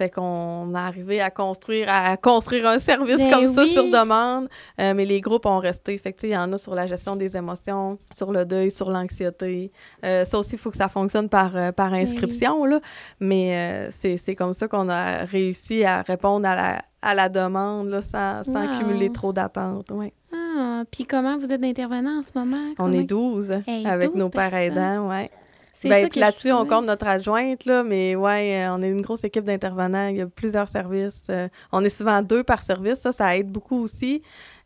Fait 0.00 0.08
qu'on 0.08 0.72
est 0.74 0.78
arrivé 0.78 1.20
à 1.20 1.28
construire, 1.30 1.84
à 1.90 2.16
construire 2.16 2.66
un 2.66 2.78
service 2.78 3.18
Ben 3.18 3.30
comme 3.30 3.46
ça 3.52 3.66
sur 3.66 3.84
demande, 3.90 4.48
euh, 4.80 4.94
mais 4.94 5.04
les 5.04 5.20
groupes 5.20 5.44
ont 5.44 5.58
resté. 5.58 5.98
Fait 5.98 6.14
que, 6.14 6.26
il 6.26 6.32
y 6.32 6.36
en 6.38 6.50
a 6.54 6.56
sur 6.56 6.74
la 6.74 6.86
gestion 6.86 7.16
des 7.16 7.36
émotions, 7.36 7.98
sur 8.10 8.32
le 8.32 8.46
deuil, 8.46 8.70
sur 8.70 8.90
l'anxiété. 8.90 9.70
Euh, 10.02 10.24
ça 10.24 10.38
aussi, 10.38 10.52
il 10.54 10.58
faut 10.58 10.70
que 10.70 10.78
ça 10.78 10.88
fonctionne 10.88 11.28
par, 11.28 11.54
euh, 11.54 11.70
par 11.70 11.92
oui. 11.92 12.00
inscription, 12.00 12.64
là. 12.64 12.80
Mais 13.20 13.90
euh, 13.90 13.90
c'est 13.90 14.34
comme 14.34 14.54
ça 14.54 14.68
qu'on 14.68 14.88
a 14.88 15.26
réussi 15.26 15.84
à 15.84 16.00
répondre 16.00 16.48
à 16.48 16.54
la, 16.54 16.82
à 17.02 17.12
la 17.14 17.28
demande, 17.28 17.88
là, 17.90 18.00
sans, 18.00 18.42
sans 18.44 18.52
Wow. 18.64 18.70
accumuler 18.72 19.12
trop 19.12 19.34
d'attentes, 19.34 19.90
ouais. 19.90 20.14
Ah, 20.32 20.84
puis 20.90 21.04
comment 21.04 21.36
vous 21.36 21.52
êtes 21.52 21.60
d'intervenants 21.60 22.20
en 22.20 22.22
ce 22.22 22.30
moment? 22.34 22.72
On 22.78 22.90
est 22.92 23.04
12 23.04 23.50
Hey, 23.66 23.86
avec 23.86 24.12
12 24.12 24.16
nos 24.18 24.30
personnes. 24.30 24.60
aidants, 24.60 25.08
ouais. 25.10 25.28
Ben, 25.88 26.08
là-dessus, 26.16 26.52
on 26.52 26.66
compte 26.66 26.84
notre 26.86 27.06
adjointe, 27.06 27.64
là, 27.64 27.82
mais 27.82 28.14
ouais, 28.14 28.64
euh, 28.66 28.74
on 28.74 28.82
est 28.82 28.90
une 28.90 29.00
grosse 29.00 29.24
équipe 29.24 29.44
d'intervenants. 29.44 30.08
Il 30.08 30.16
y 30.16 30.20
a 30.20 30.26
plusieurs 30.26 30.68
services. 30.68 31.24
euh, 31.30 31.48
on 31.72 31.82
est 31.84 31.88
souvent 31.88 32.20
deux 32.22 32.42
par 32.44 32.62
service. 32.62 32.98
Ça, 33.00 33.12
ça 33.12 33.36
aide 33.36 33.50
beaucoup 33.50 33.78
aussi 33.82 34.22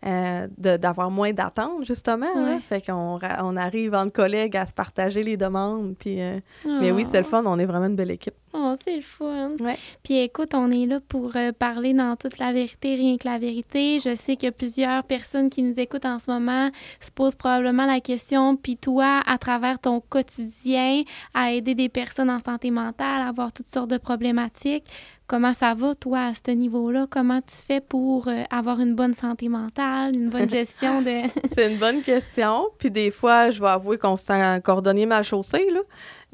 euh, 0.07 0.47
d'avoir 0.59 1.11
moins 1.11 1.33
d'attentes, 1.33 1.85
justement. 1.85 2.27
là. 2.35 2.55
Ouais. 2.55 2.61
Fait 2.61 2.85
qu'on 2.85 3.19
on 3.41 3.57
arrive 3.57 3.95
entre 3.95 4.13
collègues 4.13 4.57
à 4.57 4.67
se 4.67 4.73
partager 4.73 5.23
les 5.23 5.37
demandes. 5.37 5.95
Puis, 5.99 6.21
euh, 6.21 6.39
Mais 6.81 6.91
oui, 6.91 7.07
c'est 7.11 7.21
le 7.21 7.27
Oh. 7.27 7.31
fun. 7.31 7.43
On 7.47 7.59
est 7.59 7.65
vraiment 7.67 7.87
une 7.87 7.97
belle 7.97 8.11
équipe. 8.11 8.35
Oh, 8.57 8.75
c'est 8.81 8.95
le 8.95 9.03
fun. 9.03 9.51
Ouais. 9.61 9.77
Puis 10.05 10.19
écoute, 10.19 10.55
on 10.55 10.71
est 10.71 10.87
là 10.87 11.01
pour 11.09 11.35
euh, 11.35 11.51
parler 11.51 11.93
dans 11.93 12.15
toute 12.15 12.39
la 12.39 12.53
vérité, 12.53 12.95
rien 12.95 13.17
que 13.17 13.27
la 13.27 13.39
vérité. 13.39 13.99
Je 13.99 14.15
sais 14.15 14.37
qu'il 14.37 14.45
y 14.45 14.49
a 14.49 14.53
plusieurs 14.53 15.03
personnes 15.03 15.51
qui 15.51 15.61
nous 15.63 15.79
écoutent 15.81 16.05
en 16.05 16.21
ce 16.21 16.31
moment 16.31 16.71
se 17.01 17.11
posent 17.11 17.35
probablement 17.35 17.85
la 17.85 18.01
question, 18.01 18.57
puis 18.57 18.77
toi, 18.77 19.23
à 19.27 19.39
travers 19.39 19.79
ton 19.79 20.01
quotidien, 20.01 21.03
à 21.35 21.53
aider 21.53 21.75
des 21.75 21.89
personnes 21.89 22.31
en 22.31 22.39
santé 22.39 22.71
mentale, 22.71 23.23
à 23.23 23.29
avoir 23.29 23.53
toutes 23.53 23.67
sortes 23.67 23.91
de 23.91 23.99
problématiques, 23.99 24.85
comment 25.27 25.53
ça 25.53 25.75
va, 25.75 25.95
toi, 25.95 26.27
à 26.27 26.33
ce 26.35 26.51
niveau-là? 26.53 27.07
Comment 27.11 27.41
tu 27.41 27.57
fais 27.57 27.81
pour 27.81 28.29
euh, 28.29 28.43
avoir 28.51 28.81
une 28.81 28.95
bonne 28.95 29.15
santé 29.15 29.49
mentale, 29.49 30.15
une 30.15 30.29
bonne 30.29 30.49
gestion 30.51 31.03
de... 31.03 31.29
C'est 31.53 31.73
une 31.73 31.79
bonne 31.79 32.03
question. 32.03 32.67
Puis 32.79 32.91
des 32.91 33.11
fois, 33.11 33.51
je 33.51 33.61
vais 33.61 33.69
avouer 33.71 33.99
qu'on 33.99 34.17
se 34.17 34.27
sent 34.27 34.35
un 34.35 34.61
cordonnier 34.61 35.07
mal 35.07 35.25
chaussé, 35.25 35.71
là. 35.73 35.81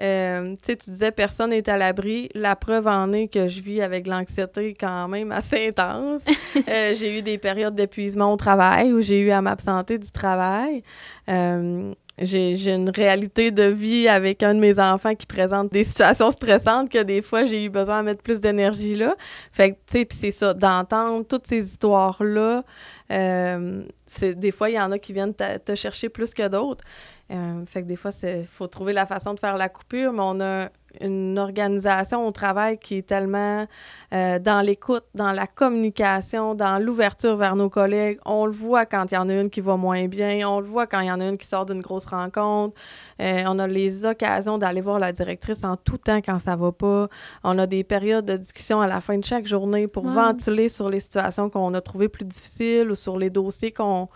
Euh, 0.00 0.52
tu 0.52 0.58
sais, 0.62 0.76
tu 0.76 0.90
disais 0.90 1.10
personne 1.10 1.50
n'est 1.50 1.68
à 1.68 1.76
l'abri. 1.76 2.28
La 2.34 2.56
preuve 2.56 2.86
en 2.86 3.12
est 3.12 3.28
que 3.28 3.46
je 3.46 3.60
vis 3.60 3.82
avec 3.82 4.06
l'anxiété 4.06 4.74
quand 4.78 5.08
même 5.08 5.32
assez 5.32 5.68
intense. 5.68 6.22
Euh, 6.68 6.94
j'ai 6.94 7.18
eu 7.18 7.22
des 7.22 7.38
périodes 7.38 7.74
d'épuisement 7.74 8.32
au 8.32 8.36
travail 8.36 8.92
où 8.92 9.00
j'ai 9.00 9.20
eu 9.20 9.30
à 9.30 9.40
m'absenter 9.40 9.98
du 9.98 10.10
travail. 10.10 10.82
Euh, 11.28 11.92
j'ai 12.20 12.74
une 12.74 12.90
réalité 12.90 13.50
de 13.50 13.62
vie 13.64 14.08
avec 14.08 14.42
un 14.42 14.54
de 14.54 14.60
mes 14.60 14.78
enfants 14.78 15.14
qui 15.14 15.26
présente 15.26 15.72
des 15.72 15.84
situations 15.84 16.30
stressantes 16.30 16.90
que 16.90 17.02
des 17.02 17.22
fois 17.22 17.44
j'ai 17.44 17.64
eu 17.64 17.70
besoin 17.70 18.00
de 18.00 18.06
mettre 18.06 18.22
plus 18.22 18.40
d'énergie 18.40 18.94
là. 18.94 19.14
Fait 19.52 19.72
que, 19.72 19.76
tu 19.86 19.98
sais, 19.98 20.04
puis 20.04 20.18
c'est 20.20 20.30
ça, 20.30 20.52
d'entendre 20.52 21.24
toutes 21.26 21.46
ces 21.46 21.64
histoires-là, 21.64 22.62
euh, 23.10 23.82
des 24.22 24.50
fois, 24.52 24.70
il 24.70 24.74
y 24.74 24.80
en 24.80 24.92
a 24.92 24.98
qui 24.98 25.12
viennent 25.12 25.34
te, 25.34 25.74
chercher 25.74 26.08
plus 26.08 26.34
que 26.34 26.48
d'autres. 26.48 26.84
Euh, 27.30 27.64
fait 27.66 27.82
que 27.82 27.86
des 27.86 27.96
fois, 27.96 28.10
il 28.22 28.46
faut 28.46 28.66
trouver 28.66 28.92
la 28.92 29.06
façon 29.06 29.34
de 29.34 29.40
faire 29.40 29.56
la 29.56 29.68
coupure, 29.68 30.12
mais 30.12 30.22
on 30.22 30.40
a 30.40 30.68
une 31.00 31.38
organisation 31.38 32.26
au 32.26 32.32
travail 32.32 32.78
qui 32.78 32.96
est 32.96 33.06
tellement 33.06 33.66
euh, 34.12 34.38
dans 34.40 34.60
l'écoute, 34.60 35.04
dans 35.14 35.30
la 35.30 35.46
communication, 35.46 36.56
dans 36.56 36.82
l'ouverture 36.82 37.36
vers 37.36 37.54
nos 37.54 37.70
collègues. 37.70 38.18
On 38.24 38.46
le 38.46 38.52
voit 38.52 38.86
quand 38.86 39.06
il 39.12 39.14
y 39.14 39.18
en 39.18 39.28
a 39.28 39.34
une 39.34 39.50
qui 39.50 39.60
va 39.60 39.76
moins 39.76 40.08
bien, 40.08 40.48
on 40.48 40.58
le 40.58 40.66
voit 40.66 40.86
quand 40.86 41.00
il 41.00 41.06
y 41.06 41.12
en 41.12 41.20
a 41.20 41.28
une 41.28 41.38
qui 41.38 41.46
sort 41.46 41.66
d'une 41.66 41.80
grosse 41.80 42.06
rencontre. 42.06 42.74
Euh, 43.20 43.42
on 43.46 43.58
a 43.58 43.66
les 43.66 44.06
occasions 44.06 44.56
d'aller 44.58 44.80
voir 44.80 44.98
la 44.98 45.12
directrice 45.12 45.62
en 45.64 45.76
tout 45.76 45.98
temps 45.98 46.20
quand 46.22 46.38
ça 46.38 46.56
va 46.56 46.72
pas. 46.72 47.08
On 47.44 47.58
a 47.58 47.66
des 47.66 47.84
périodes 47.84 48.24
de 48.24 48.36
discussion 48.36 48.80
à 48.80 48.86
la 48.86 49.00
fin 49.00 49.18
de 49.18 49.24
chaque 49.24 49.46
journée 49.46 49.86
pour 49.86 50.04
Wow. 50.04 50.12
ventiler 50.12 50.68
sur 50.70 50.88
les 50.88 51.00
situations 51.00 51.50
qu'on 51.50 51.74
a 51.74 51.80
trouvées 51.80 52.08
plus 52.08 52.24
difficiles 52.24 52.90
ou 52.90 52.94
sur 52.94 53.18
les 53.18 53.28
dossiers 53.30 53.72
qu'on 53.72 54.08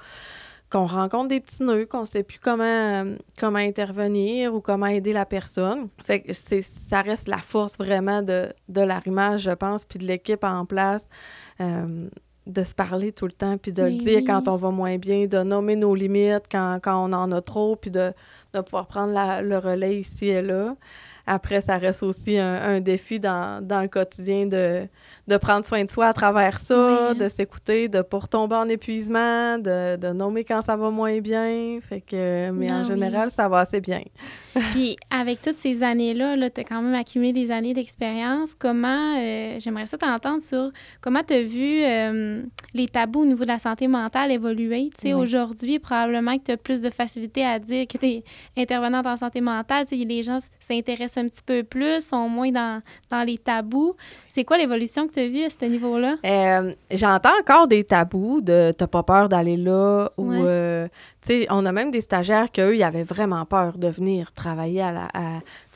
qu'on 0.71 0.87
rencontre 0.87 1.29
des 1.29 1.39
petits 1.41 1.63
nœuds, 1.63 1.87
qu'on 1.87 2.05
sait 2.05 2.25
plus 2.25 2.41
comment, 2.41 2.65
euh, 2.65 3.15
comment 3.39 3.59
intervenir 3.59 4.53
ou 4.55 4.61
comment 4.61 4.87
aider 4.87 5.13
la 5.13 5.25
personne. 5.25 5.89
Fait 6.03 6.21
que 6.21 6.33
c'est, 6.33 6.63
ça 6.63 7.01
reste 7.03 7.29
la 7.29 7.39
force 7.39 7.77
vraiment 7.79 8.23
de, 8.23 8.53
de 8.69 8.81
l'arrimage, 8.81 9.43
je 9.43 9.53
pense, 9.53 9.85
puis 9.85 10.01
de 10.01 10.05
l'équipe 10.07 10.43
en 10.43 10.65
place, 10.65 11.09
euh, 11.61 12.09
de 12.49 12.65
se 12.65 12.75
parler 12.75 13.13
tout 13.13 13.27
le 13.27 13.33
temps, 13.33 13.57
puis 13.57 13.73
de 13.73 13.85
le 13.85 13.93
dire 13.93 14.17
oui. 14.19 14.25
quand 14.25 14.49
on 14.49 14.57
va 14.57 14.71
moins 14.71 14.97
bien, 14.99 15.27
de 15.27 15.43
nommer 15.45 15.77
nos 15.77 15.95
limites 15.95 16.47
quand, 16.51 16.81
quand 16.83 17.09
on 17.09 17.13
en 17.13 17.31
a 17.31 17.41
trop, 17.41 17.77
puis 17.77 17.93
de, 17.93 18.13
de 18.59 18.65
pouvoir 18.65 18.87
prendre 18.87 19.13
le 19.43 19.59
relais 19.59 19.99
ici 19.99 20.27
et 20.27 20.43
là. 20.43 20.77
après, 21.27 21.61
ça 21.61 21.79
reste 21.79 22.03
aussi 22.03 22.39
un, 22.39 22.81
défi 22.81 23.21
dans, 23.21 23.67
dans, 23.67 23.83
le 23.83 23.89
quotidien 23.89 24.47
de, 24.47 24.87
de 25.27 25.37
prendre 25.39 25.65
soin 25.65 25.85
de 25.85 25.91
soi 25.91 26.09
à 26.09 26.13
travers 26.13 26.59
ça, 26.59 27.15
de 27.15 27.29
s'écouter, 27.29 27.89
de 27.89 28.03
pas 28.03 28.19
retomber 28.19 28.57
en 28.57 28.69
épuisement, 28.69 29.59
de, 29.59 29.97
de, 29.97 30.09
nommer 30.13 30.45
quand 30.45 30.61
ça 30.61 30.77
va 30.77 30.91
moins 30.91 31.19
bien. 31.21 31.79
Fait 31.89 32.03
que, 32.03 32.51
mais 32.51 32.71
en 32.71 32.83
ah 32.83 32.85
général, 32.85 33.31
ça 33.31 33.49
va 33.49 33.61
assez 33.61 33.81
bien. 33.81 34.03
Puis 34.73 34.97
avec 35.11 35.41
toutes 35.41 35.59
ces 35.59 35.83
années-là, 35.83 36.37
-là, 36.37 36.51
tu 36.51 36.61
as 36.61 36.65
quand 36.65 36.83
même 36.83 36.95
accumulé 36.95 37.33
des 37.33 37.51
années 37.51 37.73
d'expérience. 37.73 38.55
Comment, 38.55 39.17
euh, 39.19 39.57
j'aimerais 39.61 39.87
ça 39.87 39.97
t'entendre 39.97 40.43
sur 40.43 40.71
comment 41.01 41.23
tu 41.27 41.35
as 41.35 41.43
vu 41.43 41.83
euh, 41.83 42.43
les 42.75 42.89
tabous 42.89 43.21
au 43.21 43.27
niveau 43.27 43.45
de 43.45 43.49
la 43.49 43.59
santé 43.59 43.89
mentale 43.89 44.31
évoluer. 44.31 44.91
Tu 44.95 45.09
sais, 45.09 45.15
aujourd'hui, 45.15 45.79
probablement 45.79 46.37
que 46.39 46.45
tu 46.45 46.53
as 46.53 46.57
plus 46.57 46.83
de 46.83 46.91
facilité 46.91 47.45
à 47.45 47.59
dire 47.59 47.87
que 47.87 47.97
tu 47.97 48.07
es 48.07 48.25
intervenante 48.57 49.07
en 49.07 49.17
santé 49.17 49.41
mentale. 49.41 49.87
Tu 49.87 49.99
sais, 49.99 50.05
les 50.05 50.23
gens 50.23 50.39
s'intéressent 50.61 51.25
un 51.25 51.29
petit 51.29 51.43
peu 51.45 51.63
plus, 51.63 52.05
sont 52.05 52.29
moins 52.29 52.51
dans, 52.51 52.83
dans 53.11 53.23
les 53.23 53.39
tabous. 53.39 53.95
C'est 54.29 54.45
quoi 54.45 54.59
l'évolution 54.59 55.07
que 55.07 55.14
tu 55.15 55.21
as 55.21 55.47
à 55.47 55.51
ce 55.51 55.65
niveau-là? 55.65 56.17
Euh, 56.25 56.73
j'entends 56.91 57.39
encore 57.41 57.69
des 57.69 57.85
tabous 57.85 58.41
de 58.41 58.73
t'as 58.77 58.87
pas 58.87 59.03
peur 59.03 59.29
d'aller 59.29 59.57
là 59.57 60.11
ou 60.17 60.33
on 61.51 61.67
a 61.67 61.73
même 61.73 61.91
des 61.91 62.01
stagiaires 62.01 62.51
qu'eux, 62.53 62.77
ils 62.77 62.83
avaient 62.83 63.05
vraiment 63.05 63.45
peur 63.45 63.79
de 63.79 63.89
venir 63.89 64.33
travailler 64.33 64.83
à 64.83 64.93
la. 64.93 65.09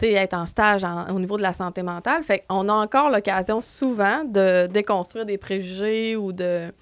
être 0.03 0.35
en 0.35 0.46
stage 0.46 0.85
au 1.11 1.18
niveau 1.18 1.37
de 1.37 1.42
la 1.42 1.53
santé 1.53 1.83
mentale. 1.83 2.22
Fait 2.22 2.42
qu'on 2.48 2.68
a 2.68 2.72
encore 2.72 3.11
l'occasion 3.11 3.61
souvent 3.61 4.24
de 4.24 4.66
déconstruire 4.66 5.24
des 5.24 5.38
préjugés 5.38 6.16
ou 6.16 6.33
de 6.33 6.72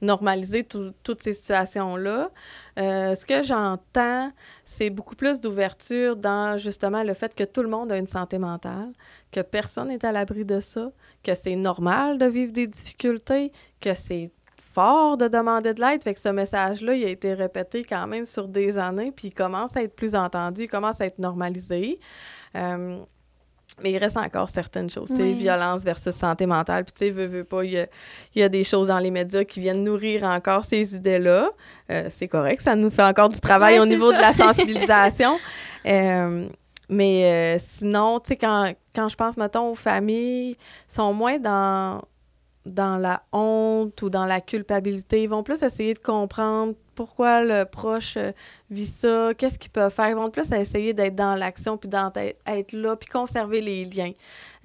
normaliser 0.00 0.64
toutes 0.64 1.22
ces 1.22 1.34
situations-là. 1.34 2.30
Euh, 2.78 3.14
ce 3.14 3.24
que 3.26 3.42
j'entends, 3.42 4.32
c'est 4.64 4.90
beaucoup 4.90 5.16
plus 5.16 5.40
d'ouverture 5.40 6.16
dans 6.16 6.56
justement 6.58 7.02
le 7.02 7.14
fait 7.14 7.34
que 7.34 7.44
tout 7.44 7.62
le 7.62 7.68
monde 7.68 7.90
a 7.90 7.98
une 7.98 8.06
santé 8.06 8.38
mentale, 8.38 8.92
que 9.32 9.40
personne 9.40 9.88
n'est 9.88 10.04
à 10.04 10.12
l'abri 10.12 10.44
de 10.44 10.60
ça, 10.60 10.90
que 11.22 11.34
c'est 11.34 11.56
normal 11.56 12.18
de 12.18 12.26
vivre 12.26 12.52
des 12.52 12.66
difficultés, 12.66 13.52
que 13.80 13.94
c'est 13.94 14.30
fort 14.56 15.16
de 15.16 15.26
demander 15.26 15.74
de 15.74 15.80
l'aide. 15.80 16.04
Fait 16.04 16.14
que 16.14 16.20
ce 16.20 16.28
message-là, 16.28 16.94
il 16.94 17.04
a 17.04 17.08
été 17.08 17.34
répété 17.34 17.82
quand 17.82 18.06
même 18.06 18.24
sur 18.24 18.46
des 18.46 18.78
années, 18.78 19.10
puis 19.10 19.28
il 19.28 19.34
commence 19.34 19.76
à 19.76 19.82
être 19.82 19.96
plus 19.96 20.14
entendu, 20.14 20.64
il 20.64 20.68
commence 20.68 21.00
à 21.00 21.06
être 21.06 21.18
normalisé. 21.18 21.98
Euh, 22.54 22.98
mais 23.82 23.92
il 23.92 23.98
reste 23.98 24.16
encore 24.16 24.50
certaines 24.50 24.90
choses. 24.90 25.10
Oui. 25.10 25.34
Violence 25.34 25.82
versus 25.82 26.14
santé 26.14 26.46
mentale. 26.46 26.84
Puis, 26.84 26.92
tu 26.96 27.04
sais, 27.06 27.10
veux, 27.10 27.26
veux 27.26 27.44
pas, 27.44 27.64
il 27.64 27.88
y, 28.34 28.42
a, 28.42 28.48
des 28.48 28.64
choses 28.64 28.88
dans 28.88 28.98
les 28.98 29.10
médias 29.10 29.44
qui 29.44 29.60
viennent 29.60 29.84
nourrir 29.84 30.24
encore 30.24 30.64
ces 30.64 30.94
idées-là. 30.94 31.50
Euh, 31.90 32.06
c'est 32.08 32.28
correct, 32.28 32.62
ça 32.62 32.74
nous 32.74 32.90
fait 32.90 33.04
encore 33.04 33.28
du 33.28 33.40
travail 33.40 33.78
au 33.78 33.86
niveau 33.86 34.12
de 34.12 34.18
la 34.18 34.32
sensibilisation. 34.34 35.38
Euh, 35.86 36.48
mais 36.88 37.58
sinon, 37.58 38.20
tu 38.20 38.28
sais, 38.28 38.36
quand, 38.36 38.72
quand 38.94 39.08
je 39.08 39.16
pense, 39.16 39.36
mettons, 39.36 39.70
aux 39.70 39.74
familles, 39.74 40.56
sont 40.88 41.12
moins 41.12 41.38
dans 41.38 42.00
dans 42.68 42.96
la 42.96 43.22
honte 43.32 44.00
ou 44.02 44.10
dans 44.10 44.26
la 44.26 44.40
culpabilité. 44.40 45.22
Ils 45.22 45.28
vont 45.28 45.42
plus 45.42 45.62
essayer 45.62 45.94
de 45.94 45.98
comprendre 45.98 46.74
pourquoi 46.98 47.44
le 47.44 47.64
proche 47.64 48.16
euh, 48.16 48.32
vit 48.72 48.88
ça, 48.88 49.30
qu'est-ce 49.38 49.56
qu'ils 49.56 49.70
peuvent 49.70 49.92
faire. 49.92 50.08
Ils 50.08 50.16
vont 50.16 50.30
plus 50.30 50.50
essayer 50.50 50.94
d'être 50.94 51.14
dans 51.14 51.36
l'action, 51.36 51.76
puis 51.76 51.88
d'être 51.88 52.72
là, 52.72 52.96
puis 52.96 53.08
conserver 53.08 53.60
les 53.60 53.84
liens. 53.84 54.10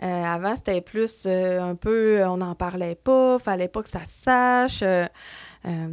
Euh, 0.01 0.23
avant, 0.23 0.55
c'était 0.55 0.81
plus 0.81 1.25
euh, 1.27 1.61
un 1.61 1.75
peu, 1.75 2.25
on 2.25 2.37
n'en 2.37 2.55
parlait 2.55 2.95
pas, 2.95 3.37
fallait 3.37 3.67
pas 3.67 3.83
que 3.83 3.89
ça 3.89 4.03
se 4.05 4.23
sache. 4.23 4.83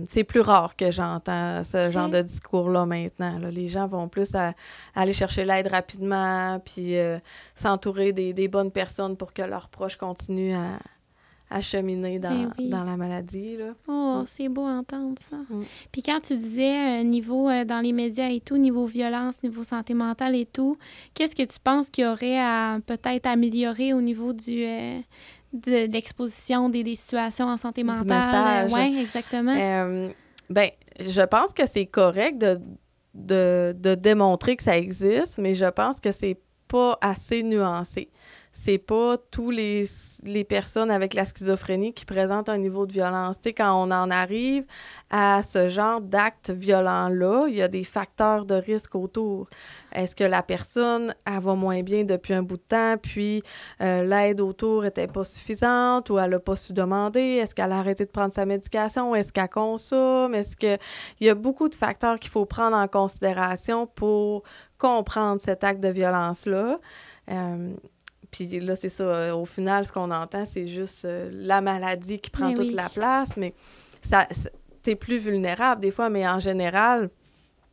c'est 0.08 0.24
plus 0.24 0.40
rare 0.40 0.76
que 0.76 0.90
j'entends 0.90 1.62
ce 1.62 1.90
genre 1.90 2.08
de 2.08 2.22
discours-là 2.22 2.86
maintenant. 2.86 3.38
Les 3.50 3.68
gens 3.68 3.86
vont 3.86 4.08
plus 4.08 4.34
aller 4.94 5.12
chercher 5.12 5.44
l'aide 5.44 5.66
rapidement, 5.66 6.58
puis 6.64 6.96
s'entourer 7.54 8.12
des, 8.12 8.32
des, 8.32 8.48
bonnes 8.48 8.72
personnes 8.72 9.18
pour 9.18 9.34
que 9.34 9.42
leurs 9.42 9.68
proches 9.68 9.96
continuent 9.96 10.56
à, 10.56 10.78
acheminer 11.50 12.18
dans, 12.18 12.50
ben 12.56 12.70
dans 12.70 12.84
la 12.84 12.96
maladie. 12.96 13.56
Là. 13.56 13.74
Oh, 13.88 14.22
c'est 14.26 14.48
beau 14.48 14.62
entendre 14.62 15.18
ça. 15.18 15.36
Mm. 15.36 15.62
Puis 15.90 16.02
quand 16.02 16.20
tu 16.20 16.36
disais 16.36 17.00
euh, 17.00 17.02
niveau 17.02 17.48
euh, 17.48 17.64
dans 17.64 17.80
les 17.80 17.92
médias 17.92 18.28
et 18.28 18.40
tout, 18.40 18.56
niveau 18.56 18.86
violence, 18.86 19.42
niveau 19.42 19.64
santé 19.64 19.92
mentale 19.92 20.36
et 20.36 20.46
tout, 20.46 20.76
qu'est-ce 21.14 21.34
que 21.34 21.42
tu 21.42 21.58
penses 21.62 21.90
qu'il 21.90 22.04
y 22.04 22.06
aurait 22.06 22.38
à 22.38 22.78
peut-être 22.86 23.26
améliorer 23.26 23.92
au 23.92 24.00
niveau 24.00 24.32
du 24.32 24.64
euh, 24.64 25.00
de 25.52 25.90
l'exposition 25.90 26.68
des, 26.68 26.84
des, 26.84 26.94
situations 26.94 27.46
en 27.46 27.56
santé 27.56 27.82
mentale? 27.82 28.68
Oui, 28.70 29.00
exactement. 29.00 29.54
ben, 30.48 30.70
je 31.00 31.22
pense 31.22 31.52
que 31.52 31.66
c'est 31.66 31.86
correct 31.86 32.38
de, 32.38 32.60
de, 33.14 33.74
de 33.76 33.96
démontrer 33.96 34.54
que 34.54 34.62
ça 34.62 34.78
existe, 34.78 35.38
mais 35.38 35.54
je 35.54 35.66
pense 35.66 35.98
que 35.98 36.12
c'est 36.12 36.38
pas 36.68 36.96
assez 37.00 37.42
nuancé 37.42 38.08
c'est 38.62 38.78
pas 38.78 39.16
tous 39.30 39.50
les, 39.50 39.84
les 40.22 40.44
personnes 40.44 40.90
avec 40.90 41.14
la 41.14 41.24
schizophrénie 41.24 41.94
qui 41.94 42.04
présentent 42.04 42.50
un 42.50 42.58
niveau 42.58 42.84
de 42.84 42.92
violence. 42.92 43.36
Tu 43.36 43.48
sais, 43.48 43.52
quand 43.54 43.72
on 43.72 43.90
en 43.90 44.10
arrive 44.10 44.64
à 45.08 45.42
ce 45.42 45.70
genre 45.70 46.02
d'acte 46.02 46.50
violent-là, 46.50 47.46
il 47.48 47.54
y 47.54 47.62
a 47.62 47.68
des 47.68 47.84
facteurs 47.84 48.44
de 48.44 48.54
risque 48.54 48.94
autour. 48.94 49.48
Est-ce 49.92 50.14
que 50.14 50.24
la 50.24 50.42
personne, 50.42 51.14
elle 51.24 51.40
va 51.40 51.54
moins 51.54 51.82
bien 51.82 52.04
depuis 52.04 52.34
un 52.34 52.42
bout 52.42 52.58
de 52.58 52.62
temps, 52.62 52.96
puis 53.00 53.42
euh, 53.80 54.04
l'aide 54.04 54.42
autour 54.42 54.84
était 54.84 55.06
pas 55.06 55.24
suffisante 55.24 56.10
ou 56.10 56.18
elle 56.18 56.34
a 56.34 56.38
pas 56.38 56.56
su 56.56 56.74
demander? 56.74 57.36
Est-ce 57.40 57.54
qu'elle 57.54 57.72
a 57.72 57.78
arrêté 57.78 58.04
de 58.04 58.10
prendre 58.10 58.34
sa 58.34 58.44
médication? 58.44 59.14
Est-ce 59.14 59.32
qu'elle 59.32 59.48
consomme? 59.48 60.34
Est-ce 60.34 60.54
que... 60.54 60.76
Il 61.18 61.26
y 61.26 61.30
a 61.30 61.34
beaucoup 61.34 61.70
de 61.70 61.74
facteurs 61.74 62.18
qu'il 62.18 62.30
faut 62.30 62.44
prendre 62.44 62.76
en 62.76 62.88
considération 62.88 63.86
pour 63.86 64.42
comprendre 64.76 65.40
cet 65.40 65.64
acte 65.64 65.80
de 65.80 65.88
violence-là. 65.88 66.78
Euh, 67.30 67.74
puis 68.30 68.46
là, 68.60 68.76
c'est 68.76 68.88
ça. 68.88 69.04
Euh, 69.04 69.34
au 69.34 69.44
final, 69.44 69.84
ce 69.84 69.92
qu'on 69.92 70.10
entend, 70.10 70.46
c'est 70.46 70.66
juste 70.66 71.04
euh, 71.04 71.30
la 71.32 71.60
maladie 71.60 72.18
qui 72.18 72.30
prend 72.30 72.54
toute 72.54 72.72
la 72.72 72.88
place. 72.88 73.36
Mais 73.36 73.54
ça, 74.02 74.28
t'es 74.82 74.94
plus 74.94 75.18
vulnérable 75.18 75.80
des 75.80 75.90
fois, 75.90 76.08
mais 76.10 76.26
en 76.26 76.38
général, 76.38 77.10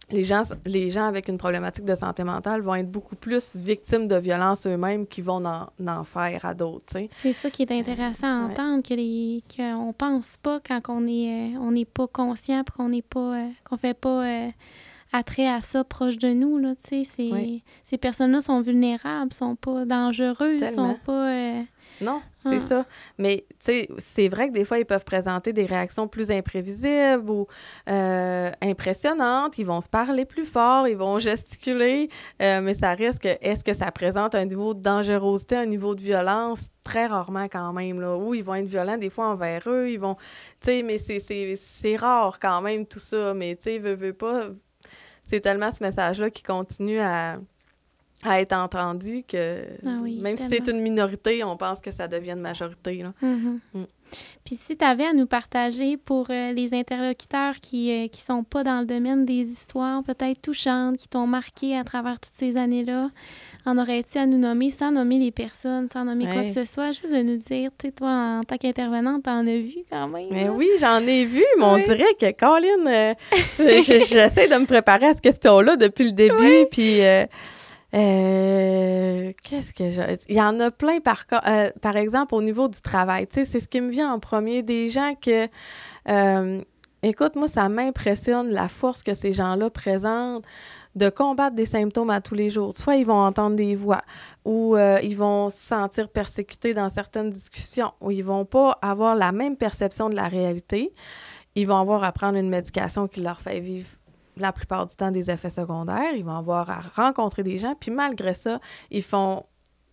les 0.10 0.24
gens, 0.24 0.44
les 0.66 0.90
gens 0.90 1.06
avec 1.06 1.28
une 1.28 1.38
problématique 1.38 1.84
de 1.84 1.94
santé 1.94 2.24
mentale 2.24 2.62
vont 2.62 2.76
être 2.76 2.90
beaucoup 2.90 3.18
plus 3.18 3.56
victimes 3.56 4.08
de 4.08 4.16
violences 4.16 4.66
eux-mêmes 4.66 5.06
qu'ils 5.06 5.26
vont 5.26 5.44
en, 5.46 5.68
en, 5.86 6.04
faire 6.06 6.46
à 6.46 6.54
d'autres. 6.54 6.98
C'est 7.12 7.34
ça 7.34 7.52
qui 7.52 7.64
est 7.64 7.72
intéressant 7.72 8.28
à 8.28 8.46
entendre, 8.46 8.84
que 8.84 8.94
les 8.94 9.44
qu'on 9.56 9.94
pense 9.94 10.38
pas 10.38 10.60
quand 10.62 10.82
on 10.88 11.06
est 11.08 11.56
euh, 11.56 11.60
on 11.60 11.72
n'est 11.72 11.86
pas 11.86 12.08
conscient, 12.08 12.64
qu'on 12.76 12.90
n'est 12.90 13.02
pas 13.02 13.48
qu'on 13.66 13.78
fait 13.78 13.94
pas 13.94 14.50
attrait 15.12 15.48
à 15.48 15.62
ça 15.62 15.84
proche 15.84 16.18
de 16.18 16.30
nous. 16.30 16.58
Là, 16.58 16.74
Ces 16.82 17.98
personnes-là 18.00 18.42
sont 18.42 18.62
vulnérables, 18.62 19.34
sont 19.34 19.56
pas 19.56 19.86
dangereuses, 19.86 20.64
sont 20.74 20.98
pas. 21.06 21.32
Euh, 21.32 21.62
non, 22.02 22.22
c'est 22.40 22.58
ah. 22.58 22.60
ça. 22.60 22.86
Mais 23.18 23.46
c'est 23.60 24.28
vrai 24.28 24.50
que 24.50 24.54
des 24.54 24.66
fois, 24.66 24.80
ils 24.80 24.86
peuvent 24.86 25.04
présenter 25.04 25.54
des 25.54 25.66
réactions 25.66 26.08
plus 26.08 26.32
imprévisibles 26.32 27.30
ou 27.30 27.48
euh, 27.90 28.52
impressionnantes. 28.62 29.58
Ils 29.58 29.66
vont 29.66 29.82
se 29.82 29.90
parler 29.90 30.26
plus 30.26 30.46
fort, 30.46 30.88
ils 30.88 30.98
vont 30.98 31.20
gesticuler, 31.20 32.10
euh, 32.42 32.62
mais 32.62 32.74
ça 32.74 32.92
risque, 32.92 33.26
est-ce 33.26 33.64
que 33.64 33.74
ça 33.74 33.92
présente 33.92 34.36
un 34.36 34.46
niveau 34.46 34.74
de 34.74 34.82
dangerosité, 34.82 35.56
un 35.56 35.66
niveau 35.66 35.96
de 35.96 36.02
violence? 36.02 36.70
Très 36.84 37.08
rarement 37.08 37.48
quand 37.50 37.74
même, 37.74 38.00
là, 38.00 38.16
où 38.16 38.34
ils 38.34 38.44
vont 38.44 38.56
être 38.56 38.68
violents 38.68 38.98
des 38.98 39.10
fois 39.10 39.28
envers 39.28 39.64
eux, 39.68 39.90
ils 39.90 40.00
vont, 40.00 40.16
tu 40.62 40.68
sais, 40.68 40.84
mais 40.84 40.98
c'est 41.00 41.96
rare 41.98 42.40
quand 42.40 42.62
même 42.62 42.86
tout 42.86 43.00
ça, 43.00 43.34
mais 43.34 43.56
tu 43.56 43.64
sais, 43.64 43.78
veut, 43.80 43.96
veut 43.96 44.14
pas, 44.14 44.52
c'est 45.28 45.42
tellement 45.42 45.72
ce 45.72 45.84
message-là 45.84 46.30
qui 46.30 46.44
continue 46.44 47.00
à, 47.00 47.38
être 48.26 48.54
entendu 48.54 49.24
que 49.28 49.64
ah 49.86 49.90
même 50.22 50.38
si 50.38 50.48
c'est 50.50 50.68
une 50.68 50.82
minorité, 50.82 51.44
on 51.44 51.56
pense 51.56 51.80
que 51.80 51.92
ça 51.92 52.08
devient 52.08 52.32
une 52.32 52.42
majorité. 52.42 53.04
Mm-hmm. 53.22 53.60
Mm. 53.74 53.84
Puis 54.46 54.56
si 54.56 54.78
tu 54.78 54.86
avais 54.86 55.06
à 55.06 55.12
nous 55.12 55.26
partager 55.26 55.98
pour 55.98 56.28
euh, 56.30 56.54
les 56.54 56.74
interlocuteurs 56.74 57.56
qui 57.62 57.90
ne 57.90 58.06
euh, 58.06 58.08
sont 58.14 58.46
pas 58.46 58.64
dans 58.64 58.80
le 58.80 58.86
domaine 58.86 59.26
des 59.26 59.42
histoires 59.42 60.04
peut-être 60.04 60.42
touchantes, 60.42 60.96
qui 60.96 61.10
t'ont 61.10 61.28
marqué 61.28 61.76
à 61.76 61.84
travers 61.84 62.18
toutes 62.18 62.34
ces 62.34 62.56
années-là, 62.56 63.10
en 63.66 63.78
aurais-tu 63.78 64.18
à 64.18 64.26
nous 64.26 64.38
nommer 64.38 64.70
sans 64.70 64.92
nommer 64.92 65.20
les 65.20 65.32
personnes, 65.32 65.90
sans 65.92 66.06
nommer 66.06 66.26
quoi 66.28 66.44
que 66.44 66.54
ce 66.54 66.64
soit, 66.64 66.94
juste 66.94 67.12
de 67.12 67.22
nous 67.22 67.36
dire, 67.36 67.72
tu 67.78 67.88
sais, 67.88 67.92
toi, 67.92 68.40
en 68.40 68.44
tant 68.44 68.58
qu'intervenante, 68.58 69.24
t'en 69.24 69.46
as 69.46 69.58
vu 69.58 69.80
quand 69.92 70.08
même. 70.08 70.28
Mais 70.32 70.48
oui, 70.48 70.70
j'en 70.80 71.06
ai 71.06 71.26
vu, 71.26 71.44
mais 71.58 71.66
on 71.66 71.78
dirait 71.80 72.16
que 72.18 72.32
Colin, 72.32 72.88
euh, 72.88 73.14
j'essaie 73.82 74.48
de 74.48 74.56
me 74.56 74.66
préparer 74.66 75.08
à 75.08 75.14
cette 75.14 75.24
question-là 75.24 75.76
depuis 75.76 76.06
le 76.06 76.12
début, 76.14 76.66
puis... 76.72 77.02
Euh, 77.98 79.28
euh, 79.28 79.32
qu'est-ce 79.44 79.74
que 79.74 79.90
j'ai... 79.90 80.18
Il 80.30 80.36
y 80.36 80.42
en 80.42 80.60
a 80.60 80.72
plein 80.72 81.00
par 81.00 81.26
par 81.26 81.96
exemple 81.96 82.36
au 82.36 82.42
niveau 82.42 82.68
du 82.68 82.82
travail. 82.82 83.28
Tu 83.28 83.40
sais, 83.40 83.46
c'est 83.46 83.60
ce 83.60 83.68
qui 83.68 83.82
me 83.82 83.90
vient 83.90 84.12
en 84.14 84.20
premier. 84.20 84.64
Des 84.64 84.90
gens 84.90 85.16
que, 85.16 85.48
écoute, 87.04 87.36
moi, 87.36 87.48
ça 87.48 87.70
m'impressionne 87.70 88.50
la 88.50 88.68
force 88.68 89.04
que 89.04 89.14
ces 89.14 89.34
gens-là 89.34 89.70
présentent 89.70 90.46
de 90.96 91.10
combattre 91.10 91.56
des 91.56 91.66
symptômes 91.66 92.10
à 92.10 92.22
tous 92.22 92.36
les 92.36 92.50
jours. 92.50 92.74
Soit 92.76 92.96
ils 92.96 93.06
vont 93.06 93.20
entendre 93.20 93.56
des 93.56 93.76
voix, 93.76 94.02
ou 94.46 94.76
euh, 94.76 95.00
ils 95.04 95.16
vont 95.16 95.50
se 95.50 95.58
sentir 95.58 96.10
persécutés 96.10 96.74
dans 96.74 96.90
certaines 96.90 97.30
discussions, 97.30 97.92
ou 98.02 98.12
ils 98.12 98.24
vont 98.24 98.46
pas 98.46 98.78
avoir 98.82 99.16
la 99.16 99.32
même 99.32 99.58
perception 99.58 100.10
de 100.10 100.16
la 100.16 100.28
réalité. 100.28 100.94
Ils 101.56 101.68
vont 101.68 101.78
avoir 101.78 102.04
à 102.04 102.12
prendre 102.12 102.38
une 102.38 102.50
médication 102.50 103.08
qui 103.08 103.22
leur 103.22 103.42
fait 103.42 103.60
vivre 103.60 103.90
la 104.42 104.52
plupart 104.52 104.86
du 104.86 104.96
temps 104.96 105.12
des 105.12 105.30
effets 105.30 105.50
secondaires. 105.50 106.14
Ils 106.16 106.26
vont 106.26 106.38
avoir 106.38 106.70
à 106.70 106.82
rencontrer 106.96 107.44
des 107.44 107.58
gens, 107.58 107.76
puis 107.80 107.92
malgré 107.92 108.34
ça, 108.34 108.60
ils 108.92 109.04
font 109.04 109.46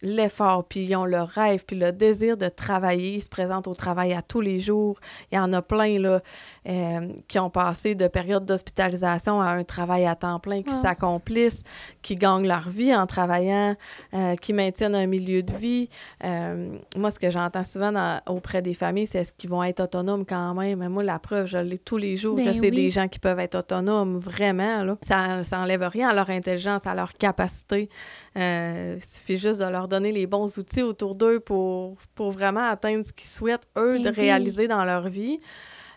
l'effort, 0.05 0.65
puis 0.65 0.81
ils 0.81 0.95
ont 0.97 1.07
le 1.07 1.23
rêve, 1.23 1.65
puis 1.65 1.77
le 1.77 1.91
désir 1.91 2.37
de 2.37 2.49
travailler. 2.49 3.17
Ils 3.17 3.23
se 3.23 3.29
présentent 3.29 3.67
au 3.67 3.75
travail 3.75 4.13
à 4.13 4.23
tous 4.23 4.41
les 4.41 4.61
jours. 4.61 5.01
Il 5.33 5.37
y 5.37 5.39
en 5.39 5.53
a 5.53 5.63
plein, 5.63 5.99
là, 5.99 6.21
euh, 6.69 7.09
qui 7.27 7.39
ont 7.39 7.51
passé 7.51 7.95
de 7.95 8.07
périodes 8.07 8.45
d'hospitalisation 8.45 9.41
à 9.41 9.47
un 9.47 9.65
travail 9.65 10.07
à 10.07 10.15
temps 10.15 10.39
plein, 10.39 10.63
qui 10.63 10.75
s'accomplissent, 10.75 11.63
qui 12.03 12.15
gagnent 12.15 12.47
leur 12.47 12.69
vie 12.69 12.95
en 12.95 13.07
travaillant, 13.07 13.75
euh, 14.13 14.37
qui 14.37 14.53
maintiennent 14.53 14.95
un 14.95 15.07
milieu 15.07 15.43
de 15.43 15.53
vie. 15.53 15.89
Euh, 16.23 16.77
moi, 16.97 17.11
ce 17.11 17.19
que 17.19 17.31
j'entends 17.31 17.65
souvent 17.65 18.21
auprès 18.27 18.63
des 18.63 18.75
familles, 18.75 19.07
c'est 19.07 19.19
est-ce 19.19 19.33
qu'ils 19.33 19.51
vont 19.51 19.63
être 19.65 19.81
autonomes 19.81 20.27
quand 20.27 20.55
même? 20.55 20.81
Mais 20.81 20.89
moi, 20.89 21.03
la 21.03 21.19
preuve, 21.19 21.47
je 21.47 21.59
l'ai 21.59 21.79
tous 21.79 21.97
les 21.97 22.17
jours 22.17 22.37
que 22.37 22.45
ben 22.45 22.61
c'est 22.61 22.71
des 22.71 22.91
gens 22.91 23.09
qui 23.09 23.19
peuvent 23.19 23.39
être 23.39 23.57
autonomes, 23.57 24.17
vraiment. 24.17 24.85
Là. 24.85 24.99
Ça 25.03 25.43
n'enlève 25.53 25.83
rien 25.83 26.11
à 26.11 26.15
leur 26.15 26.29
intelligence, 26.31 26.87
à 26.87 26.95
leur 26.95 27.15
capacité. 27.15 27.89
Il 28.37 28.99
suffit 29.03 29.39
juste 29.39 29.61
de 29.61 29.67
leur 29.67 29.89
donner 29.89 30.13
les 30.13 30.27
bons 30.27 30.59
outils 30.59 30.83
autour 30.83 31.15
d'eux 31.15 31.41
pour, 31.41 31.97
pour 32.15 32.31
vraiment 32.31 32.69
atteindre 32.69 33.07
ce 33.07 33.13
qu'ils 33.13 33.31
souhaitent, 33.31 33.67
eux, 33.77 33.99
de 33.99 34.09
réaliser 34.09 34.69
dans 34.69 34.85
leur 34.85 35.09
vie. 35.09 35.41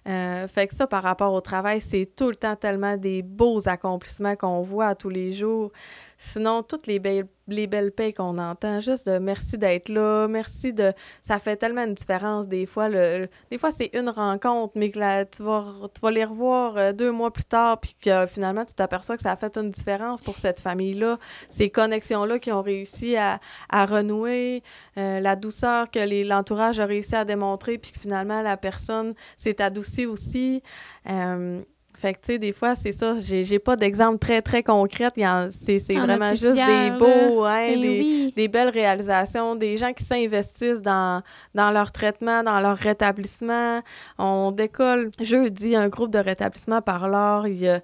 Euh, 0.07 0.47
fait 0.47 0.67
que 0.67 0.75
ça, 0.75 0.87
par 0.87 1.03
rapport 1.03 1.33
au 1.33 1.41
travail, 1.41 1.81
c'est 1.81 2.05
tout 2.15 2.29
le 2.29 2.35
temps 2.35 2.55
tellement 2.55 2.95
des 2.95 3.21
beaux 3.21 3.67
accomplissements 3.67 4.35
qu'on 4.35 4.61
voit 4.61 4.95
tous 4.95 5.09
les 5.09 5.33
jours. 5.33 5.71
Sinon, 6.19 6.63
toutes 6.63 6.87
les 6.87 6.97
belles, 6.97 7.27
les 7.47 7.67
belles 7.67 7.91
payes 7.91 8.13
qu'on 8.13 8.39
entend, 8.39 8.81
juste 8.81 9.07
de 9.07 9.19
merci 9.19 9.57
d'être 9.57 9.87
là, 9.87 10.27
merci 10.27 10.73
de. 10.73 10.91
Ça 11.21 11.37
fait 11.37 11.55
tellement 11.57 11.83
une 11.83 11.93
différence 11.93 12.47
des 12.47 12.65
fois. 12.65 12.89
Le, 12.89 13.27
des 13.51 13.59
fois, 13.59 13.71
c'est 13.71 13.91
une 13.93 14.09
rencontre, 14.09 14.73
mais 14.75 14.89
que 14.89 15.23
tu, 15.25 15.43
vas, 15.43 15.65
tu 15.93 16.01
vas 16.01 16.11
les 16.11 16.25
revoir 16.25 16.75
euh, 16.77 16.91
deux 16.91 17.11
mois 17.11 17.31
plus 17.31 17.43
tard, 17.43 17.79
puis 17.79 17.95
que 18.01 18.25
finalement, 18.25 18.65
tu 18.65 18.73
t'aperçois 18.73 19.15
que 19.15 19.21
ça 19.21 19.31
a 19.31 19.35
fait 19.35 19.55
une 19.57 19.69
différence 19.69 20.21
pour 20.21 20.37
cette 20.37 20.59
famille-là. 20.59 21.19
Ces 21.49 21.69
connexions-là 21.69 22.39
qui 22.39 22.51
ont 22.51 22.63
réussi 22.63 23.15
à, 23.15 23.39
à 23.69 23.85
renouer, 23.85 24.63
euh, 24.97 25.19
la 25.19 25.35
douceur 25.35 25.91
que 25.91 25.99
l'entourage 26.27 26.79
a 26.79 26.87
réussi 26.87 27.15
à 27.15 27.25
démontrer, 27.25 27.77
puis 27.77 27.91
que 27.91 27.99
finalement, 27.99 28.41
la 28.41 28.57
personne 28.57 29.13
s'est 29.37 29.61
adoucie 29.61 30.07
aussi. 30.07 30.63
Euh, 31.07 31.61
fait 31.97 32.13
que, 32.13 32.19
tu 32.19 32.33
sais, 32.33 32.37
des 32.37 32.53
fois, 32.53 32.75
c'est 32.75 32.91
ça. 32.91 33.15
J'ai 33.19 33.57
pas 33.57 33.75
d'exemple 33.75 34.19
très, 34.19 34.43
très 34.43 34.61
concret. 34.61 35.09
C'est 35.51 35.79
vraiment 35.93 36.29
juste 36.29 36.55
des 36.55 36.91
beaux, 36.99 37.43
hein, 37.43 37.69
des, 37.69 38.31
des, 38.35 38.47
belles 38.47 38.69
réalisations, 38.69 39.55
des 39.55 39.77
gens 39.77 39.93
qui 39.93 40.03
s'investissent 40.03 40.81
dans, 40.83 41.23
dans 41.55 41.71
leur 41.71 41.91
traitement, 41.91 42.43
dans 42.43 42.59
leur 42.59 42.77
rétablissement. 42.77 43.81
On 44.19 44.51
décolle 44.51 45.09
jeudi 45.19 45.75
un 45.75 45.87
groupe 45.87 46.11
de 46.11 46.19
rétablissement 46.19 46.83
par 46.83 47.09
l'heure. 47.09 47.47
Il 47.47 47.57
y 47.57 47.67
a 47.67 47.81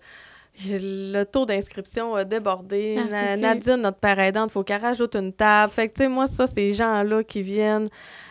le 0.61 1.23
taux 1.23 1.47
d'inscription 1.47 2.13
a 2.13 2.23
débordé. 2.23 2.95
Ah, 3.11 3.35
Nadine, 3.35 3.77
notre 3.77 3.97
père 3.97 4.19
aidante, 4.19 4.51
il 4.51 4.53
faut 4.53 4.63
qu'elle 4.63 4.81
rajoute 4.81 5.15
une 5.15 5.33
table. 5.33 5.73
Fait 5.73 5.89
que, 5.89 5.95
tu 5.95 6.03
sais, 6.03 6.07
moi, 6.07 6.27
ça, 6.27 6.45
ces 6.45 6.73
gens-là 6.73 7.23
qui 7.23 7.41
viennent 7.41 7.87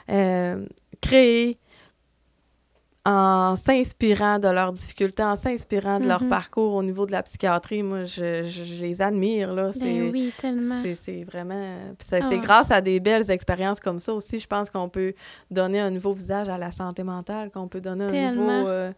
euh, 0.08 0.64
créer 1.00 1.58
en 3.04 3.56
s'inspirant 3.56 4.38
de 4.38 4.48
leurs 4.48 4.72
difficultés, 4.72 5.24
en 5.24 5.34
s'inspirant 5.34 5.98
de 5.98 6.06
leur 6.06 6.22
mhm. 6.22 6.28
parcours 6.28 6.74
au 6.74 6.82
niveau 6.82 7.04
de 7.04 7.12
la 7.12 7.22
psychiatrie, 7.24 7.82
moi, 7.82 8.04
je, 8.04 8.44
je, 8.44 8.80
les 8.80 9.02
admire. 9.02 9.52
Là. 9.52 9.70
Ben 9.80 10.10
oui, 10.12 10.32
tellement. 10.38 10.80
C'est 10.94 11.24
vraiment... 11.24 11.78
C'est 11.98 12.22
ah. 12.22 12.36
grâce 12.36 12.70
à 12.70 12.80
des 12.80 13.00
belles 13.00 13.28
expériences 13.30 13.80
comme 13.80 13.98
ça 13.98 14.14
aussi, 14.14 14.38
je 14.38 14.46
pense 14.46 14.70
qu'on 14.70 14.88
peut 14.88 15.14
donner 15.50 15.80
un 15.80 15.90
nouveau 15.90 16.12
visage 16.12 16.48
à 16.48 16.58
la 16.58 16.70
santé 16.70 17.02
mentale, 17.02 17.50
qu'on 17.50 17.68
peut 17.68 17.80
donner 17.80 18.24
un 18.24 18.32
nouveau... 18.32 18.68
Euh, 18.68 18.92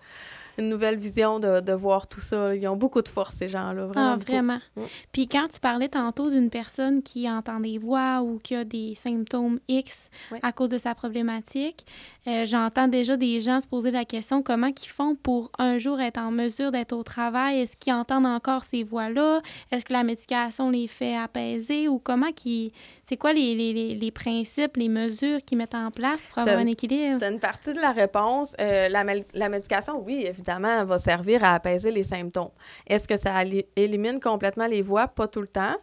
une 0.59 0.69
nouvelle 0.69 0.97
vision 0.97 1.39
de, 1.39 1.61
de, 1.61 1.73
voir 1.73 2.07
tout 2.07 2.21
ça. 2.21 2.55
Ils 2.55 2.67
ont 2.69 2.77
beaucoup 2.77 3.03
de 3.03 3.09
force, 3.09 3.35
ces 3.37 3.49
gens-là. 3.49 3.87
Vraiment. 3.87 4.13
Ah, 4.13 4.17
vraiment. 4.17 4.61
Mm. 4.77 4.83
Puis 5.13 5.29
quand 5.29 5.49
tu 5.53 5.61
parlais 5.61 5.89
tantôt 5.89 6.31
d'une 6.31 6.51
personne 6.51 7.03
qui 7.03 7.29
entend 7.31 7.61
des 7.61 7.79
voix 7.79 8.23
ou 8.23 8.39
qui 8.39 8.55
a 8.55 8.65
des 8.65 8.95
symptômes 8.95 9.59
X 9.69 10.11
à 10.43 10.53
cause 10.53 10.69
de 10.69 10.79
sa 10.79 10.95
problématique, 10.95 11.87
euh, 12.27 12.47
j'entends 12.47 12.89
déjà 12.89 13.17
des 13.17 13.41
gens 13.41 13.61
se 13.61 13.67
poser 13.67 13.91
la 13.91 14.05
question 14.05 14.43
comment 14.43 14.69
ils 14.69 14.89
font 14.89 15.15
pour 15.15 15.51
un 15.59 15.79
jour 15.79 16.01
être 16.01 16.19
en 16.19 16.31
mesure 16.31 16.71
d'être 16.73 16.93
au 16.93 17.03
travail? 17.03 17.61
Est-ce 17.61 17.77
qu'ils 17.77 17.93
entendent 17.93 18.27
encore 18.27 18.65
ces 18.65 18.83
voix-là? 18.83 19.43
Est-ce 19.71 19.85
que 19.85 19.93
la 19.93 20.05
médication 20.05 20.71
les 20.71 20.87
fait 20.87 21.17
apaiser? 21.17 21.89
Ou 21.89 21.99
comment 21.99 22.33
qu'ils 22.33 22.73
c'est 23.07 23.17
quoi 23.19 23.33
les, 23.33 23.55
les, 23.55 23.95
les, 23.95 24.11
principes, 24.11 24.77
les 24.77 24.89
mesures 24.89 25.41
qu'ils 25.45 25.59
mettent 25.59 25.75
en 25.75 25.91
place 25.91 26.21
pour 26.29 26.39
avoir 26.39 26.59
un 26.59 26.67
équilibre? 26.67 27.19
C'est 27.21 27.33
une 27.33 27.41
partie 27.41 27.73
de 27.75 27.81
la 27.81 27.93
réponse. 27.93 28.55
Euh, 28.61 28.89
la, 28.89 29.05
la, 29.35 29.49
médication, 29.51 30.03
oui, 30.03 30.25
évidemment, 30.27 30.85
va 30.87 30.99
servir 30.99 31.45
à 31.45 31.55
apaiser 31.55 31.91
les 31.91 32.03
symptômes. 32.03 32.51
Est-ce 32.87 33.07
que 33.07 33.19
ça 33.19 33.43
élimine 33.77 34.21
complètement 34.21 34.67
les 34.67 34.81
voix? 34.81 35.07
Pas 35.07 35.29
tout 35.29 35.43
le 35.43 35.49
temps. 35.49 35.77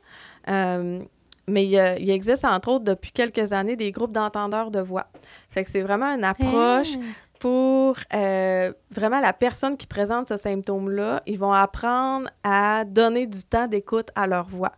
Euh, 0.49 0.99
mais 1.47 1.65
il, 1.65 2.09
existe, 2.09 2.45
entre 2.45 2.69
autres, 2.69 2.85
depuis 2.85 3.11
quelques 3.11 3.53
années, 3.53 3.75
des 3.75 3.91
groupes 3.91 4.13
d'entendeurs 4.13 4.71
de 4.71 4.79
voix. 4.79 5.07
Fait 5.49 5.63
que 5.63 5.69
c'est 5.69 5.81
vraiment 5.81 6.07
une 6.07 6.23
approche 6.23 6.93
ah. 6.95 7.05
pour 7.39 7.97
euh, 8.13 8.73
vraiment 8.89 9.19
la 9.19 9.33
personne 9.33 9.77
qui 9.77 9.85
présente 9.85 10.27
ce 10.27 10.37
symptôme-là. 10.37 11.21
Ils 11.27 11.37
vont 11.37 11.53
apprendre 11.53 12.29
à 12.43 12.83
donner 12.85 13.27
du 13.27 13.43
temps 13.43 13.67
d'écoute 13.67 14.09
à 14.15 14.25
leur 14.25 14.47
voix. 14.47 14.71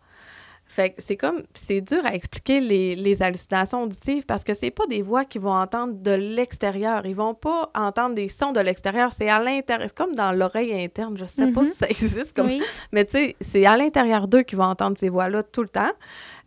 Fait 0.73 0.89
que 0.89 1.03
c'est 1.03 1.17
comme, 1.17 1.43
c'est 1.53 1.81
dur 1.81 2.03
à 2.03 2.15
expliquer 2.15 2.59
les, 2.59 2.95
les, 2.95 3.21
hallucinations 3.21 3.83
auditives 3.83 4.25
parce 4.25 4.43
que 4.43 4.55
c'est 4.55 4.71
pas 4.71 4.87
des 4.87 5.03
voix 5.03 5.23
qu'ils 5.23 5.41
vont 5.41 5.53
entendre 5.53 5.93
de 5.93 6.09
l'extérieur. 6.09 7.05
Ils 7.05 7.15
vont 7.15 7.35
pas 7.35 7.69
entendre 7.75 8.15
des 8.15 8.27
sons 8.27 8.51
de 8.51 8.59
l'extérieur. 8.59 9.11
C'est 9.15 9.29
à 9.29 9.39
l'intérieur. 9.39 9.87
C'est 9.87 9.95
comme 9.95 10.15
dans 10.15 10.31
l'oreille 10.31 10.73
interne. 10.73 11.15
Je 11.15 11.25
sais 11.25 11.45
pas 11.51 11.61
mm-hmm. 11.61 11.65
si 11.65 11.77
ça 11.77 11.87
existe 11.87 12.35
comme. 12.35 12.49
Mais 12.91 13.05
tu 13.05 13.11
sais, 13.11 13.35
c'est 13.39 13.67
à 13.67 13.77
l'intérieur 13.77 14.27
d'eux 14.27 14.41
qu'ils 14.41 14.57
vont 14.57 14.63
entendre 14.63 14.97
ces 14.97 15.09
voix-là 15.09 15.43
tout 15.43 15.61
le 15.61 15.69
temps. 15.69 15.91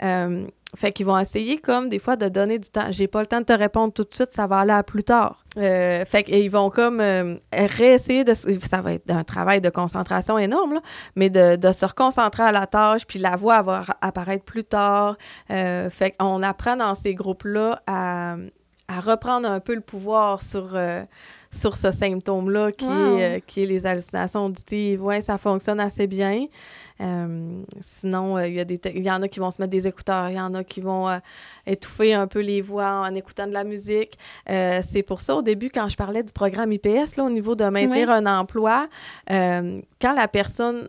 Euh, 0.02 0.46
fait 0.76 0.92
qu'ils 0.92 1.06
vont 1.06 1.18
essayer 1.18 1.58
comme 1.58 1.88
des 1.88 1.98
fois 1.98 2.16
de 2.16 2.28
donner 2.28 2.58
du 2.58 2.68
temps. 2.68 2.86
J'ai 2.90 3.06
pas 3.06 3.20
le 3.20 3.26
temps 3.26 3.40
de 3.40 3.46
te 3.46 3.52
répondre 3.52 3.92
tout 3.92 4.02
de 4.02 4.12
suite, 4.12 4.34
ça 4.34 4.46
va 4.46 4.58
aller 4.58 4.72
à 4.72 4.82
plus 4.82 5.04
tard. 5.04 5.44
Euh, 5.56 6.04
fait 6.04 6.22
qu'ils 6.24 6.50
vont 6.50 6.68
comme 6.68 7.00
euh, 7.00 7.36
réessayer 7.52 8.24
de 8.24 8.34
ça 8.34 8.82
va 8.82 8.92
être 8.92 9.10
un 9.10 9.24
travail 9.24 9.62
de 9.62 9.70
concentration 9.70 10.38
énorme 10.38 10.74
là, 10.74 10.80
mais 11.14 11.30
de, 11.30 11.56
de, 11.56 11.72
se 11.72 11.86
reconcentrer 11.86 12.42
à 12.42 12.52
la 12.52 12.66
tâche 12.66 13.06
puis 13.06 13.18
la 13.18 13.36
voix 13.36 13.62
va 13.62 13.84
apparaître 14.02 14.44
plus 14.44 14.64
tard. 14.64 15.16
Euh, 15.50 15.88
fait 15.88 16.10
qu'on 16.10 16.42
apprend 16.42 16.76
dans 16.76 16.94
ces 16.94 17.14
groupes 17.14 17.44
là 17.44 17.80
à, 17.86 18.36
à 18.88 19.00
reprendre 19.00 19.48
un 19.48 19.60
peu 19.60 19.74
le 19.74 19.80
pouvoir 19.80 20.42
sur 20.42 20.76
sur 21.52 21.76
ce 21.76 21.90
symptôme-là 21.90 22.72
qui, 22.72 22.84
est, 22.84 23.40
qui 23.46 23.62
est 23.62 23.66
les 23.66 23.86
hallucinations 23.86 24.44
auditives. 24.44 25.02
Ouais, 25.02 25.22
ça 25.22 25.38
fonctionne 25.38 25.80
assez 25.80 26.06
bien. 26.06 26.46
Euh, 27.00 27.62
sinon, 27.80 28.38
euh, 28.38 28.48
il 28.48 28.54
y, 28.54 29.00
y 29.00 29.10
en 29.10 29.22
a 29.22 29.28
qui 29.28 29.38
vont 29.38 29.50
se 29.50 29.60
mettre 29.60 29.70
des 29.70 29.86
écouteurs, 29.86 30.30
il 30.30 30.36
y 30.36 30.40
en 30.40 30.54
a 30.54 30.64
qui 30.64 30.80
vont 30.80 31.08
euh, 31.08 31.18
étouffer 31.66 32.14
un 32.14 32.26
peu 32.26 32.40
les 32.40 32.62
voix 32.62 33.02
en 33.06 33.14
écoutant 33.14 33.46
de 33.46 33.52
la 33.52 33.64
musique. 33.64 34.18
c'est 34.46 35.04
pour 35.06 35.20
ça, 35.20 35.36
au 35.36 35.42
début, 35.42 35.70
quand 35.70 35.88
je 35.88 35.96
parlais 35.96 36.22
du 36.22 36.32
programme 36.32 36.72
IPS, 36.72 37.16
là, 37.16 37.24
au 37.24 37.30
niveau 37.30 37.54
de 37.54 37.64
maintenir 37.64 38.10
un 38.10 38.26
emploi, 38.26 38.88
quand 39.28 40.12
la 40.14 40.28
personne 40.28 40.88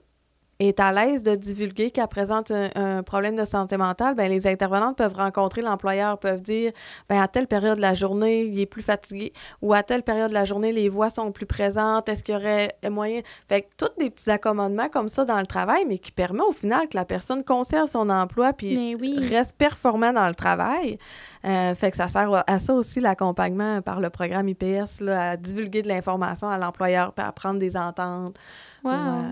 est 0.59 0.79
à 0.79 0.91
l'aise 0.91 1.21
de 1.23 1.35
divulguer 1.35 1.91
qu'elle 1.91 2.07
présente 2.07 2.51
un, 2.51 3.03
problème 3.03 3.35
de 3.35 3.45
santé 3.45 3.77
mentale, 3.77 4.15
ben 4.15 4.29
les 4.29 4.47
intervenantes 4.47 4.97
peuvent 4.97 5.15
rencontrer 5.15 5.61
l'employeur, 5.61 6.17
peuvent 6.17 6.41
dire 6.41 6.71
ben 7.09 7.21
à 7.21 7.27
telle 7.27 7.47
période 7.47 7.77
de 7.77 7.81
la 7.81 7.93
journée, 7.93 8.43
il 8.43 8.59
est 8.59 8.65
plus 8.65 8.81
fatigué 8.81 9.33
ou 9.61 9.73
à 9.73 9.83
telle 9.83 10.03
période 10.03 10.29
de 10.29 10.33
la 10.33 10.45
journée, 10.45 10.71
les 10.71 10.89
voix 10.89 11.09
sont 11.09 11.31
plus 11.31 11.45
présentes, 11.45 12.09
est-ce 12.09 12.23
qu'il 12.23 12.33
y 12.33 12.37
aurait 12.37 12.75
moyen? 12.89 13.21
Fait 13.47 13.63
que 13.63 13.67
tous 13.77 13.91
des 13.99 14.09
petits 14.09 14.31
accommodements 14.31 14.89
comme 14.89 15.09
ça 15.09 15.25
dans 15.25 15.39
le 15.39 15.45
travail 15.45 15.85
mais 15.87 15.99
qui 15.99 16.11
permet 16.11 16.41
au 16.41 16.53
final 16.53 16.87
que 16.87 16.97
la 16.97 17.05
personne 17.05 17.43
conserve 17.43 17.87
son 17.87 18.09
emploi 18.09 18.53
puis 18.53 18.95
reste 19.29 19.55
performant 19.57 20.13
dans 20.13 20.27
le 20.27 20.35
travail. 20.35 20.97
Euh, 21.45 21.75
fait 21.75 21.91
que 21.91 21.97
ça 21.97 22.07
sert 22.07 22.43
à 22.47 22.59
ça 22.59 22.73
aussi 22.73 22.99
l'accompagnement 22.99 23.81
par 23.81 23.99
le 23.99 24.09
programme 24.09 24.49
IPS 24.49 25.01
là, 25.01 25.31
à 25.31 25.37
divulguer 25.37 25.81
de 25.81 25.87
l'information 25.87 26.49
à 26.49 26.57
l'employeur, 26.57 27.13
à 27.15 27.31
prendre 27.31 27.59
des 27.59 27.77
ententes 27.77 28.37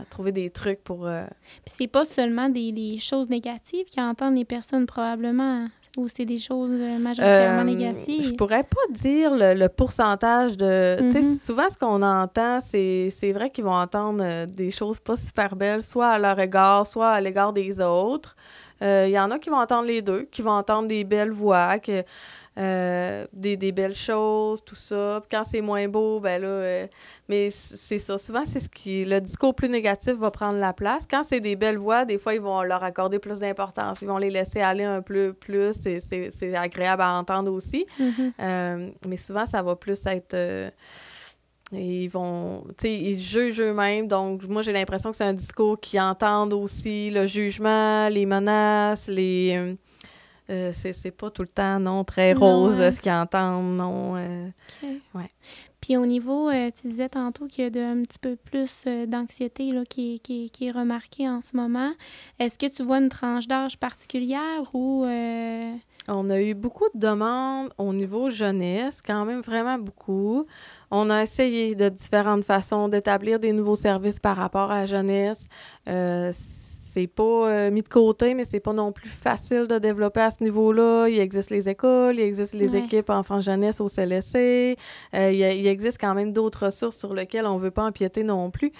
trouver 0.10 0.32
des 0.32 0.50
trucs 0.50 0.84
pour. 0.84 1.06
Euh, 1.06 1.26
Puis 1.66 1.76
c'est 1.78 1.88
pas 1.88 2.06
seulement 2.06 2.50
des, 2.50 2.98
choses 3.00 3.30
négatives 3.30 3.86
qui 3.86 4.02
entendent 4.02 4.36
les 4.36 4.46
personnes, 4.46 4.86
probablement. 4.86 5.68
Ou 5.98 6.10
c'est 6.10 6.26
des 6.26 6.40
choses 6.40 6.72
euh, 6.74 7.00
majoritairement 7.00 7.62
euh, 7.62 7.64
négatives? 7.64 8.22
Je 8.22 8.34
pourrais 8.34 8.64
pas 8.64 8.82
dire 8.92 9.32
le, 9.34 9.68
pourcentage 9.68 10.58
de... 10.58 10.98
Tu 11.00 11.12
sais, 11.12 11.20
mm-hmm. 11.22 11.40
souvent, 11.40 11.70
ce 11.70 11.78
qu'on 11.78 12.02
entend, 12.02 12.60
c'est 12.60 13.32
vrai 13.32 13.50
qu'ils 13.50 13.64
vont 13.64 13.76
entendre 13.76 14.46
des 14.46 14.72
choses 14.72 15.00
pas 15.00 15.16
super 15.16 15.56
belles, 15.56 15.84
soit 15.84 16.10
à 16.10 16.20
leur 16.20 16.38
égard, 16.38 16.86
soit 16.86 17.12
à 17.12 17.22
l'égard 17.22 17.54
des 17.54 17.80
autres. 17.80 18.36
Il 18.82 19.10
y 19.10 19.20
en 19.20 19.32
a 19.32 19.40
qui 19.40 19.50
vont 19.50 19.58
entendre 19.58 19.88
les 19.88 20.02
deux, 20.02 20.24
qui 20.24 20.42
vont 20.42 20.52
entendre 20.52 20.90
des 20.90 21.06
belles 21.06 21.32
voix, 21.32 21.80
que 21.80 22.04
euh, 22.58 23.26
des, 23.34 23.58
des, 23.58 23.74
belles 23.74 23.96
choses, 23.96 24.64
tout 24.64 24.76
ça. 24.76 25.20
Puis 25.22 25.38
quand 25.38 25.44
c'est 25.44 25.60
moins 25.60 25.90
beau, 25.90 26.22
ben 26.22 26.42
là, 26.42 26.48
euh, 26.48 26.88
mais 27.28 27.50
c'est 27.50 28.00
ça. 28.00 28.18
Souvent, 28.18 28.44
c'est 28.46 28.62
ce 28.62 28.70
qui. 28.70 29.04
Le 29.04 29.20
discours 29.20 29.54
plus 29.54 29.68
négatif 29.68 30.14
va 30.14 30.32
prendre 30.32 30.58
la 30.58 30.72
place. 30.72 31.06
Quand 31.10 31.24
c'est 31.26 31.42
des 31.42 31.58
belles 31.58 31.78
voix, 31.78 32.06
des 32.06 32.18
fois, 32.18 32.34
ils 32.34 32.40
vont 32.40 32.62
leur 32.64 32.82
accorder 32.82 33.20
plus 33.20 33.40
d'importance. 33.40 34.02
Ils 34.02 34.08
vont 34.08 34.18
les 34.18 34.30
laisser 34.30 34.62
aller 34.62 34.86
un 34.86 35.02
peu 35.02 35.34
plus. 35.34 35.74
C'est 35.74 36.56
agréable 36.56 37.02
à 37.02 37.18
entendre 37.18 37.52
aussi. 37.52 37.86
Mm-hmm. 38.00 38.32
Euh, 38.40 38.90
mais 39.06 39.18
souvent, 39.18 39.46
ça 39.46 39.62
va 39.62 39.76
plus 39.76 40.06
être. 40.06 40.72
ils 41.74 42.08
vont, 42.08 42.64
tu 42.78 42.88
sais, 42.88 42.94
ils 42.94 43.20
jugent 43.20 43.60
eux-mêmes. 43.60 44.08
Donc, 44.08 44.44
moi, 44.46 44.62
j'ai 44.62 44.72
l'impression 44.72 45.12
que 45.12 45.18
c'est 45.18 45.26
un 45.26 45.34
discours 45.34 45.78
qui 45.78 46.00
entendent 46.00 46.54
aussi 46.54 47.10
le 47.10 47.26
jugement, 47.26 48.08
les 48.08 48.26
menaces, 48.26 49.10
les, 49.10 49.76
euh, 50.50 50.72
c'est 50.74 51.12
pas 51.12 51.30
tout 51.32 51.42
le 51.42 51.48
temps, 51.48 51.80
non, 51.80 52.04
très 52.04 52.34
rose 52.34 52.78
ce 52.78 53.02
qu'ils 53.02 53.12
entendent, 53.12 53.78
non. 53.78 54.14
OK. 54.16 54.90
Ouais. 55.14 55.30
Puis 55.82 55.98
au 55.98 56.06
niveau, 56.06 56.50
tu 56.52 56.88
disais 56.88 57.10
tantôt 57.10 57.48
qu'il 57.48 57.64
y 57.64 57.68
a 57.68 57.70
de, 57.70 57.80
un 57.80 58.02
petit 58.04 58.18
peu 58.20 58.36
plus 58.36 58.86
d'anxiété 59.08 59.72
qui, 59.88 60.20
qui, 60.20 60.50
qui, 60.50 60.68
est 60.68 60.72
remarquée 60.72 61.30
en 61.30 61.42
ce 61.42 61.56
moment. 61.56 61.92
Est-ce 62.40 62.58
que 62.58 62.66
tu 62.66 62.84
vois 62.84 62.98
une 62.98 63.10
tranche 63.10 63.48
d'âge 63.48 63.78
particulière 63.78 64.64
ou... 64.74 65.06
On 66.08 66.30
a 66.30 66.40
eu 66.40 66.54
beaucoup 66.54 66.86
de 66.94 67.00
demandes 67.00 67.72
au 67.80 67.92
niveau 67.92 68.30
jeunesse, 68.30 69.02
quand 69.02 69.26
même 69.26 69.42
vraiment 69.42 69.80
beaucoup. 69.80 70.46
On 70.92 71.10
a 71.10 71.24
essayé 71.24 71.74
de 71.74 71.90
différentes 71.90 72.46
façons 72.46 72.88
d'établir 72.90 73.40
des 73.40 73.52
nouveaux 73.52 73.76
services 73.76 74.20
par 74.20 74.38
rapport 74.38 74.72
à 74.72 74.82
la 74.82 74.86
jeunesse. 74.86 75.48
C'est 76.96 77.08
pas 77.08 77.24
euh, 77.24 77.72
mis 77.72 77.82
de 77.82 77.90
côté, 77.90 78.34
mais 78.36 78.46
c'est 78.46 78.62
pas 78.62 78.72
non 78.72 78.94
plus 78.94 79.10
facile 79.10 79.68
de 79.68 79.78
développer 79.80 80.22
à 80.22 80.32
ce 80.32 80.42
niveau-là. 80.42 81.10
Il 81.10 81.20
existe 81.20 81.50
les 81.50 81.68
écoles, 81.68 82.16
il 82.16 82.22
existe 82.22 82.54
les 82.54 82.74
équipes 82.74 83.10
enfants-jeunesse 83.10 83.82
au 83.82 83.90
CLSC. 83.90 84.78
Euh, 85.14 85.32
il, 85.34 85.42
il, 85.42 85.68
existe 85.68 86.00
quand 86.00 86.14
même 86.14 86.32
d'autres 86.32 86.68
ressources 86.68 86.96
sur 86.96 87.14
lesquelles 87.14 87.48
on 87.48 87.58
veut 87.58 87.70
pas 87.70 87.84
empiéter 87.84 88.24
non 88.24 88.50
plus. 88.50 88.72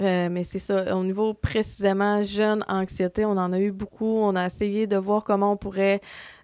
Euh, 0.00 0.28
mais 0.28 0.42
c'est 0.42 0.58
ça, 0.58 0.96
au 0.96 1.04
niveau 1.04 1.34
précisément 1.34 2.22
jeune 2.24 2.64
anxiété, 2.68 3.24
on 3.24 3.32
en 3.32 3.52
a 3.52 3.60
eu 3.60 3.70
beaucoup. 3.70 4.18
On 4.18 4.34
a 4.34 4.46
essayé 4.46 4.86
de 4.86 4.96
voir 4.96 5.22
comment 5.22 5.52
on 5.52 5.56
pourrait 5.56 6.00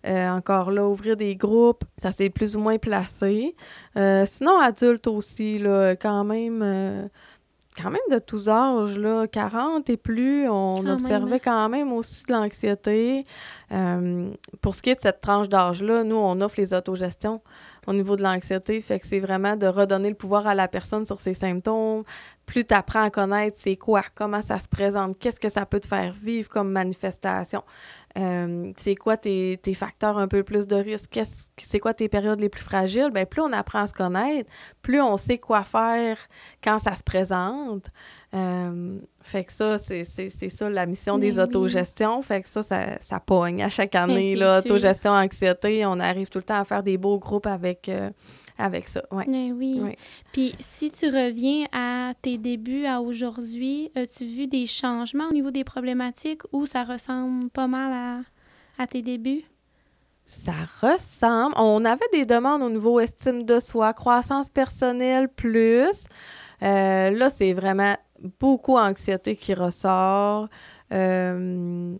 euh, 0.07 0.29
encore 0.31 0.71
là 0.71 0.87
ouvrir 0.87 1.17
des 1.17 1.35
groupes. 1.35 1.85
Ça 1.99 2.13
s'est 2.13 2.31
plus 2.31 2.55
ou 2.55 2.61
moins 2.61 2.79
placé. 2.79 3.57
Euh, 3.97 4.25
sinon, 4.25 4.61
adulte 4.61 5.09
aussi, 5.09 5.59
là, 5.59 5.97
quand 5.97 6.25
même. 6.25 7.11
Quand 7.83 7.91
même 7.91 8.01
de 8.11 8.19
tous 8.19 8.49
âges, 8.49 8.99
là, 8.99 9.27
40 9.27 9.89
et 9.91 9.97
plus, 9.97 10.49
on 10.49 10.87
observait 10.87 11.37
hein. 11.37 11.41
quand 11.43 11.69
même 11.69 11.93
aussi 11.93 12.23
de 12.25 12.33
l'anxiété. 12.33 13.27
pour 14.61 14.75
ce 14.75 14.83
qui 14.83 14.91
est 14.91 14.97
de 14.97 15.01
cette 15.01 15.21
tranche 15.21 15.49
d'âge-là, 15.49 16.05
nous, 16.05 16.17
on 16.17 16.41
offre 16.41 16.57
les 16.59 16.75
autogestions 16.75 17.41
au 17.87 17.93
niveau 17.93 18.17
de 18.17 18.23
l'anxiété. 18.23 18.85
C'est 19.03 19.21
vraiment 19.21 19.57
de 19.57 19.67
redonner 19.67 20.09
le 20.09 20.15
pouvoir 20.15 20.47
à 20.47 20.55
la 20.55 20.69
personne 20.69 21.07
sur 21.07 21.21
ses 21.21 21.35
symptômes, 21.35 22.05
plus 22.51 22.65
tu 22.65 22.75
apprends 22.75 23.05
à 23.05 23.11
connaître 23.11 23.57
c'est 23.61 23.77
quoi, 23.77 24.03
comment 24.15 24.43
ça 24.43 24.59
se 24.59 24.67
présente, 24.67 25.19
qu'est-ce 25.19 25.39
que 25.39 25.49
ça 25.49 25.67
peut 25.67 25.79
te 25.79 25.87
faire 25.87 26.13
vivre 26.13 26.49
comme 26.49 26.71
manifestation, 26.73 27.63
euh, 28.19 28.73
c'est 28.77 28.97
quoi 28.97 29.17
tes, 29.17 29.59
facteurs 29.75 30.19
un 30.19 30.27
peu 30.27 30.43
plus 30.43 30.67
de 30.67 30.75
risque, 30.75 31.21
c'est 31.63 31.79
quoi 31.79 31.95
tes 31.95 32.09
périodes 32.09 32.41
les 32.41 32.49
plus 32.49 32.65
fragiles, 32.65 33.11
bien, 33.13 33.25
plus 33.25 33.41
on 33.41 33.53
apprend 33.53 33.83
à 33.83 33.87
se 33.87 33.95
connaître, 33.95 34.51
plus 34.83 35.01
on 35.01 35.17
sait 35.17 35.39
quoi 35.39 35.63
faire 35.63 36.19
quand 36.63 36.81
ça 36.81 36.97
se 36.97 37.05
présente. 37.05 37.87
Euh, 38.35 38.99
fait 39.23 39.45
que 39.45 39.53
ça, 39.53 39.79
c'est 39.79 40.49
ça 40.49 40.71
la 40.71 40.87
mission 40.87 41.19
des 41.19 41.39
autogestions. 41.39 42.23
Fait 42.23 42.41
que 42.41 42.49
ça, 42.49 42.63
ça, 42.63 42.99
ça 43.01 43.21
pogne 43.21 43.63
à 43.63 43.69
chaque 43.69 43.95
année. 43.95 44.35
Là, 44.35 44.61
autogestion, 44.61 45.13
anxiété, 45.13 45.85
on 45.85 46.01
arrive 46.01 46.29
tout 46.29 46.39
le 46.39 46.45
temps 46.45 46.61
à 46.61 46.65
faire 46.65 46.83
des 46.83 46.97
beaux 46.97 47.19
groupes 47.19 47.47
avec, 47.47 47.89
euh, 47.89 48.11
avec 48.57 48.89
ça. 48.89 49.03
Ouais. 49.11 49.27
Ben 49.27 49.53
oui. 49.53 49.81
Puis 50.33 50.55
si 50.59 50.91
tu 50.91 51.07
reviens 51.07 51.67
à 51.73 52.15
tes 52.23 52.39
débuts 52.39 52.87
à 52.87 53.03
aujourd'hui, 53.03 53.91
as-tu 53.95 54.25
vu 54.25 54.47
des 54.47 54.67
changements 54.67 55.29
au 55.29 55.33
niveau 55.35 55.51
des 55.51 55.65
problématiques 55.65 56.43
ou 56.53 56.65
ça 56.65 56.85
ressemble 56.85 57.51
pas 57.51 57.67
mal 57.67 57.93
à, 57.93 58.83
à 58.83 58.87
tes 58.87 59.03
débuts? 59.03 59.45
Ça 60.25 60.53
ressemble. 60.81 61.55
On 61.59 61.85
avait 61.85 62.09
des 62.13 62.25
demandes 62.25 62.63
au 62.63 62.71
niveau 62.71 63.01
estime 63.01 63.45
de 63.45 63.61
soi, 63.61 63.93
croissance 63.93 64.49
personnelle 64.49 65.29
plus. 65.29 66.07
Euh, 66.63 67.11
là, 67.11 67.31
c'est 67.31 67.53
vraiment 67.53 67.97
beaucoup 68.41 68.77
d'anxiété 68.77 69.37
qui 69.37 69.55
ressort. 69.55 70.49
Euh, 70.93 71.97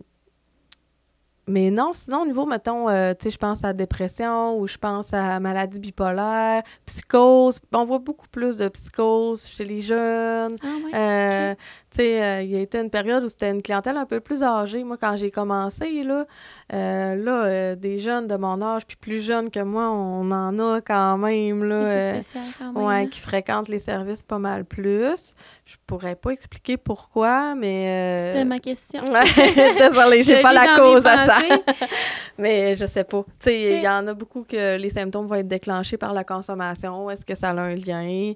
mais 1.47 1.71
non, 1.71 1.91
sinon, 1.93 2.21
au 2.21 2.25
niveau, 2.25 2.45
mettons, 2.45 2.87
euh, 2.87 3.13
tu 3.13 3.23
sais, 3.23 3.29
je 3.31 3.37
pense 3.37 3.63
à 3.63 3.73
dépression 3.73 4.57
ou 4.57 4.67
je 4.67 4.77
pense 4.77 5.13
à 5.13 5.39
maladie 5.39 5.79
bipolaire, 5.79 6.61
psychose. 6.85 7.59
On 7.73 7.83
voit 7.83 7.99
beaucoup 7.99 8.27
plus 8.29 8.55
de 8.55 8.69
psychose 8.69 9.47
chez 9.47 9.65
les 9.65 9.81
jeunes. 9.81 10.55
Ah, 10.63 10.67
euh, 10.93 11.55
tu 11.91 11.97
sais, 11.97 12.23
euh, 12.23 12.41
il 12.41 12.49
y 12.49 12.55
a 12.55 12.61
été 12.61 12.79
une 12.79 12.89
période 12.89 13.21
où 13.21 13.27
c'était 13.27 13.51
une 13.51 13.61
clientèle 13.61 13.97
un 13.97 14.05
peu 14.05 14.21
plus 14.21 14.43
âgée. 14.43 14.81
Moi, 14.85 14.95
quand 14.95 15.17
j'ai 15.17 15.29
commencé, 15.29 16.03
là, 16.03 16.25
euh, 16.71 17.15
là 17.15 17.43
euh, 17.43 17.75
des 17.75 17.99
jeunes 17.99 18.27
de 18.27 18.37
mon 18.37 18.61
âge, 18.61 18.85
puis 18.87 18.95
plus 18.95 19.19
jeunes 19.19 19.49
que 19.49 19.59
moi, 19.59 19.89
on 19.91 20.31
en 20.31 20.57
a 20.57 20.79
quand 20.79 21.17
même, 21.17 21.65
là. 21.65 21.85
C'est 21.87 22.21
spécial 22.21 22.43
quand 22.57 22.71
même. 22.71 22.83
Ouais, 22.85 23.07
qui 23.09 23.19
fréquentent 23.19 23.67
les 23.67 23.79
services 23.79 24.23
pas 24.23 24.37
mal 24.37 24.63
plus. 24.63 25.35
Je 25.65 25.75
pourrais 25.85 26.15
pas 26.15 26.29
expliquer 26.29 26.77
pourquoi, 26.77 27.55
mais... 27.55 28.27
C'était 28.27 28.45
ma 28.45 28.59
question. 28.59 29.01
Désolée, 29.77 30.23
j'ai 30.23 30.41
pas 30.41 30.53
la 30.53 30.77
cause 30.77 31.05
à 31.05 31.25
ça. 31.25 31.39
mais 32.37 32.77
je 32.77 32.85
sais 32.85 33.03
pas. 33.03 33.25
Tu 33.41 33.49
sais, 33.49 33.61
il 33.79 33.83
y 33.83 33.89
en 33.89 34.07
a 34.07 34.13
beaucoup 34.13 34.43
que 34.43 34.77
les 34.77 34.89
symptômes 34.89 35.25
vont 35.25 35.35
être 35.35 35.47
déclenchés 35.49 35.97
par 35.97 36.13
la 36.13 36.23
consommation. 36.23 37.09
Est-ce 37.09 37.25
que 37.25 37.35
ça 37.35 37.49
a 37.49 37.59
un 37.59 37.75
lien? 37.75 38.31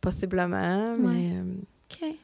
possiblement, 0.00 0.84
mais... 0.98 1.32
OK. 1.90 2.16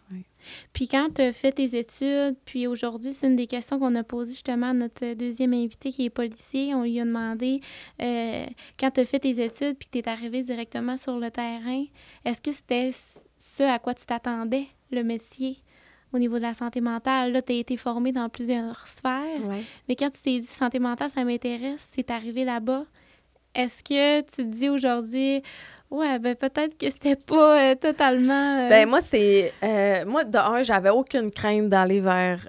Puis 0.73 0.89
quand 0.89 1.09
tu 1.15 1.23
as 1.23 1.33
fait 1.33 1.53
tes 1.53 1.79
études, 1.79 2.37
puis 2.45 2.67
aujourd'hui, 2.67 3.13
c'est 3.13 3.27
une 3.27 3.37
des 3.37 3.47
questions 3.47 3.79
qu'on 3.79 3.95
a 3.95 4.03
posées 4.03 4.33
justement 4.33 4.71
à 4.71 4.73
notre 4.73 5.15
deuxième 5.15 5.53
invité 5.53 5.91
qui 5.91 6.05
est 6.07 6.11
policier. 6.11 6.75
On 6.75 6.83
lui 6.83 7.01
a 7.01 7.05
demandé 7.05 7.61
euh, 8.01 8.47
quand 8.79 8.91
tu 8.91 9.01
as 9.01 9.05
fait 9.05 9.21
tes 9.21 9.43
études 9.43 9.77
puis 9.79 9.89
que 9.89 9.93
tu 9.93 9.99
es 9.99 10.09
arrivé 10.09 10.43
directement 10.43 10.97
sur 10.97 11.19
le 11.19 11.31
terrain, 11.31 11.85
est-ce 12.25 12.41
que 12.41 12.53
c'était 12.53 12.91
ce 12.93 13.63
à 13.63 13.79
quoi 13.79 13.95
tu 13.95 14.07
t'attendais, 14.07 14.67
le 14.91 15.03
métier? 15.03 15.59
Au 16.13 16.19
niveau 16.19 16.37
de 16.37 16.43
la 16.43 16.53
santé 16.53 16.83
mentale, 16.83 17.33
là, 17.33 17.41
tu 17.41 17.53
as 17.53 17.57
été 17.57 17.79
formé 17.79 18.13
dans 18.13 18.29
plusieurs 18.29 18.87
sphères. 18.87 19.41
Mais 19.89 19.97
quand 19.97 20.11
tu 20.11 20.21
t'es 20.21 20.41
dit 20.41 20.47
santé 20.47 20.79
mentale, 20.79 21.09
ça 21.09 21.25
m'intéresse, 21.25 21.89
c'est 21.95 22.11
arrivé 22.11 22.45
là-bas. 22.45 22.85
Est-ce 23.55 23.83
que 23.83 24.21
tu 24.21 24.37
te 24.37 24.43
dis 24.43 24.69
aujourd'hui, 24.69 25.43
Ouais, 25.93 26.19
ben 26.19 26.35
peut-être 26.35 26.79
que 26.79 26.89
c'était 26.89 27.17
pas 27.17 27.61
euh, 27.61 27.75
totalement. 27.75 28.65
Euh, 28.65 28.69
ben 28.71 28.89
moi, 28.89 29.03
c'est. 29.03 29.53
Euh, 29.63 30.07
moi, 30.07 30.25
de 30.25 30.39
un, 30.39 30.63
j'avais 30.63 30.89
aucune 30.89 31.31
crainte 31.31 31.69
d'aller 31.69 32.01
vers 32.01 32.49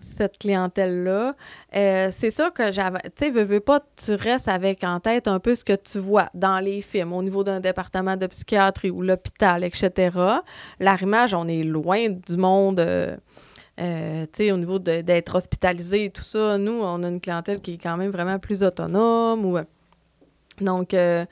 cette 0.00 0.36
clientèle-là. 0.38 1.36
c'est 1.72 2.32
sûr 2.32 2.52
que 2.52 2.72
j'avais. 2.72 2.98
Tu 3.14 3.26
sais, 3.26 3.30
veux, 3.30 3.44
veux 3.44 3.60
pas, 3.60 3.78
tu 4.04 4.14
restes 4.14 4.48
avec 4.48 4.82
en 4.82 4.98
tête 4.98 5.28
un 5.28 5.38
peu 5.38 5.54
ce 5.54 5.64
que 5.64 5.76
tu 5.76 6.00
vois 6.00 6.28
dans 6.34 6.58
les 6.58 6.82
films 6.82 7.12
au 7.12 7.22
niveau 7.22 7.44
d'un 7.44 7.60
département 7.60 8.16
de 8.16 8.26
psychiatrie 8.26 8.90
ou 8.90 9.02
l'hôpital, 9.02 9.62
etc. 9.62 10.18
L'arrimage, 10.80 11.32
on 11.32 11.46
est 11.46 11.62
loin 11.62 12.08
du 12.08 12.36
monde. 12.36 12.84
tu 13.78 13.84
sais, 14.32 14.50
au 14.50 14.56
niveau 14.56 14.80
d'être 14.80 15.36
hospitalisé 15.36 16.06
et 16.06 16.10
tout 16.10 16.22
ça, 16.22 16.58
nous, 16.58 16.80
on 16.82 17.04
a 17.04 17.08
une 17.08 17.20
clientèle 17.20 17.60
qui 17.60 17.74
est 17.74 17.78
quand 17.78 17.96
même 17.96 18.10
vraiment 18.10 18.40
plus 18.40 18.64
autonome. 18.64 19.64
Donc, 20.60 20.94
euh, 20.94 21.24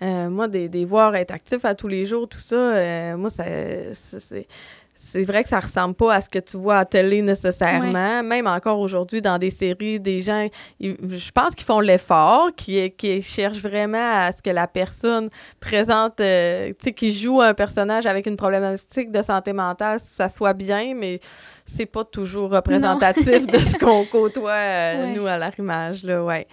moi, 0.00 0.48
des, 0.48 0.68
des 0.68 0.84
voir 0.84 1.14
être 1.16 1.32
actif 1.32 1.64
à 1.64 1.74
tous 1.74 1.88
les 1.88 2.06
jours, 2.06 2.28
tout 2.28 2.38
ça, 2.38 2.56
euh, 2.56 3.16
moi, 3.16 3.30
ça, 3.30 3.44
c'est 3.94 4.46
c'est 5.00 5.22
vrai 5.22 5.44
que 5.44 5.48
ça 5.48 5.60
ressemble 5.60 5.94
pas 5.94 6.14
à 6.14 6.20
ce 6.20 6.28
que 6.28 6.40
tu 6.40 6.56
vois 6.56 6.78
à 6.78 6.84
télé 6.84 7.22
nécessairement. 7.22 8.22
Même 8.22 8.46
encore 8.48 8.80
aujourd'hui, 8.80 9.20
dans 9.20 9.38
des 9.38 9.50
séries, 9.50 10.00
des 10.00 10.20
gens, 10.20 10.48
je 10.80 11.30
pense 11.30 11.54
qu'ils 11.54 11.64
font 11.64 11.78
l'effort, 11.78 12.48
qui, 12.56 12.90
qui 12.90 13.22
cherchent 13.22 13.62
vraiment 13.62 14.22
à 14.26 14.32
ce 14.36 14.42
que 14.42 14.50
la 14.50 14.66
personne 14.66 15.30
présente, 15.60 16.20
euh, 16.20 16.70
tu 16.70 16.86
sais, 16.86 16.92
qui 16.92 17.12
joue 17.12 17.40
un 17.40 17.54
personnage 17.54 18.06
avec 18.06 18.26
une 18.26 18.36
problématique 18.36 19.12
de 19.12 19.22
santé 19.22 19.52
mentale, 19.52 20.00
ça 20.02 20.28
soit 20.28 20.52
bien, 20.52 20.94
mais 20.96 21.20
c'est 21.64 21.86
pas 21.86 22.04
toujours 22.04 22.50
représentatif 22.50 23.46
de 23.46 23.58
ce 23.58 23.78
qu'on 23.78 24.04
côtoie, 24.10 24.96
nous, 25.14 25.26
à 25.26 25.38
l'arrimage, 25.38 26.02
là, 26.02 26.24
ouais. 26.24 26.46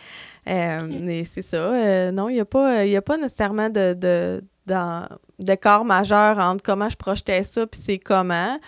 Euh, 0.48 0.88
mais 0.88 1.24
c'est 1.24 1.42
ça. 1.42 1.58
Euh, 1.58 2.12
non, 2.12 2.30
il 2.30 2.34
n'y 2.34 2.40
a, 2.40 2.46
pas, 2.46 2.82
a 2.82 3.02
pas 3.02 3.18
nécessairement 3.18 3.70
de, 3.70 3.94
de, 3.94 4.44
d'écart 5.40 5.86
majeur 5.86 6.40
entre 6.40 6.64
comment 6.64 6.90
je 6.90 6.96
projetais 6.96 7.44
ça 7.44 7.66
puis 7.68 7.80
c'est 7.82 8.00
comment. 8.00 8.60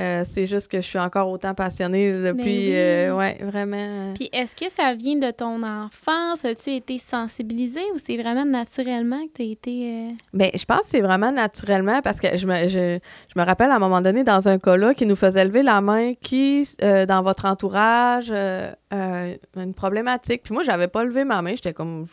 Euh, 0.00 0.24
c'est 0.26 0.46
juste 0.46 0.68
que 0.68 0.78
je 0.78 0.86
suis 0.86 0.98
encore 0.98 1.28
autant 1.28 1.54
passionnée 1.54 2.12
depuis. 2.12 2.70
Oui. 2.70 3.10
ouais, 3.10 3.38
vraiment. 3.42 4.14
Puis 4.14 4.28
est-ce 4.32 4.56
que 4.56 4.70
ça 4.70 4.94
vient 4.94 5.16
de 5.16 5.30
ton 5.30 5.62
enfance? 5.62 6.44
As-tu 6.44 6.70
été 6.70 6.98
sensibilisée 6.98 7.84
ou 7.94 7.98
c'est 7.98 8.16
vraiment 8.16 8.44
naturellement 8.44 9.20
que 9.26 9.32
tu 9.34 9.42
as 9.42 9.52
été. 9.52 10.14
Bien, 10.32 10.50
je 10.54 10.64
pense 10.64 10.80
que 10.80 10.86
c'est 10.86 11.00
vraiment 11.00 11.32
naturellement 11.32 12.00
parce 12.02 12.18
que 12.18 12.36
je 12.36 12.46
me, 12.46 12.68
je, 12.68 12.98
me 13.36 13.44
rappelle 13.44 13.70
à 13.70 13.76
un 13.76 13.78
moment 13.78 14.00
donné 14.00 14.24
dans 14.24 14.48
un 14.48 14.58
cas 14.58 14.76
là 14.76 14.94
qui 14.94 15.06
nous 15.06 15.16
faisait 15.16 15.44
lever 15.44 15.62
la 15.62 15.80
main 15.80 16.14
qui, 16.14 16.66
dans 16.80 17.22
votre 17.22 17.44
entourage, 17.44 18.32
euh, 18.92 19.36
une 19.56 19.74
problématique. 19.74 20.42
Puis 20.42 20.54
moi, 20.54 20.62
j'avais 20.62 20.88
pas 20.88 21.04
levé 21.04 21.24
ma 21.24 21.42
main. 21.42 21.54
J'étais 21.54 21.72
comme 21.72 22.06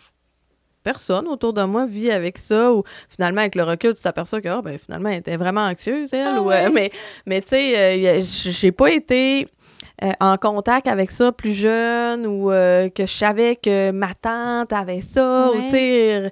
personne 0.88 1.28
autour 1.28 1.52
de 1.52 1.64
moi 1.64 1.86
vit 1.86 2.12
avec 2.12 2.38
ça 2.38 2.72
ou 2.72 2.84
finalement 3.10 3.42
avec 3.42 3.56
le 3.56 3.64
recul 3.64 3.94
tu 3.94 4.02
t'aperçois 4.02 4.40
que 4.40 4.48
oh, 4.58 4.62
ben, 4.62 4.78
finalement 4.78 5.10
elle 5.10 5.18
était 5.18 5.36
vraiment 5.36 5.66
anxieuse 5.66 6.14
elle 6.14 6.28
ah 6.28 6.40
euh, 6.40 6.70
mais 6.74 6.92
mais 7.26 7.42
tu 7.42 7.50
sais 7.50 8.00
euh, 8.00 8.22
j'ai 8.24 8.72
pas 8.72 8.90
été 8.92 9.48
en 10.22 10.38
contact 10.38 10.88
avec 10.88 11.12
ça 11.12 11.34
plus 11.34 11.52
jeune 11.52 12.26
ou 12.26 12.48
que 12.48 13.06
je 13.06 13.18
savais 13.24 13.58
que 13.58 13.92
ma 13.92 14.14
tante 14.14 14.72
avait 14.72 15.02
ça 15.02 15.50
ou 15.52 15.62
tu 15.64 15.72
sais 15.72 16.32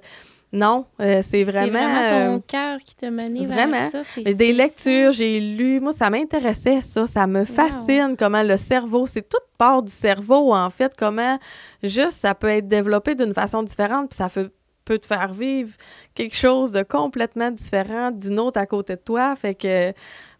Non, 0.56 0.86
euh, 1.00 1.22
c'est 1.28 1.44
vraiment... 1.44 1.66
C'est 1.66 1.70
vraiment 1.70 2.08
ton 2.30 2.36
euh, 2.36 2.40
cœur 2.46 2.78
qui 2.78 2.96
t'a 2.96 3.10
mené 3.10 3.44
vraiment. 3.46 3.90
vers 3.90 3.90
ça. 3.90 4.02
des 4.16 4.32
spécial. 4.32 4.56
lectures, 4.56 5.12
j'ai 5.12 5.38
lu. 5.40 5.80
Moi, 5.80 5.92
ça 5.92 6.08
m'intéressait, 6.08 6.80
ça. 6.80 7.06
Ça 7.06 7.26
me 7.26 7.44
fascine 7.44 8.16
comment 8.18 8.42
le 8.42 8.56
cerveau, 8.56 9.06
c'est 9.06 9.28
toute 9.28 9.40
part 9.58 9.82
du 9.82 9.92
cerveau, 9.92 10.54
en 10.54 10.70
fait, 10.70 10.94
comment 10.98 11.38
juste 11.82 12.12
ça 12.12 12.34
peut 12.34 12.48
être 12.48 12.68
développé 12.68 13.14
d'une 13.14 13.34
façon 13.34 13.62
différente, 13.62 14.10
puis 14.10 14.16
ça 14.16 14.28
fait- 14.30 14.50
peut 14.86 14.98
te 14.98 15.06
faire 15.06 15.32
vivre 15.34 15.72
quelque 16.14 16.36
chose 16.36 16.70
de 16.72 16.82
complètement 16.84 17.50
différent 17.50 18.10
d'une 18.12 18.38
autre 18.38 18.60
à 18.60 18.66
côté 18.66 18.94
de 18.94 19.00
toi. 19.00 19.34
Fait 19.36 19.54
que 19.54 19.92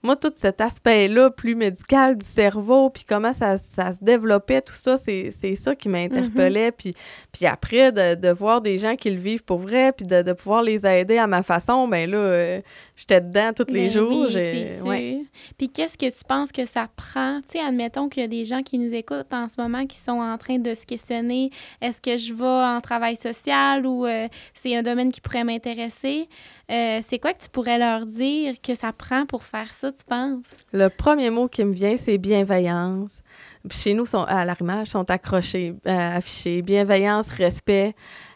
moi, 0.03 0.17
tout 0.17 0.33
cet 0.37 0.61
aspect-là, 0.61 1.31
plus 1.31 1.55
médical 1.55 2.17
du 2.17 2.25
cerveau, 2.25 2.91
puis 2.91 3.05
comment 3.09 3.33
ça, 3.33 3.59
ça 3.59 3.93
se 3.93 4.03
développait, 4.03 4.61
tout 4.63 4.75
ça, 4.75 4.97
c'est 4.97 5.31
ça 5.57 5.75
qui 5.75 5.89
m'interpellait. 5.89 6.73
Puis, 6.73 6.95
puis 7.33 7.47
après, 7.47 7.93
de, 7.93 8.15
de 8.15 8.29
voir 8.29 8.61
des 8.61 8.79
gens 8.79 8.97
qui 8.97 9.11
le 9.11 9.19
vivent 9.19 9.45
pour 9.45 9.59
vrai, 9.59 9.93
puis 9.93 10.07
de, 10.07 10.23
de 10.23 10.33
pouvoir 10.33 10.63
les 10.63 10.87
aider 10.87 11.19
à 11.19 11.27
ma 11.27 11.43
façon, 11.43 11.89
ben 11.89 12.11
là, 12.11 12.19
euh, 12.19 12.61
j'étais 12.97 13.21
dedans 13.21 13.53
tous 13.57 13.73
les 13.73 13.87
Ben 13.87 13.91
jours. 13.91 14.27
oui, 14.35 14.67
ouais. 14.85 15.21
Puis 15.59 15.69
qu'est-ce 15.69 15.99
que 15.99 16.07
tu 16.11 16.25
penses 16.29 16.53
que 16.53 16.67
ça 16.67 16.89
prend? 16.95 17.41
Tu 17.43 17.59
sais, 17.59 17.61
admettons 17.65 18.09
qu'il 18.09 18.23
y 18.23 18.25
a 18.25 18.29
des 18.29 18.45
gens 18.45 18.63
qui 18.63 18.79
nous 18.79 18.95
écoutent 18.95 19.33
en 19.33 19.49
ce 19.49 19.61
moment 19.61 19.87
qui 19.87 19.97
sont 19.99 20.21
en 20.21 20.39
train 20.39 20.59
de 20.59 20.75
se 20.75 20.87
questionner 20.87 21.51
est-ce 21.81 22.01
que 22.01 22.17
je 22.17 22.33
vais 22.35 22.45
en 22.45 22.81
travail 22.81 23.17
social 23.17 23.87
ou 23.87 24.07
euh, 24.07 24.29
c'est 24.55 24.77
un 24.77 24.83
domaine 24.83 25.11
qui 25.13 25.21
pourrait 25.21 25.45
m'intéresser? 25.45 26.29
Euh, 26.71 27.01
c'est 27.07 27.19
quoi 27.19 27.33
que 27.33 27.43
tu 27.43 27.49
pourrais 27.49 27.79
leur 27.79 28.07
dire 28.07 28.55
que 28.61 28.75
ça 28.75 28.93
prend 28.93 29.25
pour 29.27 29.45
faire 29.45 29.73
ça, 29.73 29.86
Le 30.73 30.89
premier 30.89 31.31
mot 31.31 31.49
qui 31.49 31.65
me 31.65 31.73
vient, 31.73 31.97
c'est 31.97 32.19
bienveillance. 32.19 33.23
Chez 33.71 33.95
nous, 33.95 34.05
à 34.15 34.45
l'arrimage, 34.45 34.89
sont 34.89 35.11
accrochés, 35.11 35.75
euh, 35.87 36.17
affichés. 36.17 36.63
Bienveillance, 36.63 37.29
respect. 37.29 37.95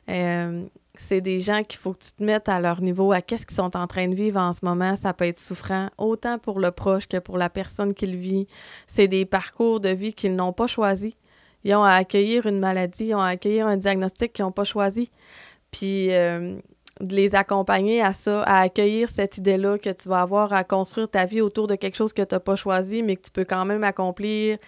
Euh, 0.08 0.64
c'est 0.94 1.20
des 1.20 1.40
gens 1.40 1.62
qu'il 1.62 1.78
faut 1.78 1.92
que 1.92 2.04
tu 2.04 2.12
te 2.12 2.22
mettes 2.22 2.48
à 2.48 2.60
leur 2.60 2.82
niveau, 2.82 3.12
à 3.12 3.22
qu'est-ce 3.22 3.46
qu'ils 3.46 3.56
sont 3.56 3.76
en 3.76 3.86
train 3.86 4.08
de 4.08 4.14
vivre 4.14 4.40
en 4.40 4.52
ce 4.52 4.64
moment. 4.64 4.96
Ça 4.96 5.12
peut 5.12 5.24
être 5.26 5.40
souffrant, 5.40 5.88
autant 5.98 6.38
pour 6.38 6.60
le 6.60 6.70
proche 6.70 7.06
que 7.06 7.16
pour 7.16 7.38
la 7.38 7.48
personne 7.48 7.94
qui 7.94 8.06
le 8.06 8.18
vit. 8.18 8.46
C'est 8.86 9.08
des 9.08 9.24
parcours 9.24 9.80
de 9.80 9.88
vie 9.88 10.12
qu'ils 10.12 10.34
n'ont 10.34 10.52
pas 10.52 10.66
choisis. 10.66 11.14
Ils 11.64 11.74
ont 11.74 11.84
à 11.84 11.92
accueillir 11.92 12.46
une 12.46 12.58
maladie, 12.58 13.06
ils 13.06 13.14
ont 13.14 13.20
à 13.20 13.28
accueillir 13.28 13.66
un 13.66 13.76
diagnostic 13.76 14.32
qu'ils 14.32 14.44
n'ont 14.44 14.52
pas 14.52 14.64
choisi. 14.64 15.10
Puis 15.70 16.12
euh, 16.12 16.58
de 17.00 17.14
les 17.14 17.34
accompagner 17.34 18.02
à 18.02 18.12
ça, 18.12 18.42
à 18.42 18.60
accueillir 18.60 19.08
cette 19.08 19.38
idée-là 19.38 19.78
que 19.78 19.90
tu 19.90 20.08
vas 20.08 20.20
avoir 20.20 20.52
à 20.52 20.64
construire 20.64 21.08
ta 21.08 21.24
vie 21.24 21.40
autour 21.40 21.66
de 21.66 21.74
quelque 21.74 21.96
chose 21.96 22.12
que 22.12 22.22
tu 22.22 22.34
n'as 22.34 22.40
pas 22.40 22.56
choisi, 22.56 23.02
mais 23.02 23.16
que 23.16 23.22
tu 23.22 23.30
peux 23.30 23.44
quand 23.44 23.64
même 23.64 23.84
accomplir 23.84 24.58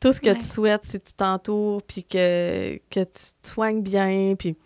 tout 0.00 0.12
ce 0.12 0.20
que 0.20 0.30
Ouais. 0.30 0.36
tu 0.36 0.42
souhaites 0.46 0.84
si 0.84 0.98
tu 1.00 1.12
t'entoures, 1.12 1.82
puis 1.82 2.04
que, 2.04 2.76
que 2.90 3.00
tu 3.04 3.22
te 3.42 3.48
soignes 3.48 3.82
bien, 3.82 4.34
puis... 4.38 4.56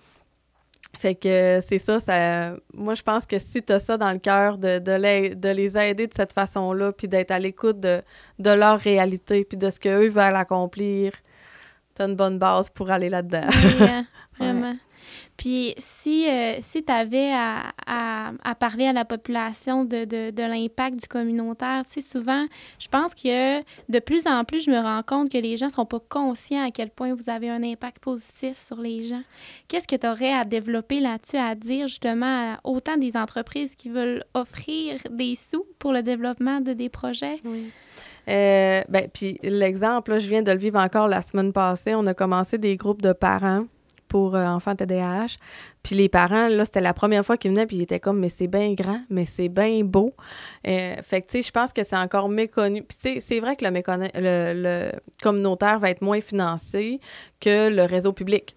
Fait 0.98 1.14
que 1.14 1.60
c'est 1.66 1.78
ça, 1.78 2.00
ça... 2.00 2.54
Moi, 2.72 2.94
je 2.94 3.02
pense 3.02 3.26
que 3.26 3.38
si 3.38 3.62
tu 3.62 3.70
as 3.70 3.80
ça 3.80 3.98
dans 3.98 4.12
le 4.12 4.18
cœur, 4.18 4.56
de, 4.56 4.78
de, 4.78 4.92
les, 4.92 5.34
de 5.34 5.50
les 5.50 5.76
aider 5.76 6.06
de 6.06 6.14
cette 6.14 6.32
façon-là, 6.32 6.92
puis 6.92 7.06
d'être 7.06 7.32
à 7.32 7.38
l'écoute 7.38 7.78
de, 7.80 8.00
de 8.38 8.50
leur 8.50 8.78
réalité, 8.80 9.44
puis 9.44 9.58
de 9.58 9.68
ce 9.68 9.78
qu'eux 9.78 10.08
veulent 10.08 10.36
accomplir, 10.36 11.12
tu 11.94 12.00
as 12.02 12.06
une 12.06 12.16
bonne 12.16 12.38
base 12.38 12.70
pour 12.70 12.90
aller 12.90 13.10
là-dedans. 13.10 13.42
Oui, 14.38 14.46
vraiment. 14.46 14.76
Puis 15.36 15.74
si, 15.78 16.28
euh, 16.28 16.58
si 16.60 16.84
tu 16.84 16.92
avais 16.92 17.30
à, 17.32 17.72
à, 17.86 18.32
à 18.42 18.54
parler 18.54 18.86
à 18.86 18.92
la 18.92 19.04
population 19.04 19.84
de, 19.84 20.04
de, 20.04 20.30
de 20.30 20.42
l'impact 20.42 21.00
du 21.00 21.08
communautaire, 21.08 21.82
tu 21.84 22.00
sais, 22.00 22.08
souvent, 22.08 22.46
je 22.78 22.88
pense 22.88 23.14
que 23.14 23.60
de 23.60 23.98
plus 23.98 24.26
en 24.26 24.44
plus, 24.44 24.64
je 24.64 24.70
me 24.70 24.78
rends 24.78 25.02
compte 25.02 25.30
que 25.30 25.38
les 25.38 25.56
gens 25.56 25.68
sont 25.68 25.86
pas 25.86 26.00
conscients 26.08 26.66
à 26.66 26.70
quel 26.70 26.90
point 26.90 27.14
vous 27.14 27.28
avez 27.28 27.50
un 27.50 27.62
impact 27.62 27.98
positif 27.98 28.58
sur 28.58 28.76
les 28.76 29.02
gens. 29.02 29.22
Qu'est-ce 29.68 29.86
que 29.86 29.96
tu 29.96 30.06
aurais 30.06 30.32
à 30.32 30.44
développer 30.44 31.00
là-dessus, 31.00 31.36
à 31.36 31.54
dire 31.54 31.86
justement 31.86 32.54
à 32.54 32.60
autant 32.64 32.96
des 32.96 33.16
entreprises 33.16 33.74
qui 33.74 33.88
veulent 33.88 34.24
offrir 34.34 34.98
des 35.10 35.34
sous 35.34 35.66
pour 35.78 35.92
le 35.92 36.02
développement 36.02 36.60
de 36.60 36.72
des 36.72 36.88
projets? 36.88 37.40
Oui. 37.44 37.70
Euh, 38.28 38.82
ben, 38.88 39.08
puis 39.12 39.38
l'exemple, 39.42 40.18
je 40.18 40.28
viens 40.28 40.42
de 40.42 40.50
le 40.50 40.58
vivre 40.58 40.80
encore 40.80 41.08
la 41.08 41.22
semaine 41.22 41.52
passée. 41.52 41.94
On 41.94 42.06
a 42.06 42.14
commencé 42.14 42.58
des 42.58 42.76
groupes 42.76 43.02
de 43.02 43.12
parents 43.12 43.66
pour 44.08 44.34
euh, 44.34 44.44
enfants 44.46 44.74
TDAH. 44.74 45.36
Puis 45.82 45.94
les 45.94 46.08
parents, 46.08 46.48
là, 46.48 46.64
c'était 46.64 46.80
la 46.80 46.94
première 46.94 47.24
fois 47.24 47.36
qu'ils 47.36 47.50
venaient, 47.52 47.66
puis 47.66 47.76
ils 47.76 47.82
étaient 47.82 48.00
comme, 48.00 48.18
mais 48.18 48.28
c'est 48.28 48.46
bien 48.48 48.72
grand, 48.74 49.00
mais 49.10 49.24
c'est 49.24 49.48
bien 49.48 49.82
beau. 49.84 50.14
Euh, 50.66 50.96
fait 51.02 51.20
que, 51.20 51.26
tu 51.26 51.32
sais, 51.38 51.42
je 51.42 51.50
pense 51.50 51.72
que 51.72 51.84
c'est 51.84 51.96
encore 51.96 52.28
méconnu. 52.28 52.82
Puis, 52.82 52.98
tu 52.98 53.14
sais, 53.14 53.20
c'est 53.20 53.40
vrai 53.40 53.56
que 53.56 53.64
le, 53.64 53.70
méconna- 53.70 54.10
le, 54.14 54.52
le 54.54 54.92
communautaire 55.22 55.78
va 55.78 55.90
être 55.90 56.02
moins 56.02 56.20
financé 56.20 57.00
que 57.40 57.68
le 57.68 57.84
réseau 57.84 58.12
public. 58.12 58.56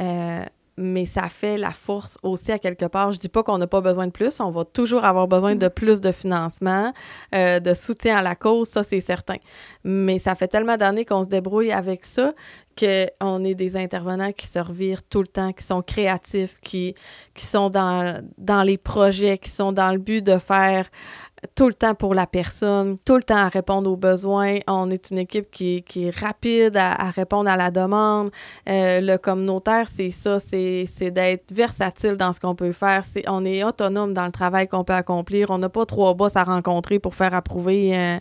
Euh, 0.00 0.44
mais 0.78 1.06
ça 1.06 1.28
fait 1.30 1.56
la 1.56 1.70
force 1.70 2.18
aussi 2.22 2.52
à 2.52 2.58
quelque 2.58 2.84
part. 2.84 3.10
Je 3.12 3.18
dis 3.18 3.30
pas 3.30 3.42
qu'on 3.42 3.56
n'a 3.56 3.66
pas 3.66 3.80
besoin 3.80 4.06
de 4.06 4.12
plus, 4.12 4.40
on 4.40 4.50
va 4.50 4.64
toujours 4.64 5.06
avoir 5.06 5.26
besoin 5.26 5.54
de 5.54 5.68
plus 5.68 6.02
de 6.02 6.12
financement, 6.12 6.92
euh, 7.34 7.60
de 7.60 7.72
soutien 7.72 8.18
à 8.18 8.22
la 8.22 8.34
cause, 8.34 8.68
ça 8.68 8.82
c'est 8.82 9.00
certain. 9.00 9.36
Mais 9.84 10.18
ça 10.18 10.34
fait 10.34 10.48
tellement 10.48 10.76
d'années 10.76 11.06
qu'on 11.06 11.22
se 11.22 11.28
débrouille 11.28 11.72
avec 11.72 12.04
ça 12.04 12.34
qu'on 12.78 13.44
est 13.44 13.54
des 13.54 13.76
intervenants 13.76 14.32
qui 14.32 14.46
se 14.46 14.58
revirent 14.58 15.02
tout 15.02 15.20
le 15.20 15.26
temps, 15.26 15.52
qui 15.52 15.64
sont 15.64 15.82
créatifs, 15.82 16.58
qui, 16.60 16.94
qui 17.34 17.44
sont 17.44 17.70
dans, 17.70 18.22
dans 18.38 18.62
les 18.62 18.78
projets, 18.78 19.38
qui 19.38 19.50
sont 19.50 19.72
dans 19.72 19.90
le 19.90 19.98
but 19.98 20.24
de 20.24 20.38
faire 20.38 20.88
tout 21.54 21.66
le 21.68 21.74
temps 21.74 21.94
pour 21.94 22.14
la 22.14 22.26
personne, 22.26 22.98
tout 23.04 23.16
le 23.16 23.22
temps 23.22 23.36
à 23.36 23.48
répondre 23.48 23.90
aux 23.90 23.96
besoins. 23.96 24.58
On 24.66 24.90
est 24.90 25.10
une 25.10 25.18
équipe 25.18 25.50
qui, 25.50 25.82
qui 25.82 26.06
est 26.08 26.16
rapide 26.16 26.76
à, 26.76 26.92
à 26.92 27.10
répondre 27.10 27.48
à 27.48 27.56
la 27.56 27.70
demande. 27.70 28.30
Euh, 28.68 29.00
le 29.00 29.16
communautaire, 29.18 29.86
c'est 29.88 30.10
ça, 30.10 30.38
c'est 30.38 30.84
c'est 30.92 31.10
d'être 31.10 31.52
versatile 31.52 32.16
dans 32.16 32.32
ce 32.32 32.40
qu'on 32.40 32.54
peut 32.54 32.72
faire. 32.72 33.04
C'est 33.04 33.28
on 33.28 33.44
est 33.44 33.62
autonome 33.64 34.12
dans 34.14 34.26
le 34.26 34.32
travail 34.32 34.68
qu'on 34.68 34.84
peut 34.84 34.92
accomplir. 34.94 35.50
On 35.50 35.58
n'a 35.58 35.68
pas 35.68 35.84
trois 35.86 36.14
boss 36.14 36.36
à 36.36 36.44
rencontrer 36.44 36.98
pour 36.98 37.14
faire 37.14 37.34
approuver 37.34 37.96
euh, 37.96 38.16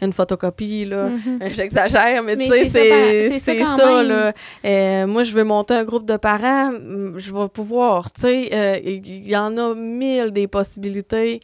une 0.00 0.12
photocopie, 0.12 0.84
là. 0.86 1.08
Mhm. 1.08 1.38
Euh, 1.42 1.48
J'exagère, 1.52 2.22
mais, 2.22 2.36
Mais 2.36 2.48
tu 2.48 2.70
sais, 2.70 3.38
c'est 3.38 3.58
ça 3.58 3.76
même. 3.76 4.08
là. 4.08 4.32
Euh, 4.64 5.06
moi, 5.06 5.22
je 5.22 5.32
veux 5.32 5.44
monter 5.44 5.74
un 5.74 5.84
groupe 5.84 6.06
de 6.06 6.16
parents, 6.16 6.70
mm, 6.72 7.14
je 7.18 7.32
vais 7.32 7.48
pouvoir, 7.48 8.10
tu 8.12 8.22
sais, 8.22 8.80
il 8.84 9.28
y 9.28 9.36
en 9.36 9.56
a 9.56 9.74
mille 9.74 10.30
des 10.32 10.46
possibilités 10.48 11.40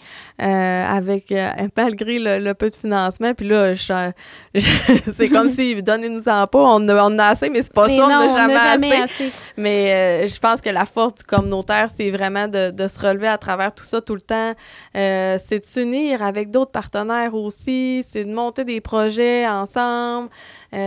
avec, 1.21 1.33
euh, 1.33 1.69
malgré 1.77 2.19
le, 2.19 2.39
le 2.39 2.55
peu 2.55 2.71
de 2.71 2.77
financement. 2.77 3.35
Puis 3.35 3.49
là, 3.49 3.75
je- 3.75 4.11
je- 4.55 4.71
c'est 5.15 5.29
comme 5.29 5.49
si, 5.49 5.75
donnez-nous 5.83 6.29
en 6.29 6.47
pas, 6.47 6.59
on, 6.59 6.89
on 6.89 6.99
en 6.99 7.19
a 7.19 7.25
assez, 7.27 7.49
mais 7.51 7.63
c'est 7.63 7.73
pas 7.73 7.87
Mais 7.87 7.97
ça, 7.97 8.05
on 8.05 8.09
n'a 8.09 8.29
jamais, 8.29 8.59
jamais 8.59 9.03
assez. 9.03 9.27
assez. 9.27 9.47
Mais 9.57 9.93
euh, 10.25 10.29
je 10.29 10.39
pense 10.39 10.61
que 10.61 10.71
la 10.71 10.85
force 10.85 11.15
du 11.17 11.25
communautaire, 11.25 11.89
c'est 11.95 12.11
vraiment 12.11 12.49
de, 12.49 12.71
de 12.71 12.89
se 12.89 12.99
relever 12.99 13.29
à 13.29 13.39
travers 13.39 13.75
tout 13.75 13.85
ça 13.85 14.01
tout 14.01 14.15
le 14.15 14.21
temps. 14.21 14.55
Euh, 14.97 15.39
c'est 15.45 15.61
de 15.61 15.67
s'unir 15.67 16.23
avec 16.23 16.51
d'autres 16.51 16.71
partenaires 16.73 17.35
aussi, 17.35 18.05
c'est 18.09 18.25
de 18.25 18.33
monter 18.33 18.65
des 18.65 18.81
projets 18.81 19.47
ensemble, 19.47 20.29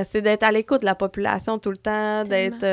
c'est 0.05 0.21
d'être 0.21 0.43
à 0.43 0.51
l'écoute 0.51 0.81
de 0.81 0.85
la 0.85 0.95
population 0.95 1.57
tout 1.59 1.69
le 1.71 1.77
temps, 1.77 2.23
d'être 2.23 2.63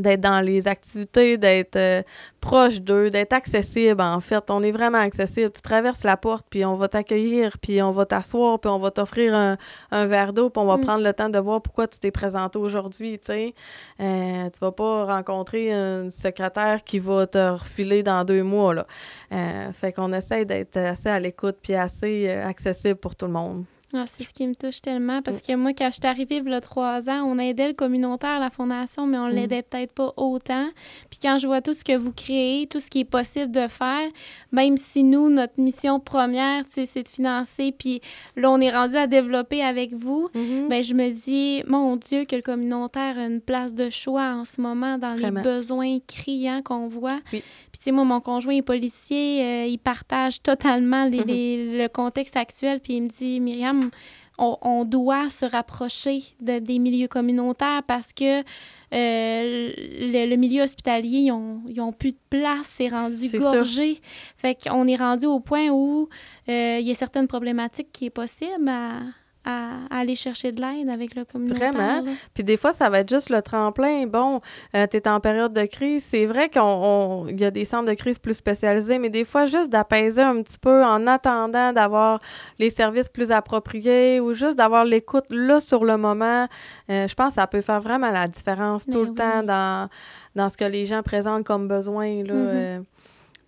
d'être 0.00 0.20
dans 0.20 0.40
les 0.40 0.66
activités, 0.68 1.36
d'être 1.36 1.76
euh, 1.76 2.02
proche 2.40 2.80
d'eux, 2.80 3.10
d'être 3.10 3.32
accessible 3.32 4.00
en 4.00 4.20
fait. 4.20 4.50
On 4.50 4.62
est 4.62 4.70
vraiment 4.72 4.98
accessible. 4.98 5.50
Tu 5.52 5.60
traverses 5.60 6.04
la 6.04 6.16
porte, 6.16 6.46
puis 6.50 6.64
on 6.64 6.74
va 6.76 6.88
t'accueillir, 6.88 7.58
puis 7.58 7.82
on 7.82 7.92
va 7.92 8.06
t'asseoir, 8.06 8.58
puis 8.58 8.70
on 8.70 8.78
va 8.78 8.90
t'offrir 8.90 9.34
un, 9.34 9.56
un 9.90 10.06
verre 10.06 10.32
d'eau, 10.32 10.50
puis 10.50 10.62
on 10.62 10.66
va 10.66 10.76
Mm. 10.76 10.80
prendre 10.80 11.04
le 11.04 11.12
temps 11.12 11.28
de 11.28 11.38
voir 11.38 11.60
pourquoi 11.62 11.86
tu 11.86 11.98
t'es 11.98 12.10
présenté 12.10 12.58
aujourd'hui, 12.58 13.18
tu 13.18 13.26
sais. 13.26 13.54
Euh, 14.00 14.48
tu 14.50 14.58
vas 14.60 14.72
pas 14.72 15.04
rencontrer 15.04 15.72
un 15.72 16.10
secrétaire 16.10 16.82
qui 16.84 16.98
va 16.98 17.26
te 17.26 17.50
refiler 17.50 18.02
dans 18.02 18.24
deux 18.24 18.42
mois, 18.42 18.74
là. 18.74 18.86
Euh, 19.32 19.72
fait 19.72 19.92
qu'on 19.92 20.12
essaie 20.12 20.44
d'être 20.44 20.76
assez 20.76 21.08
à 21.08 21.20
l'écoute, 21.20 21.56
puis 21.62 21.74
assez 21.74 22.28
accessible 22.30 22.96
pour 22.96 23.14
tout 23.14 23.26
le 23.26 23.32
monde. 23.32 23.64
Ah, 23.92 24.04
c'est 24.06 24.22
ce 24.22 24.32
qui 24.32 24.46
me 24.46 24.54
touche 24.54 24.80
tellement 24.80 25.18
Mm. 25.18 25.22
parce 25.22 25.40
que 25.40 25.52
moi, 25.56 25.72
quand 25.76 25.88
je 25.88 25.94
suis 25.94 26.06
arrivée 26.06 26.36
il 26.44 26.48
y 26.48 26.54
a 26.54 26.60
trois 26.60 27.08
ans, 27.10 27.24
on 27.26 27.38
aidait 27.38 27.66
le 27.68 27.74
communautaire, 27.74 28.38
la 28.38 28.48
fondation, 28.50 29.04
mais 29.06 29.18
on 29.18 29.26
Mm. 29.28 29.32
l'aidait 29.34 29.62
peut-être 29.62 29.92
pas 29.92 30.12
autant. 30.16 30.68
Puis 31.10 31.18
quand 31.20 31.38
je 31.38 31.46
vois 31.48 31.60
tout 31.60 31.74
ce 31.74 31.82
que 31.82 31.96
vous 31.96 32.12
créez, 32.12 32.68
tout 32.68 32.78
ce 32.78 32.88
qui 32.88 33.00
est 33.00 33.04
possible 33.04 33.50
de 33.50 33.66
faire, 33.66 34.08
même 34.52 34.76
si 34.76 35.02
nous, 35.02 35.28
notre 35.28 35.60
mission 35.60 35.98
première, 35.98 36.62
c'est 36.70 37.02
de 37.02 37.08
financer, 37.08 37.72
puis 37.76 38.00
là, 38.36 38.50
on 38.52 38.60
est 38.60 38.70
rendu 38.70 38.96
à 38.96 39.08
développer 39.08 39.62
avec 39.62 39.92
vous, 39.92 40.28
ben 40.34 40.82
je 40.84 40.94
me 40.94 41.10
dis, 41.10 41.64
mon 41.66 41.96
Dieu, 41.96 42.24
que 42.26 42.36
le 42.36 42.42
communautaire 42.42 43.18
a 43.18 43.24
une 43.26 43.40
place 43.40 43.74
de 43.74 43.90
choix 43.90 44.34
en 44.34 44.44
ce 44.44 44.60
moment 44.60 44.98
dans 44.98 45.16
Vraiment. 45.16 45.40
les 45.42 45.42
besoins 45.42 45.98
criants 46.06 46.62
qu'on 46.62 46.86
voit. 46.86 47.18
Oui. 47.32 47.42
Sais, 47.80 47.92
moi, 47.92 48.04
mon 48.04 48.20
conjoint 48.20 48.54
est 48.54 48.62
policier, 48.62 49.42
euh, 49.42 49.66
il 49.66 49.78
partage 49.78 50.42
totalement 50.42 51.06
les- 51.06 51.24
les- 51.24 51.78
le 51.78 51.88
contexte 51.88 52.36
actuel, 52.36 52.78
puis 52.80 52.94
il 52.96 53.02
me 53.04 53.08
dit, 53.08 53.40
Myriam, 53.40 53.90
on, 54.38 54.56
on 54.62 54.84
doit 54.84 55.28
se 55.30 55.44
rapprocher 55.46 56.22
de- 56.40 56.58
des 56.60 56.78
milieux 56.78 57.08
communautaires 57.08 57.82
parce 57.86 58.12
que 58.12 58.40
euh, 58.40 59.72
le, 59.76 60.26
le 60.28 60.36
milieu 60.36 60.62
hospitalier, 60.62 61.18
ils 61.18 61.32
ont, 61.32 61.60
ils 61.68 61.80
ont 61.80 61.92
plus 61.92 62.12
de 62.12 62.18
place, 62.28 62.70
c'est 62.76 62.88
rendu 62.88 63.28
C'est 63.28 63.38
ça. 63.38 63.52
gorgé. 63.52 64.00
Fait 64.36 64.56
qu'on 64.62 64.86
est 64.86 64.96
rendu 64.96 65.26
au 65.26 65.40
point 65.40 65.68
où 65.70 66.08
euh, 66.48 66.78
il 66.80 66.86
y 66.86 66.90
a 66.90 66.94
certaines 66.94 67.28
problématiques 67.28 67.92
qui 67.92 68.06
est 68.06 68.10
possible 68.10 68.68
à, 68.68 69.00
à, 69.44 69.78
aller 69.90 70.16
chercher 70.16 70.52
de 70.52 70.60
l'aide 70.60 70.88
avec 70.88 71.14
le 71.14 71.24
communautaire. 71.24 71.72
Vraiment. 71.72 72.04
Puis 72.34 72.44
des 72.44 72.56
fois, 72.56 72.72
ça 72.72 72.90
va 72.90 73.00
être 73.00 73.08
juste 73.08 73.30
le 73.30 73.42
tremplin. 73.42 74.06
Bon, 74.06 74.40
euh, 74.74 74.86
tu 74.90 74.96
es 74.96 75.08
en 75.08 75.20
période 75.20 75.52
de 75.52 75.64
crise. 75.64 76.04
C'est 76.04 76.26
vrai 76.26 76.48
qu'il 76.48 77.40
y 77.40 77.44
a 77.44 77.50
des 77.50 77.64
centres 77.64 77.88
de 77.88 77.94
crise 77.94 78.18
plus 78.18 78.34
spécialisés, 78.34 78.98
mais 78.98 79.10
des 79.10 79.24
fois, 79.24 79.46
juste 79.46 79.70
d'apaiser 79.70 80.22
un 80.22 80.42
petit 80.42 80.58
peu 80.58 80.84
en 80.84 81.06
attendant 81.06 81.72
d'avoir 81.72 82.20
les 82.58 82.70
services 82.70 83.08
plus 83.08 83.30
appropriés 83.30 84.20
ou 84.20 84.34
juste 84.34 84.56
d'avoir 84.56 84.84
l'écoute 84.84 85.26
là 85.30 85.60
sur 85.60 85.84
le 85.84 85.96
moment, 85.96 86.46
euh, 86.90 87.08
je 87.08 87.14
pense 87.14 87.28
que 87.28 87.34
ça 87.34 87.46
peut 87.46 87.62
faire 87.62 87.80
vraiment 87.80 88.10
la 88.10 88.26
différence 88.28 88.86
tout 88.86 89.04
le 89.04 89.14
temps 89.14 89.42
dans, 89.42 89.88
dans 90.34 90.48
ce 90.48 90.56
que 90.56 90.64
les 90.64 90.86
gens 90.86 91.02
présentent 91.02 91.44
comme 91.44 91.68
besoin. 91.68 92.22
Là, 92.24 92.34
mm-hmm. 92.34 92.36
euh. 92.36 92.80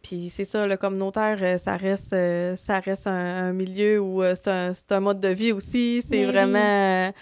Puis 0.03 0.31
c'est 0.35 0.45
ça, 0.45 0.67
le 0.67 0.77
communautaire, 0.77 1.39
euh, 1.43 1.59
ça 1.59 1.77
reste, 1.77 2.13
euh, 2.13 2.57
ça 2.57 2.81
reste 2.81 3.07
un, 3.07 3.53
milieu 3.53 4.01
où 4.01 4.23
euh, 4.23 4.35
c'est 4.35 4.49
un, 4.49 4.73
un, 4.91 5.01
mode 5.01 5.21
de 5.21 5.29
vie 5.29 5.53
aussi. 5.53 6.03
C'est 6.07 6.25
vraiment. 6.25 7.13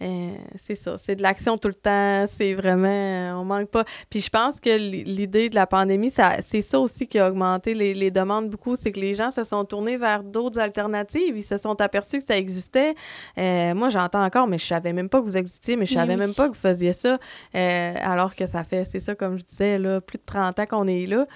Euh, 0.00 0.30
c'est 0.54 0.76
ça, 0.76 0.96
c'est 0.96 1.16
de 1.16 1.22
l'action 1.22 1.58
tout 1.58 1.68
le 1.68 1.74
temps, 1.74 2.24
c'est 2.28 2.54
vraiment, 2.54 2.88
euh, 2.88 3.32
on 3.32 3.44
manque 3.44 3.68
pas. 3.68 3.84
Puis 4.10 4.20
je 4.20 4.30
pense 4.30 4.60
que 4.60 4.70
l'idée 4.76 5.48
de 5.48 5.56
la 5.56 5.66
pandémie, 5.66 6.10
ça, 6.10 6.36
c'est 6.40 6.62
ça 6.62 6.78
aussi 6.78 7.08
qui 7.08 7.18
a 7.18 7.28
augmenté 7.28 7.74
les, 7.74 7.94
les 7.94 8.10
demandes 8.10 8.48
beaucoup, 8.48 8.76
c'est 8.76 8.92
que 8.92 9.00
les 9.00 9.14
gens 9.14 9.30
se 9.32 9.42
sont 9.42 9.64
tournés 9.64 9.96
vers 9.96 10.22
d'autres 10.22 10.60
alternatives, 10.60 11.36
ils 11.36 11.44
se 11.44 11.58
sont 11.58 11.80
aperçus 11.80 12.20
que 12.20 12.26
ça 12.26 12.36
existait. 12.38 12.94
Euh, 13.38 13.74
moi, 13.74 13.90
j'entends 13.90 14.24
encore, 14.24 14.46
mais 14.46 14.58
je 14.58 14.66
savais 14.66 14.92
même 14.92 15.08
pas 15.08 15.20
que 15.20 15.24
vous 15.24 15.36
existiez, 15.36 15.74
mais 15.74 15.86
je 15.86 15.94
savais 15.94 16.16
même 16.16 16.34
pas 16.34 16.48
que 16.48 16.54
vous 16.54 16.60
faisiez 16.60 16.92
ça, 16.92 17.18
alors 17.52 18.36
que 18.36 18.46
ça 18.46 18.62
fait, 18.62 18.84
c'est 18.84 19.00
ça, 19.00 19.14
comme 19.14 19.38
je 19.38 19.44
disais, 19.44 19.78
là, 19.78 20.00
plus 20.00 20.18
de 20.18 20.24
30 20.24 20.58
ans 20.60 20.66
qu'on 20.66 20.86
est 20.86 21.06
là. 21.06 21.26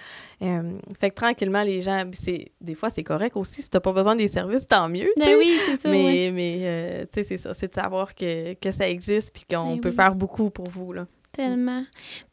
Fait 0.99 1.11
que 1.11 1.15
tranquillement, 1.15 1.63
les 1.63 1.81
gens, 1.81 2.03
c'est 2.13 2.53
des 2.61 2.75
fois, 2.75 2.91
c'est 2.91 3.05
correct 3.05 3.37
aussi. 3.37 3.63
Si 3.63 3.71
tu 3.71 3.77
n'as 3.77 3.81
pas 3.81 3.93
besoin 3.93 4.17
des 4.17 4.29
services, 4.29 4.67
tant 4.67 4.89
mieux. 4.89 5.13
Ben 5.17 5.37
oui, 5.39 5.59
c'est 5.67 5.77
ça. 5.77 5.89
Mais, 5.89 6.31
mais 6.33 7.07
tu 7.13 7.15
sais, 7.15 7.25
c'est 7.25 7.39
ça. 7.39 7.55
C'est 7.55 7.69
de 7.69 7.75
savoir 7.75 8.15
que, 8.15 8.55
que, 8.55 8.71
ça 8.73 8.89
existe 8.89 9.33
puis 9.33 9.45
qu'on 9.49 9.75
ben 9.75 9.81
peut 9.81 9.93
faire 9.93 10.15
beaucoup 10.15 10.51
pour 10.51 10.69
vous. 10.69 10.93
Là. 10.93 11.07
Tellement. 11.33 11.85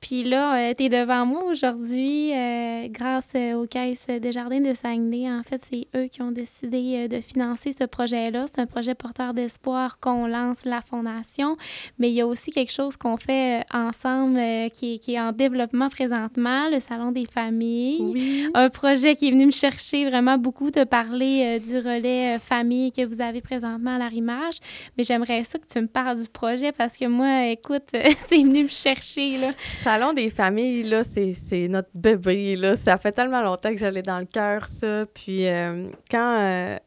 Puis 0.01 0.25
là, 0.25 0.57
euh, 0.57 0.73
tu 0.77 0.83
es 0.83 0.89
devant 0.89 1.25
moi 1.25 1.45
aujourd'hui 1.45 2.33
euh, 2.33 2.89
grâce 2.89 3.29
euh, 3.33 3.53
aux 3.53 3.65
caisses 3.65 4.07
des 4.07 4.33
Jardins 4.33 4.59
de 4.59 4.73
Saguenay. 4.73 5.31
En 5.31 5.41
fait, 5.41 5.61
c'est 5.71 5.87
eux 5.95 6.07
qui 6.07 6.21
ont 6.21 6.33
décidé 6.33 7.07
de 7.07 7.21
financer 7.21 7.73
ce 7.77 7.85
projet-là. 7.85 8.43
C'est 8.47 8.59
un 8.59 8.65
projet 8.65 8.95
porteur 8.95 9.33
d'espoir 9.33 10.01
qu'on 10.01 10.27
lance 10.27 10.65
la 10.65 10.81
fondation. 10.81 11.55
Mais 11.97 12.09
il 12.09 12.15
y 12.15 12.19
a 12.19 12.27
aussi 12.27 12.51
quelque 12.51 12.73
chose 12.73 12.97
qu'on 12.97 13.15
fait 13.15 13.63
ensemble 13.73 14.35
qui, 14.71 14.95
est, 14.95 14.99
qui, 14.99 15.13
est, 15.13 15.19
en 15.21 15.31
développement 15.31 15.87
présentement, 15.87 16.67
le 16.69 16.81
Salon 16.81 17.13
des 17.13 17.25
familles. 17.25 18.01
Oui. 18.01 18.47
Un 18.53 18.67
projet 18.67 19.15
qui 19.15 19.29
est 19.29 19.31
venu 19.31 19.45
me 19.45 19.51
chercher 19.51 20.09
vraiment 20.09 20.37
beaucoup 20.37 20.71
de 20.71 20.83
parler 20.83 21.57
du 21.61 21.77
relais 21.77 22.37
famille 22.39 22.91
que 22.91 23.05
vous 23.05 23.21
avez 23.21 23.39
présentement 23.39 23.95
à 23.95 23.97
l'Arimage. 23.97 24.59
Mais 24.97 25.05
j'aimerais 25.05 25.45
ça 25.45 25.57
que 25.57 25.67
tu 25.71 25.79
me 25.79 25.87
parles 25.87 26.21
du 26.21 26.27
projet 26.27 26.73
parce 26.73 26.97
que 26.97 27.05
moi, 27.05 27.47
écoute, 27.47 27.83
c'est 27.93 28.43
venu 28.43 28.63
me 28.63 28.67
chercher 28.67 28.88
Là. 28.89 29.51
Salon 29.83 30.13
des 30.13 30.31
familles, 30.31 30.83
là, 30.83 31.03
c'est 31.03 31.67
notre 31.67 31.89
bébé. 31.93 32.55
Là. 32.55 32.75
Ça 32.75 32.97
fait 32.97 33.11
tellement 33.11 33.41
longtemps 33.41 33.69
que 33.69 33.77
j'allais 33.77 34.01
dans 34.01 34.17
le 34.19 34.25
cœur, 34.25 34.67
ça. 34.67 35.05
Puis 35.13 35.47
euh, 35.47 35.85
quand, 36.09 36.37
euh, 36.39 36.77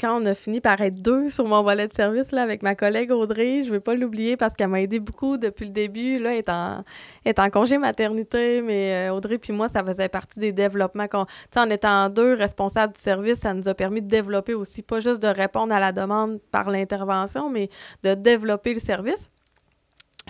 quand 0.00 0.20
on 0.20 0.26
a 0.26 0.34
fini 0.34 0.60
par 0.60 0.80
être 0.80 1.00
deux 1.00 1.30
sur 1.30 1.46
mon 1.46 1.62
volet 1.62 1.86
de 1.86 1.92
service 1.92 2.32
là, 2.32 2.42
avec 2.42 2.64
ma 2.64 2.74
collègue 2.74 3.12
Audrey, 3.12 3.62
je 3.62 3.68
ne 3.68 3.74
vais 3.74 3.80
pas 3.80 3.94
l'oublier 3.94 4.36
parce 4.36 4.54
qu'elle 4.54 4.68
m'a 4.68 4.80
aidé 4.80 4.98
beaucoup 4.98 5.36
depuis 5.36 5.66
le 5.66 5.70
début. 5.70 6.18
Là, 6.18 6.32
en, 6.48 6.82
est 7.24 7.38
en 7.38 7.48
congé 7.48 7.78
maternité, 7.78 8.60
mais 8.60 9.08
euh, 9.08 9.14
Audrey 9.14 9.38
puis 9.38 9.52
moi, 9.52 9.68
ça 9.68 9.84
faisait 9.84 10.08
partie 10.08 10.40
des 10.40 10.52
développements. 10.52 11.06
qu'on 11.06 11.26
en 11.56 11.70
étant 11.70 12.08
deux 12.08 12.34
responsables 12.34 12.94
du 12.94 13.00
service, 13.00 13.38
ça 13.38 13.54
nous 13.54 13.68
a 13.68 13.74
permis 13.74 14.02
de 14.02 14.08
développer 14.08 14.54
aussi, 14.54 14.82
pas 14.82 14.98
juste 14.98 15.22
de 15.22 15.28
répondre 15.28 15.72
à 15.72 15.78
la 15.78 15.92
demande 15.92 16.40
par 16.50 16.70
l'intervention, 16.70 17.48
mais 17.50 17.70
de 18.02 18.14
développer 18.14 18.74
le 18.74 18.80
service. 18.80 19.30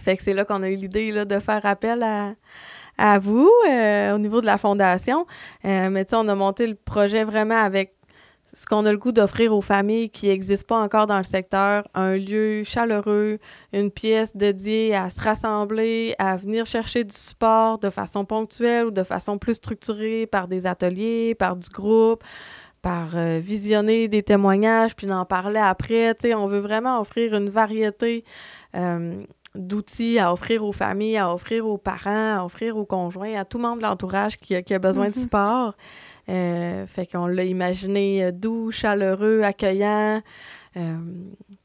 Fait 0.02 0.16
que 0.16 0.22
c'est 0.22 0.34
là 0.34 0.44
qu'on 0.44 0.62
a 0.62 0.68
eu 0.68 0.74
l'idée 0.74 1.12
de 1.24 1.38
faire 1.38 1.64
appel 1.64 2.02
à, 2.98 3.18
vous 3.18 3.50
euh, 3.68 4.14
au 4.14 4.18
niveau 4.18 4.40
de 4.40 4.46
la 4.46 4.58
fondation. 4.58 5.26
Euh, 5.64 5.90
mais 5.90 6.04
tu 6.04 6.10
sais, 6.10 6.16
on 6.16 6.28
a 6.28 6.34
monté 6.34 6.66
le 6.66 6.74
projet 6.74 7.24
vraiment 7.24 7.62
avec 7.62 7.94
ce 8.52 8.66
qu'on 8.66 8.84
a 8.84 8.92
le 8.92 8.98
goût 8.98 9.12
d'offrir 9.12 9.54
aux 9.54 9.62
familles 9.62 10.10
qui 10.10 10.28
n'existent 10.28 10.76
pas 10.76 10.82
encore 10.82 11.06
dans 11.06 11.16
le 11.16 11.24
secteur, 11.24 11.88
un 11.94 12.16
lieu 12.16 12.64
chaleureux, 12.64 13.38
une 13.72 13.90
pièce 13.90 14.36
dédiée 14.36 14.94
à 14.94 15.08
se 15.08 15.20
rassembler, 15.20 16.14
à 16.18 16.36
venir 16.36 16.66
chercher 16.66 17.04
du 17.04 17.14
support 17.16 17.78
de 17.78 17.88
façon 17.88 18.24
ponctuelle 18.26 18.86
ou 18.86 18.90
de 18.90 19.04
façon 19.04 19.38
plus 19.38 19.54
structurée 19.54 20.26
par 20.26 20.48
des 20.48 20.66
ateliers, 20.66 21.34
par 21.34 21.56
du 21.56 21.70
groupe, 21.70 22.22
par 22.82 23.16
euh, 23.16 23.38
visionner 23.42 24.08
des 24.08 24.22
témoignages, 24.22 24.96
puis 24.96 25.06
d'en 25.06 25.24
parler 25.24 25.60
après. 25.60 26.14
Tu 26.16 26.28
sais, 26.28 26.34
on 26.34 26.46
veut 26.46 26.58
vraiment 26.58 27.00
offrir 27.00 27.34
une 27.34 27.48
variété 27.48 28.24
d'outils 29.54 30.18
à 30.18 30.32
offrir 30.32 30.64
aux 30.64 30.72
familles, 30.72 31.18
à 31.18 31.32
offrir 31.32 31.66
aux 31.66 31.78
parents, 31.78 32.38
à 32.38 32.44
offrir 32.44 32.76
aux 32.76 32.86
conjoints, 32.86 33.34
à 33.34 33.44
tout 33.44 33.58
membre 33.58 33.78
de 33.78 33.82
l'entourage 33.82 34.38
qui, 34.38 34.54
a 34.54 34.78
besoin 34.78 35.08
de 35.08 35.16
mhm. 35.16 35.22
support. 35.22 35.76
Euh, 36.28 36.86
fait 36.86 37.06
qu'on 37.06 37.26
l'a 37.26 37.44
imaginé 37.44 38.24
euh, 38.24 38.32
doux, 38.32 38.70
chaleureux, 38.70 39.42
accueillant. 39.42 40.22
Euh, 40.76 40.96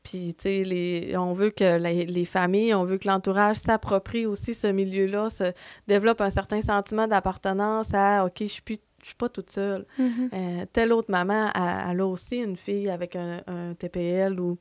puis, 0.04 0.36
tu 0.38 0.66
sais, 0.66 1.16
on 1.16 1.32
veut 1.34 1.52
que 1.52 1.78
les, 1.78 2.26
familles, 2.26 2.74
on 2.74 2.84
veut 2.84 2.98
que 2.98 3.08
l'entourage 3.08 3.58
s'approprie 3.58 4.26
aussi 4.26 4.54
ce 4.54 4.68
milieu-là, 4.68 5.30
se 5.30 5.54
développe 5.88 6.22
un 6.22 6.32
certain 6.32 6.62
sentiment 6.62 7.08
d'appartenance 7.08 7.94
à 7.94 8.26
OK, 8.26 8.38
je 8.40 8.46
suis 8.46 8.62
plus 8.62 8.80
je 9.04 9.12
suis 9.12 9.16
pas 9.16 9.30
toute 9.30 9.52
seule. 9.52 9.86
Mhm. 10.00 10.66
telle 10.74 10.92
autre 10.92 11.10
maman, 11.10 11.50
elle, 11.56 12.02
a 12.02 12.06
aussi 12.06 12.38
une 12.38 12.58
fille 12.58 12.90
avec 12.90 13.16
un, 13.16 13.42
un 13.48 13.74
TPL 13.74 14.38
ou 14.38 14.58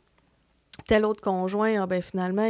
tel 0.86 1.04
autre 1.04 1.20
conjoint, 1.20 1.82
ah 1.82 1.86
ben 1.86 2.02
finalement, 2.02 2.48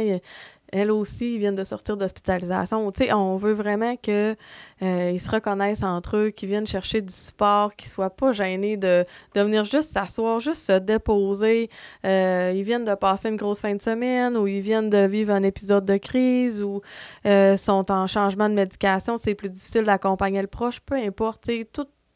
elle 0.71 0.91
aussi, 0.91 1.37
viennent 1.37 1.55
de 1.55 1.63
sortir 1.63 1.97
d'hospitalisation. 1.97 2.91
On 3.13 3.37
veut 3.37 3.53
vraiment 3.53 3.95
qu'ils 3.95 4.35
euh, 4.81 5.17
se 5.17 5.31
reconnaissent 5.31 5.83
entre 5.83 6.17
eux, 6.17 6.29
qu'ils 6.29 6.49
viennent 6.49 6.67
chercher 6.67 7.01
du 7.01 7.13
support, 7.13 7.75
qu'ils 7.75 7.89
soient 7.89 8.09
pas 8.09 8.33
gênés 8.33 8.77
de, 8.77 9.05
de 9.33 9.41
venir 9.41 9.63
juste 9.63 9.93
s'asseoir, 9.93 10.39
juste 10.39 10.63
se 10.63 10.77
déposer. 10.77 11.69
Euh, 12.05 12.53
ils 12.55 12.63
viennent 12.63 12.85
de 12.85 12.95
passer 12.95 13.29
une 13.29 13.37
grosse 13.37 13.61
fin 13.61 13.75
de 13.75 13.81
semaine 13.81 14.35
ou 14.37 14.47
ils 14.47 14.61
viennent 14.61 14.89
de 14.89 15.07
vivre 15.07 15.33
un 15.33 15.43
épisode 15.43 15.85
de 15.85 15.97
crise 15.97 16.61
ou 16.61 16.81
euh, 17.25 17.55
sont 17.57 17.91
en 17.91 18.07
changement 18.07 18.49
de 18.49 18.55
médication, 18.55 19.17
c'est 19.17 19.35
plus 19.35 19.49
difficile 19.49 19.83
d'accompagner 19.83 20.41
le 20.41 20.47
proche, 20.47 20.79
peu 20.81 20.95
importe. 20.95 21.43
Tu 21.43 21.65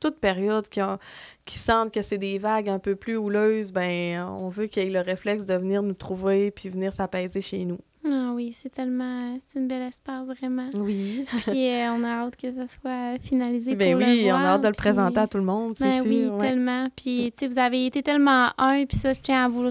toute 0.02 0.20
période 0.20 0.68
qui, 0.68 0.82
qui 1.46 1.58
sentent 1.58 1.94
que 1.94 2.02
c'est 2.02 2.18
des 2.18 2.40
vagues 2.40 2.70
un 2.70 2.80
peu 2.80 2.96
plus 2.96 3.16
houleuses, 3.16 3.72
ben 3.72 4.28
on 4.28 4.50
veut 4.50 4.66
qu'ils 4.66 4.84
aient 4.84 4.90
le 4.90 5.00
réflexe 5.00 5.46
de 5.46 5.54
venir 5.54 5.84
nous 5.84 5.94
trouver 5.94 6.52
puis 6.52 6.70
venir 6.70 6.92
s'apaiser 6.92 7.40
chez 7.40 7.64
nous. 7.66 7.78
Ah 8.04 8.32
oui, 8.34 8.56
c'est 8.58 8.70
tellement. 8.70 9.38
C'est 9.46 9.60
une 9.60 9.68
belle 9.68 9.84
espace, 9.84 10.28
vraiment. 10.28 10.68
Oui. 10.74 11.24
puis 11.42 11.70
euh, 11.70 11.94
on 11.94 12.04
a 12.04 12.26
hâte 12.26 12.36
que 12.36 12.52
ça 12.52 12.66
soit 12.68 13.20
finalisé 13.22 13.76
ben 13.76 13.94
pour 13.94 14.08
oui, 14.08 14.24
le 14.24 14.32
on 14.32 14.38
a 14.38 14.48
hâte 14.48 14.62
de 14.62 14.68
le 14.68 14.74
présenter 14.74 15.20
à 15.20 15.28
tout 15.28 15.38
le 15.38 15.44
monde, 15.44 15.76
c'est 15.78 16.02
ben 16.02 16.04
oui, 16.08 16.40
tellement. 16.40 16.88
Puis, 16.96 17.32
tu 17.38 17.46
sais, 17.46 17.48
vous 17.48 17.60
avez 17.60 17.86
été 17.86 18.02
tellement 18.02 18.50
un, 18.58 18.86
puis 18.86 18.98
ça, 18.98 19.14
je 19.14 19.20
tiens 19.20 19.46
à 19.46 19.48
vous, 19.48 19.70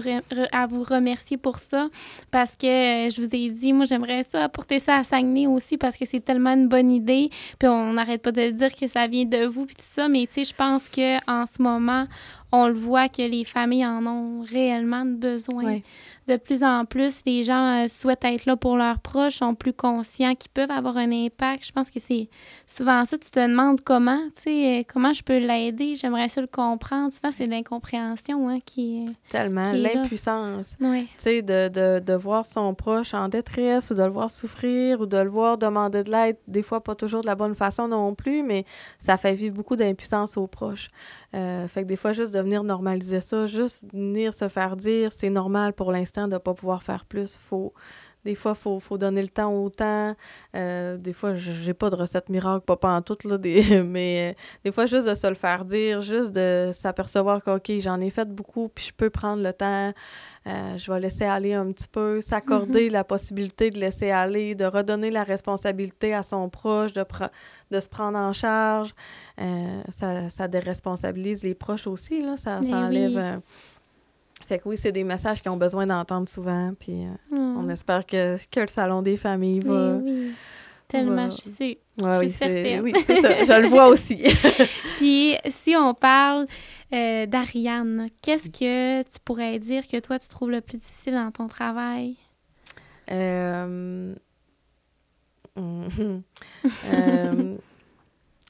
à 0.51 0.65
vous 0.65 0.83
remercier 0.83 1.35
pour 1.35 1.57
ça, 1.57 1.89
parce 2.31 2.55
que 2.55 3.07
euh, 3.07 3.09
je 3.09 3.21
vous 3.21 3.35
ai 3.35 3.49
dit, 3.49 3.73
moi, 3.73 3.85
j'aimerais 3.85 4.23
ça, 4.23 4.45
apporter 4.45 4.79
ça 4.79 4.97
à 4.97 5.03
Saguenay 5.03 5.47
aussi, 5.47 5.77
parce 5.77 5.97
que 5.97 6.05
c'est 6.05 6.21
tellement 6.21 6.53
une 6.53 6.69
bonne 6.69 6.91
idée. 6.91 7.29
Puis 7.59 7.67
on 7.67 7.93
n'arrête 7.93 8.21
pas 8.21 8.31
de 8.31 8.49
dire 8.51 8.73
que 8.73 8.87
ça 8.87 9.07
vient 9.07 9.25
de 9.25 9.45
vous, 9.45 9.65
puis 9.65 9.75
tout 9.75 9.83
ça, 9.91 10.07
mais 10.07 10.25
tu 10.27 10.35
sais, 10.35 10.43
je 10.45 10.55
pense 10.55 10.87
qu'en 10.87 11.45
ce 11.45 11.61
moment, 11.61 12.07
on 12.51 12.67
le 12.67 12.73
voit 12.73 13.07
que 13.07 13.21
les 13.21 13.45
familles 13.45 13.85
en 13.85 14.05
ont 14.05 14.41
réellement 14.41 15.05
besoin 15.05 15.79
de 16.27 16.37
plus 16.37 16.63
en 16.63 16.85
plus, 16.85 17.21
les 17.25 17.43
gens 17.43 17.83
euh, 17.83 17.87
souhaitent 17.87 18.23
être 18.23 18.45
là 18.45 18.55
pour 18.55 18.77
leurs 18.77 18.99
proches, 18.99 19.37
sont 19.37 19.55
plus 19.55 19.73
conscients 19.73 20.35
qu'ils 20.35 20.51
peuvent 20.51 20.71
avoir 20.71 20.97
un 20.97 21.11
impact. 21.11 21.65
Je 21.65 21.71
pense 21.71 21.89
que 21.89 21.99
c'est 21.99 22.29
souvent 22.67 23.03
ça. 23.05 23.17
Tu 23.17 23.31
te 23.31 23.39
demandes 23.39 23.81
comment, 23.81 24.21
tu 24.35 24.43
sais, 24.43 24.79
euh, 24.79 24.83
comment 24.87 25.13
je 25.13 25.23
peux 25.23 25.39
l'aider. 25.39 25.95
J'aimerais 25.95 26.29
ça 26.29 26.41
le 26.41 26.47
comprendre. 26.47 27.11
Souvent, 27.11 27.31
c'est 27.31 27.47
l'incompréhension 27.47 28.49
hein, 28.49 28.59
qui 28.63 29.03
Tellement, 29.29 29.71
l'impuissance. 29.71 30.75
Tu 30.79 31.07
sais, 31.17 31.41
de, 31.41 31.69
de, 31.69 31.99
de, 31.99 32.13
voir 32.13 32.45
son 32.45 32.75
proche 32.75 33.13
en 33.13 33.27
détresse 33.27 33.89
ou 33.89 33.95
de 33.95 34.03
le 34.03 34.11
voir 34.11 34.29
souffrir 34.29 35.01
ou 35.01 35.07
de 35.07 35.17
le 35.17 35.29
voir 35.29 35.57
demander 35.57 36.03
de 36.03 36.11
l'aide. 36.11 36.37
Des 36.47 36.61
fois, 36.61 36.83
pas 36.83 36.93
toujours 36.93 37.21
de 37.21 37.27
la 37.27 37.35
bonne 37.35 37.55
façon 37.55 37.87
non 37.87 38.13
plus, 38.13 38.43
mais 38.43 38.65
ça 38.99 39.17
fait 39.17 39.33
vivre 39.33 39.55
beaucoup 39.55 39.75
d'impuissance 39.75 40.37
aux 40.37 40.47
proches. 40.47 40.89
Euh, 41.33 41.67
fait 41.67 41.81
que 41.81 41.87
des 41.87 41.95
fois, 41.95 42.13
juste 42.13 42.31
de 42.31 42.39
venir 42.39 42.63
normaliser 42.63 43.21
ça, 43.21 43.47
juste 43.47 43.85
venir 43.91 44.33
se 44.33 44.47
faire 44.49 44.75
dire 44.75 45.11
c'est 45.11 45.29
normal 45.29 45.73
pour 45.73 45.91
l'instant 45.91 46.10
de 46.15 46.33
ne 46.33 46.37
pas 46.37 46.53
pouvoir 46.53 46.83
faire 46.83 47.05
plus. 47.05 47.37
Faut, 47.37 47.73
des 48.23 48.35
fois, 48.35 48.55
il 48.55 48.79
faut, 48.81 48.97
donner 48.97 49.21
le 49.21 49.29
temps 49.29 49.51
au 49.51 49.69
temps. 49.69 50.15
Euh, 50.55 50.97
des 50.97 51.13
fois, 51.13 51.35
j'ai 51.35 51.73
pas 51.73 51.89
de 51.89 51.95
recette 51.95 52.29
miracle, 52.29 52.63
pas, 52.65 52.75
pas 52.75 52.95
en 52.95 53.01
tout, 53.01 53.17
là, 53.25 53.37
des, 53.37 53.81
mais 53.83 54.31
euh, 54.31 54.41
des 54.63 54.71
fois, 54.71 54.85
juste 54.85 55.07
de 55.07 55.15
se 55.15 55.27
le 55.27 55.35
faire 55.35 55.65
dire, 55.65 56.01
juste 56.01 56.31
de 56.31 56.69
s'apercevoir 56.73 57.43
que, 57.43 57.51
OK, 57.51 57.71
j'en 57.79 57.99
ai 57.99 58.09
fait 58.09 58.29
beaucoup, 58.29 58.69
puis 58.69 58.85
je 58.85 58.93
peux 58.93 59.09
prendre 59.09 59.41
le 59.41 59.53
temps. 59.53 59.91
je 60.45 60.91
vais 60.91 60.99
laisser 60.99 61.25
aller 61.25 61.53
un 61.53 61.71
petit 61.71 61.87
peu, 61.87 62.21
s'accorder 62.21 62.89
mm-hmm. 62.89 62.93
la 62.93 63.03
possibilité 63.03 63.69
de 63.71 63.79
laisser 63.79 64.11
aller, 64.11 64.53
de 64.53 64.65
redonner 64.65 65.09
la 65.09 65.23
responsabilité 65.23 66.13
à 66.13 66.21
son 66.21 66.49
proche, 66.49 66.93
de, 66.93 67.05
de 67.71 67.79
se 67.79 67.89
prendre 67.89 68.17
en 68.17 68.33
charge. 68.33 68.93
Euh, 69.39 69.81
ça, 69.89 70.29
ça, 70.29 70.47
déresponsabilise 70.47 71.41
les 71.41 71.55
proches 71.55 71.87
aussi, 71.87 72.21
là. 72.21 72.37
Ça, 72.37 72.59
enlève... 72.59 73.17
Euh, 73.17 73.37
Fait 74.47 74.59
que 74.59 74.67
oui, 74.69 74.77
c'est 74.77 74.91
des 74.91 75.03
messages 75.03 75.41
qu'ils 75.41 75.51
ont 75.51 75.57
besoin 75.57 75.85
d'entendre 75.85 76.27
souvent. 76.29 76.73
Puis 76.79 77.05
euh, 77.05 77.09
Hmm. 77.35 77.57
on 77.57 77.69
espère 77.69 78.05
que, 78.05 78.35
que 78.49 78.59
le 78.59 78.67
Salon 78.67 79.01
des 79.01 79.17
familles 79.17 79.59
va. 79.61 79.95
Oui, 79.95 80.11
oui. 80.11 80.31
Tellement, 80.87 81.15
va- 81.27 81.29
je 81.29 81.35
suis 81.37 81.49
sûre. 81.49 81.75
Ouais, 82.01 82.13
je 82.15 82.19
oui, 82.19 82.27
suis 82.29 82.37
c'est- 82.37 82.47
certaine. 82.63 82.81
Oui, 82.81 82.93
c'est 83.05 83.21
ça. 83.21 83.43
Je 83.45 83.61
le 83.61 83.67
vois 83.69 83.87
aussi. 83.93 84.23
Puis, 84.97 85.35
si 85.49 85.73
on 85.77 85.93
parle 85.93 86.47
euh, 86.93 87.25
d'Ariane, 87.27 88.07
qu'est-ce 88.21 88.49
que 88.49 89.01
tu 89.03 89.19
pourrais 89.23 89.57
dire 89.59 89.87
que 89.87 89.99
toi, 89.99 90.19
tu 90.19 90.27
trouves 90.27 90.51
le 90.51 90.59
plus 90.59 90.77
difficile 90.77 91.13
dans 91.13 91.31
ton 91.31 91.47
travail? 91.47 92.17
Euh, 93.09 94.13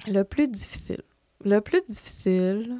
le 0.08 0.24
plus 0.24 0.48
difficile. 0.48 1.02
Le 1.44 1.60
plus 1.60 1.82
difficile, 1.88 2.80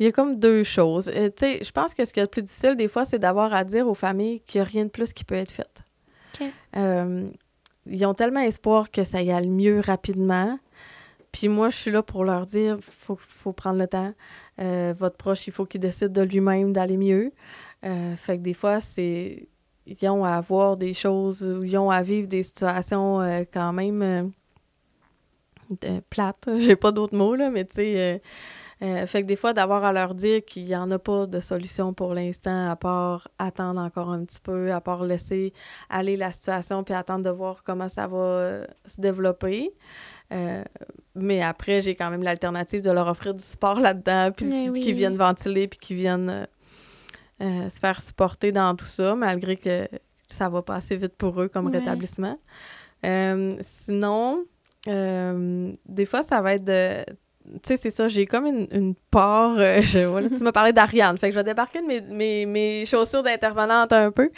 il 0.00 0.06
y 0.06 0.08
a 0.08 0.12
comme 0.12 0.40
deux 0.40 0.64
choses. 0.64 1.10
Euh, 1.14 1.28
tu 1.28 1.44
sais, 1.44 1.62
je 1.62 1.70
pense 1.70 1.92
que 1.92 2.06
ce 2.06 2.12
qui 2.14 2.20
est 2.20 2.22
le 2.22 2.28
plus 2.28 2.42
difficile, 2.42 2.74
des 2.74 2.88
fois, 2.88 3.04
c'est 3.04 3.18
d'avoir 3.18 3.52
à 3.52 3.64
dire 3.64 3.86
aux 3.86 3.94
familles 3.94 4.40
qu'il 4.40 4.60
n'y 4.60 4.66
a 4.66 4.70
rien 4.70 4.84
de 4.86 4.90
plus 4.90 5.12
qui 5.12 5.24
peut 5.24 5.34
être 5.34 5.52
fait. 5.52 5.84
OK. 6.40 6.48
Euh, 6.78 7.28
ils 7.86 8.06
ont 8.06 8.14
tellement 8.14 8.40
espoir 8.40 8.90
que 8.90 9.04
ça 9.04 9.20
y 9.20 9.30
aille 9.30 9.50
mieux 9.50 9.80
rapidement. 9.80 10.58
Puis 11.32 11.48
moi, 11.48 11.68
je 11.68 11.76
suis 11.76 11.90
là 11.90 12.02
pour 12.02 12.24
leur 12.24 12.46
dire, 12.46 12.78
faut, 12.80 13.16
faut 13.16 13.52
prendre 13.52 13.78
le 13.78 13.86
temps. 13.86 14.14
Euh, 14.58 14.94
votre 14.98 15.18
proche, 15.18 15.46
il 15.46 15.52
faut 15.52 15.66
qu'il 15.66 15.82
décide 15.82 16.12
de 16.12 16.22
lui-même 16.22 16.72
d'aller 16.72 16.96
mieux. 16.96 17.32
Fait 17.82 18.36
que 18.36 18.42
des 18.42 18.54
fois, 18.54 18.80
c'est 18.80 19.48
ils 19.86 20.08
ont 20.08 20.24
à 20.24 20.40
voir 20.40 20.76
des 20.76 20.92
choses 20.94 21.42
ou 21.42 21.64
ils 21.64 21.76
ont 21.76 21.90
à 21.90 22.02
vivre 22.02 22.28
des 22.28 22.42
situations 22.42 23.20
quand 23.52 23.72
même 23.72 24.32
plates. 26.08 26.48
J'ai 26.58 26.76
pas 26.76 26.92
d'autres 26.92 27.16
mots, 27.16 27.34
là, 27.34 27.50
mais 27.50 27.64
tu 27.66 27.76
sais... 27.76 28.22
euh, 28.82 29.06
fait 29.06 29.22
que 29.22 29.26
des 29.26 29.36
fois, 29.36 29.52
d'avoir 29.52 29.84
à 29.84 29.92
leur 29.92 30.14
dire 30.14 30.42
qu'il 30.44 30.64
n'y 30.64 30.74
en 30.74 30.90
a 30.90 30.98
pas 30.98 31.26
de 31.26 31.38
solution 31.38 31.92
pour 31.92 32.14
l'instant, 32.14 32.70
à 32.70 32.76
part 32.76 33.28
attendre 33.38 33.78
encore 33.80 34.10
un 34.10 34.24
petit 34.24 34.40
peu, 34.40 34.72
à 34.72 34.80
part 34.80 35.04
laisser 35.04 35.52
aller 35.90 36.16
la 36.16 36.32
situation 36.32 36.82
puis 36.82 36.94
attendre 36.94 37.24
de 37.24 37.30
voir 37.30 37.62
comment 37.62 37.90
ça 37.90 38.06
va 38.06 38.62
se 38.86 38.98
développer. 38.98 39.70
Euh, 40.32 40.64
mais 41.14 41.42
après, 41.42 41.82
j'ai 41.82 41.94
quand 41.94 42.10
même 42.10 42.22
l'alternative 42.22 42.80
de 42.80 42.90
leur 42.90 43.08
offrir 43.08 43.34
du 43.34 43.44
support 43.44 43.80
là-dedans, 43.80 44.30
puis 44.34 44.48
qu'ils 44.48 44.70
oui. 44.70 44.92
viennent 44.94 45.16
ventiler, 45.16 45.68
puis 45.68 45.78
qu'ils 45.78 45.96
viennent 45.96 46.46
euh, 47.42 47.68
se 47.68 47.78
faire 47.80 48.00
supporter 48.00 48.50
dans 48.50 48.74
tout 48.76 48.86
ça, 48.86 49.14
malgré 49.14 49.56
que 49.56 49.88
ça 50.26 50.48
va 50.48 50.62
pas 50.62 50.76
assez 50.76 50.96
vite 50.96 51.16
pour 51.16 51.40
eux 51.42 51.48
comme 51.48 51.66
Ouais. 51.66 51.78
rétablissement. 51.78 52.38
Sinon, 53.60 54.44
des 54.86 56.06
fois, 56.06 56.22
ça 56.22 56.40
va 56.40 56.54
être 56.54 56.64
de... 56.64 57.04
Tu 57.54 57.58
sais, 57.64 57.76
c'est 57.76 57.90
ça, 57.90 58.08
j'ai 58.08 58.26
comme 58.26 58.46
une, 58.46 58.68
une 58.72 58.94
part... 59.10 59.58
euh, 59.58 59.80
je, 59.82 60.00
voilà, 60.06 60.28
tu 60.28 60.42
m'as 60.42 60.52
parlé 60.52 60.72
d'Ariane, 60.72 61.18
fait 61.18 61.28
que 61.28 61.34
je 61.34 61.38
vais 61.40 61.44
débarquer 61.44 61.80
de 61.80 61.86
mes, 61.86 62.00
mes, 62.00 62.46
mes 62.46 62.86
chaussures 62.86 63.22
d'intervenante 63.22 63.92
un 63.92 64.10
peu. 64.10 64.30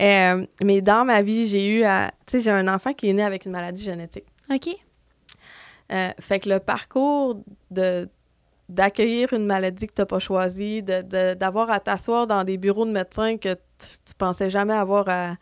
Euh, 0.00 0.46
mais 0.62 0.80
dans 0.80 1.04
ma 1.04 1.22
vie, 1.22 1.46
j'ai 1.46 1.66
eu 1.66 1.82
à... 1.84 2.10
Tu 2.26 2.38
sais, 2.38 2.40
j'ai 2.42 2.50
un 2.50 2.68
enfant 2.68 2.92
qui 2.92 3.08
est 3.08 3.12
né 3.12 3.22
avec 3.24 3.46
une 3.46 3.52
maladie 3.52 3.82
génétique. 3.82 4.26
OK? 4.52 4.68
Euh, 5.92 6.10
fait 6.20 6.40
que 6.40 6.48
le 6.50 6.58
parcours 6.60 7.42
de 7.70 8.08
d'accueillir 8.68 9.32
une 9.32 9.46
maladie 9.46 9.86
que 9.86 9.94
tu 9.94 10.02
n'as 10.02 10.06
pas 10.06 10.18
choisie, 10.18 10.82
de- 10.82 11.00
de- 11.00 11.32
d'avoir 11.32 11.70
à 11.70 11.80
t'asseoir 11.80 12.26
dans 12.26 12.44
des 12.44 12.58
bureaux 12.58 12.84
de 12.84 12.90
médecins 12.90 13.38
que 13.38 13.54
tu, 13.54 13.88
tu 14.04 14.14
pensais 14.18 14.50
jamais 14.50 14.74
avoir 14.74 15.08
à, 15.08 15.36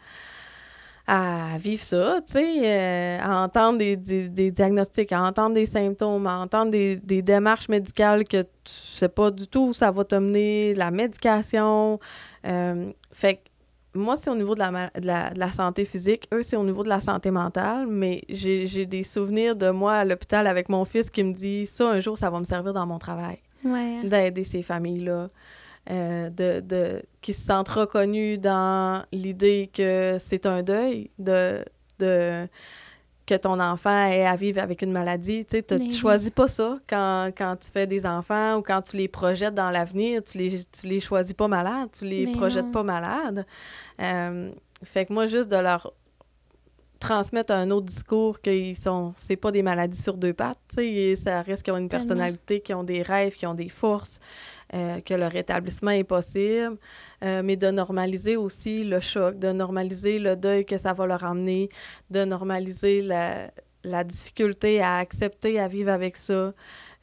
à 1.06 1.56
vivre 1.58 1.82
ça, 1.82 2.16
tu 2.26 2.32
sais, 2.32 2.60
euh, 2.64 3.18
à 3.22 3.44
entendre 3.44 3.78
des, 3.78 3.96
des- 3.96 4.28
des 4.28 4.50
diagnostics, 4.50 5.12
à 5.12 5.22
entendre 5.22 5.54
des 5.54 5.66
symptômes, 5.66 6.26
à 6.26 6.38
entendre 6.38 6.72
des, 6.72 6.96
des 6.96 7.22
démarches 7.22 7.68
médicales 7.68 8.24
que 8.24 8.42
tu 8.42 8.48
sais 8.72 9.08
pas 9.08 9.30
du 9.30 9.46
tout 9.46 9.68
où 9.68 9.72
ça 9.72 9.90
va 9.92 10.04
te 10.04 10.16
mener, 10.16 10.74
la 10.74 10.90
médication. 10.90 12.00
euh, 12.46 12.90
fait 13.12 13.36
que 13.36 13.40
moi, 13.94 14.14
c'est 14.16 14.28
au 14.30 14.34
niveau 14.34 14.54
de 14.54 14.58
la, 14.60 14.90
de 15.00 15.06
la, 15.06 15.30
de 15.30 15.38
la 15.38 15.52
santé 15.52 15.84
physique. 15.86 16.28
Eux, 16.34 16.42
c'est 16.42 16.56
au 16.56 16.64
niveau 16.64 16.82
de 16.82 16.88
la 16.90 17.00
santé 17.00 17.30
mentale. 17.30 17.86
Mais 17.86 18.22
j'ai 18.28 18.66
j'ai 18.66 18.84
des 18.84 19.04
souvenirs 19.04 19.56
de 19.56 19.70
moi 19.70 19.94
à 19.94 20.04
l'hôpital 20.04 20.46
avec 20.46 20.68
mon 20.68 20.84
fils 20.84 21.08
qui 21.08 21.22
me 21.24 21.32
dit 21.32 21.64
ça, 21.66 21.88
un 21.92 22.00
jour, 22.00 22.18
ça 22.18 22.28
va 22.28 22.38
me 22.38 22.44
servir 22.44 22.74
dans 22.74 22.84
mon 22.86 22.98
travail, 22.98 23.38
Ouais. 23.64 24.00
d'aider 24.04 24.44
ces 24.44 24.62
familles-là. 24.62 25.30
Euh, 25.90 26.30
de, 26.30 26.60
de, 26.60 27.02
qui 27.20 27.32
se 27.32 27.42
sentent 27.42 27.68
reconnus 27.68 28.40
dans 28.40 29.04
l'idée 29.12 29.70
que 29.72 30.16
c'est 30.18 30.46
un 30.46 30.62
deuil, 30.62 31.10
de, 31.18 31.64
de 31.98 32.48
que 33.26 33.34
ton 33.34 33.58
enfant 33.58 34.06
ait 34.06 34.24
à 34.24 34.36
vivre 34.36 34.62
avec 34.62 34.82
une 34.82 34.92
maladie. 34.92 35.44
Tu 35.44 35.62
oui. 35.72 35.92
choisis 35.92 36.30
pas 36.30 36.46
ça 36.48 36.78
quand, 36.88 37.30
quand 37.36 37.56
tu 37.56 37.70
fais 37.70 37.86
des 37.86 38.06
enfants 38.06 38.56
ou 38.56 38.62
quand 38.62 38.82
tu 38.82 38.96
les 38.96 39.08
projettes 39.08 39.54
dans 39.54 39.70
l'avenir. 39.70 40.22
Tu 40.24 40.38
les, 40.38 40.64
tu 40.64 40.86
les 40.86 41.00
choisis 41.00 41.34
pas 41.34 41.48
malades, 41.48 41.88
tu 41.98 42.04
les 42.04 42.26
Mais 42.26 42.32
projettes 42.32 42.66
non. 42.66 42.70
pas 42.70 42.82
malades. 42.84 43.44
Euh, 44.00 44.50
fait 44.84 45.06
que 45.06 45.12
moi, 45.12 45.26
juste 45.26 45.48
de 45.48 45.56
leur 45.56 45.92
transmettre 47.00 47.52
un 47.52 47.70
autre 47.70 47.86
discours 47.86 48.40
qu'ils 48.40 48.76
sont 48.76 49.12
c'est 49.16 49.36
pas 49.36 49.52
des 49.52 49.62
maladies 49.62 50.00
sur 50.00 50.16
deux 50.16 50.32
pattes 50.32 50.58
ça 51.16 51.42
reste 51.42 51.62
qu'ils 51.62 51.74
ont 51.74 51.76
une 51.76 51.90
personnalité 51.90 52.60
qui 52.60 52.72
ont 52.72 52.84
des 52.84 53.02
rêves 53.02 53.34
qui 53.34 53.46
ont 53.46 53.52
des 53.54 53.68
forces 53.68 54.18
euh, 54.74 55.00
que 55.00 55.14
le 55.14 55.26
rétablissement 55.26 55.92
est 55.92 56.04
possible 56.04 56.76
euh, 57.22 57.42
mais 57.44 57.56
de 57.56 57.70
normaliser 57.70 58.36
aussi 58.36 58.84
le 58.84 59.00
choc 59.00 59.36
de 59.38 59.52
normaliser 59.52 60.18
le 60.18 60.34
deuil 60.36 60.64
que 60.64 60.76
ça 60.78 60.92
va 60.92 61.06
leur 61.06 61.22
amener 61.24 61.68
de 62.10 62.24
normaliser 62.24 63.00
la, 63.02 63.50
la 63.84 64.02
difficulté 64.04 64.80
à 64.80 64.96
accepter 64.98 65.60
à 65.60 65.68
vivre 65.68 65.90
avec 65.92 66.16
ça 66.16 66.52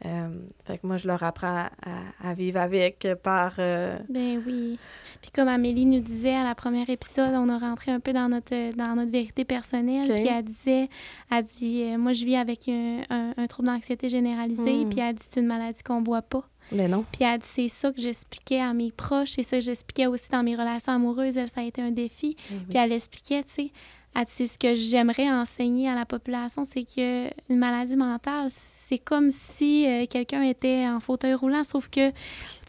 Euh, 0.05 0.28
fait 0.66 0.80
que 0.80 0.86
moi 0.88 0.97
je 0.97 1.07
leur 1.07 1.24
apprends 1.24 1.68
à, 1.91 2.30
à 2.30 2.34
vivre 2.34 2.59
avec 2.59 3.07
par 3.24 3.53
euh, 3.59 3.97
Ben 4.09 4.41
oui. 4.45 4.78
Puis 5.22 5.32
comme 5.32 5.47
Amélie 5.47 5.86
nous 5.86 6.01
disait 6.01 6.36
à 6.36 6.43
la 6.43 6.55
première 6.55 6.89
épisode, 6.89 7.34
on 7.36 7.47
a 7.47 7.57
rentré 7.57 7.89
un 7.93 8.01
peu 8.01 8.11
dans 8.11 8.28
notre 8.28 8.76
dans 8.76 8.95
notre 8.97 9.11
vérité 9.11 9.45
personnelle. 9.45 10.09
Puis 10.14 10.28
elle 10.28 10.43
disait, 10.43 10.89
elle 11.32 11.45
dit, 11.45 11.84
euh, 11.84 11.97
moi 11.97 12.11
je 12.11 12.26
vis 12.26 12.36
avec 12.36 12.68
un, 12.68 13.03
un- 13.09 13.34
un 13.38 13.47
trouble 13.47 13.70
d'anxiété 13.70 14.09
généralisé. 14.09 14.74
Mm. 14.84 14.89
Puis 14.89 14.99
elle 14.99 15.16
dit, 15.16 15.26
c'est 15.30 15.39
une 15.39 15.47
maladie 15.47 15.84
qu'on 15.84 16.03
voit 16.03 16.22
pas. 16.34 16.43
Mais 16.72 16.88
non 16.88 17.05
Puis 17.11 17.24
elle 17.24 17.39
dit, 17.39 17.45
c'est 17.47 17.68
ça 17.68 17.91
que 17.91 18.01
j'expliquais 18.01 18.59
à 18.61 18.74
mes 18.74 18.91
proches, 18.91 19.32
c'est 19.36 19.43
ça 19.43 19.57
que 19.57 19.64
j'expliquais 19.64 20.07
aussi 20.07 20.30
dans 20.30 20.43
mes 20.43 20.55
relations 20.55 20.93
amoureuses. 20.93 21.38
Elle, 21.38 21.49
ça 21.49 21.61
a 21.61 21.64
été 21.64 21.82
un 21.82 21.91
défi. 21.91 22.36
Puis 22.70 22.78
elle 22.78 22.91
expliquait, 22.91 23.43
tu 23.43 23.49
sais, 23.53 23.72
elle 24.16 24.26
dit, 24.26 24.32
c'est 24.36 24.47
ce 24.47 24.59
que 24.59 24.76
j'aimerais 24.76 25.30
enseigner 25.30 25.89
à 25.89 25.95
la 25.95 26.05
population, 26.05 26.64
c'est 26.66 26.84
que 26.84 27.28
une 27.49 27.57
maladie 27.57 27.95
mentale, 27.95 28.49
c'est 28.51 28.99
comme 28.99 29.32
si 29.32 29.88
euh, 29.88 30.05
quelqu'un 30.07 30.43
était 30.43 30.86
en 30.88 30.99
fauteuil 30.99 31.34
roulant, 31.34 31.64
sauf 31.64 31.89
que 31.89 32.11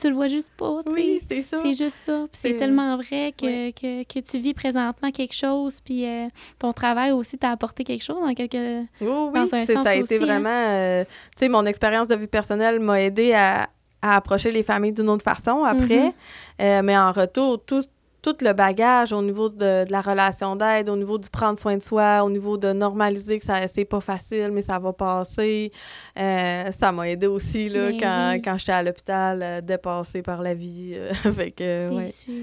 tu 0.01 0.09
le 0.09 0.15
vois 0.15 0.29
juste 0.29 0.51
pas, 0.57 0.81
tu 0.87 0.93
sais. 0.93 0.99
oui 0.99 1.19
c'est 1.21 1.43
ça 1.43 1.59
C'est 1.61 1.75
juste 1.75 1.97
ça. 2.07 2.25
Puis 2.33 2.41
c'est 2.41 2.51
C'est- 2.53 2.57
tellement 2.57 2.97
vrai 2.97 3.35
que, 3.37 3.73
que, 3.73 4.03
que 4.05 4.21
tu 4.21 4.39
vis 4.39 4.55
présentement 4.55 5.11
quelque 5.11 5.35
chose, 5.35 5.81
puis 5.85 6.07
euh, 6.07 6.29
ton 6.59 6.73
travail 6.73 7.13
aussi 7.13 7.37
t'a 7.37 7.51
apporté 7.51 7.85
quelque 7.85 8.03
chose 8.05 8.17
dans 8.23 8.33
quelques... 8.33 8.55
Oui, 9.03 9.09
oui, 9.09 9.31
Dans 9.35 9.55
un 9.55 9.67
c'est- 9.67 9.75
sens 9.75 9.85
ça 9.85 9.91
a 9.91 9.95
été 9.97 10.15
aussi, 10.15 10.25
hein. 10.25 10.27
vraiment... 10.27 10.49
euh, 10.71 11.05
tu 11.05 11.11
sais, 11.41 11.49
mon 11.51 11.67
expérience 11.67 12.09
de 12.09 12.15
vie 12.17 12.27
personnelle 12.27 12.81
m'a 12.81 13.03
aidé 13.03 13.35
à, 13.35 13.69
à 14.05 14.17
approcher 14.17 14.51
les 14.51 14.63
familles 14.63 14.93
d'une 14.93 15.09
autre 15.09 15.25
façon 15.25 15.65
après. 15.65 16.05
Mhm. 16.05 16.13
Euh, 16.61 16.83
mais 16.83 16.97
en 16.97 17.11
retour, 17.11 17.65
tout, 17.65 17.83
tout 18.21 18.37
le 18.43 18.53
bagage 18.53 19.15
au 19.15 19.23
niveau 19.23 19.49
de, 19.49 19.87
de 19.87 19.91
la 19.91 20.03
relation 20.03 20.57
d'aide, 20.57 20.91
au 20.91 20.97
niveau 20.97 21.17
du 21.17 21.31
prendre 21.31 21.59
soin 21.59 21.79
de 21.79 21.83
soi, 21.83 22.23
au 22.23 22.29
niveau 22.29 22.59
de 22.59 22.75
normaliser 22.75 23.39
que 23.39 23.47
ça 23.47 23.67
c'est 23.67 23.87
pas 23.87 24.01
facile, 24.01 24.51
mais 24.53 24.61
ça 24.61 24.79
va 24.79 24.93
passer, 24.93 25.73
euh, 26.19 26.71
ça 26.71 26.93
m'a 26.93 27.09
aidé 27.09 27.27
aussi 27.27 27.71
là, 27.71 27.91
Ben 27.91 27.99
quand, 27.99 28.31
oui. 28.33 28.43
quand 28.43 28.59
j'étais 28.59 28.73
à 28.73 28.83
l'hôpital, 28.83 29.43
euh, 29.43 29.61
dépassée 29.63 30.21
par 30.21 30.43
la 30.43 30.53
vie. 30.53 30.95
que, 31.57 31.77
c'est 31.77 31.89
ouais. 31.89 32.09
sûr. 32.09 32.35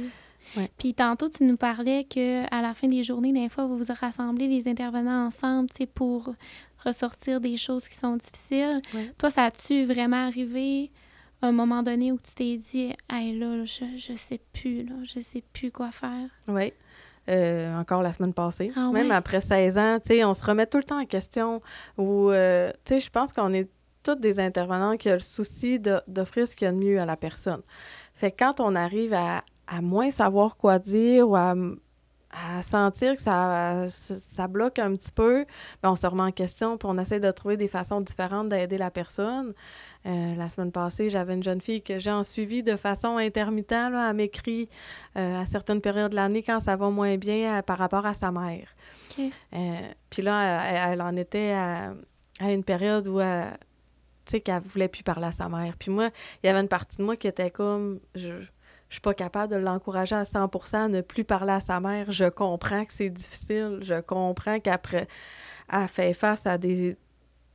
Ouais. 0.57 0.70
Puis 0.80 0.95
tantôt, 0.95 1.30
tu 1.30 1.43
nous 1.43 1.57
parlais 1.57 2.05
que 2.05 2.43
à 2.51 2.64
la 2.64 2.74
fin 2.74 2.88
des 2.88 3.03
journées, 3.03 3.32
des 3.32 3.49
fois, 3.49 3.68
vous 3.68 3.78
vous 3.78 3.93
rassemblez 4.01 4.47
les 4.47 4.68
intervenants 4.68 5.28
ensemble, 5.28 5.70
pour 5.93 6.34
ressortir 6.84 7.39
des 7.39 7.55
choses 7.55 7.88
qui 7.88 7.95
sont 7.95 8.18
difficiles. 8.18 8.82
Ouais. 8.95 9.14
Toi, 9.20 9.30
ça 9.30 9.43
a-tu 9.43 9.86
vraiment 9.86 10.26
arrivé 10.26 10.89
un 11.41 11.51
moment 11.51 11.83
donné 11.83 12.11
où 12.11 12.17
tu 12.17 12.33
t'es 12.33 12.57
dit, 12.57 12.93
hey 13.09 13.37
là, 13.37 13.65
je, 13.65 13.85
je 13.97 14.13
sais 14.15 14.39
plus, 14.53 14.83
là, 14.83 14.95
je 15.03 15.19
sais 15.19 15.43
plus 15.53 15.71
quoi 15.71 15.91
faire? 15.91 16.29
Oui. 16.47 16.73
Euh, 17.29 17.79
encore 17.79 18.01
la 18.01 18.13
semaine 18.13 18.33
passée. 18.33 18.71
Ah 18.75 18.89
Même 18.91 19.11
après 19.11 19.41
16 19.41 19.77
ans, 19.77 19.99
tu 19.99 20.15
sais, 20.15 20.23
on 20.23 20.33
se 20.33 20.43
remet 20.43 20.65
tout 20.65 20.77
le 20.77 20.83
temps 20.83 20.99
en 20.99 21.05
question. 21.05 21.61
Ou, 21.97 22.31
euh, 22.31 22.71
tu 22.83 22.95
sais, 22.95 22.99
je 22.99 23.09
pense 23.11 23.31
qu'on 23.31 23.53
est 23.53 23.69
toutes 24.03 24.19
des 24.19 24.39
intervenants 24.39 24.97
qui 24.97 25.09
ont 25.09 25.13
le 25.13 25.19
souci 25.19 25.79
d'offrir 25.79 26.47
ce 26.47 26.55
qu'il 26.55 26.65
y 26.65 26.69
a 26.69 26.71
de 26.71 26.77
mieux 26.77 26.99
à 26.99 27.05
la 27.05 27.17
personne. 27.17 27.61
Fait 28.15 28.31
que 28.31 28.37
quand 28.43 28.59
on 28.59 28.75
arrive 28.75 29.13
à, 29.13 29.43
à 29.67 29.81
moins 29.81 30.09
savoir 30.09 30.57
quoi 30.57 30.79
dire 30.79 31.29
ou 31.29 31.35
à, 31.35 31.53
à 32.31 32.61
sentir 32.63 33.15
que 33.15 33.21
ça, 33.21 33.87
ça, 33.89 34.15
ça 34.33 34.47
bloque 34.47 34.79
un 34.79 34.95
petit 34.95 35.11
peu, 35.11 35.45
ben 35.83 35.91
on 35.91 35.95
se 35.95 36.07
remet 36.07 36.23
en 36.23 36.31
question 36.31 36.77
puis 36.77 36.87
on 36.89 36.97
essaie 36.97 37.19
de 37.19 37.29
trouver 37.31 37.57
des 37.57 37.67
façons 37.67 38.01
différentes 38.01 38.49
d'aider 38.49 38.77
la 38.77 38.91
personne. 38.91 39.53
Euh, 40.06 40.36
la 40.36 40.49
semaine 40.49 40.72
passée, 40.72 41.10
j'avais 41.10 41.36
une 41.36 41.43
jeune 41.43 41.62
fille 41.62 41.82
que 41.82 41.99
j'ai 41.99 42.12
en 42.12 42.24
suivi 42.24 42.64
de 42.64 42.76
façon 42.76 43.18
intermittente. 43.18 43.93
Là, 43.93 44.10
elle 44.10 44.16
m'écrit 44.16 44.68
euh, 45.18 45.41
à 45.41 45.45
certaines 45.45 45.82
périodes 45.82 46.12
de 46.12 46.16
l'année 46.16 46.41
quand 46.41 46.60
ça 46.60 46.76
va 46.76 46.89
moins 46.89 47.18
bien 47.18 47.60
euh, 47.60 47.62
par 47.62 47.78
rapport 47.78 48.06
à 48.06 48.14
sa 48.14 48.32
mère. 48.32 48.76
Puis 50.10 50.22
là, 50.22 50.64
elle, 50.66 50.93
elle 50.93 51.02
en 51.02 51.16
était 51.16 51.52
à, 51.52 51.93
à 52.39 52.52
une 52.52 52.64
période 52.64 53.08
où 53.08 53.20
elle, 53.20 53.58
tu 54.26 54.32
sais, 54.32 54.41
qu'elle 54.41 54.62
voulait 54.62 54.88
plus 54.88 55.04
parler 55.04 55.28
à 55.28 55.32
sa 55.32 55.49
mère. 55.49 55.76
Puis 55.78 55.91
moi, 55.91 56.10
il 56.43 56.47
y 56.47 56.49
avait 56.49 56.62
une 56.62 56.68
partie 56.68 56.97
de 56.97 57.04
moi 57.04 57.16
qui 57.16 57.28
était 57.28 57.52
comme, 57.52 57.99
je, 58.16 58.41
je 58.89 58.95
suis 58.95 59.02
pas 59.02 59.14
capable 59.14 59.54
de 59.54 59.58
l'encourager 59.58 60.16
à 60.16 60.24
100% 60.24 60.76
à 60.76 60.88
ne 60.88 61.02
plus 61.02 61.24
parler 61.24 61.54
à 61.54 61.62
sa 61.62 61.80
mère. 61.80 62.12
Je 62.12 62.26
comprends 62.26 62.86
que 62.86 62.93
c'est 62.93 63.10
difficile. 63.10 63.80
Je 63.84 64.02
comprends 64.02 64.60
qu'après, 64.60 65.08
elle 65.72 65.88
fait 65.88 66.14
face 66.14 66.47
à 66.47 66.58
des, 66.58 66.97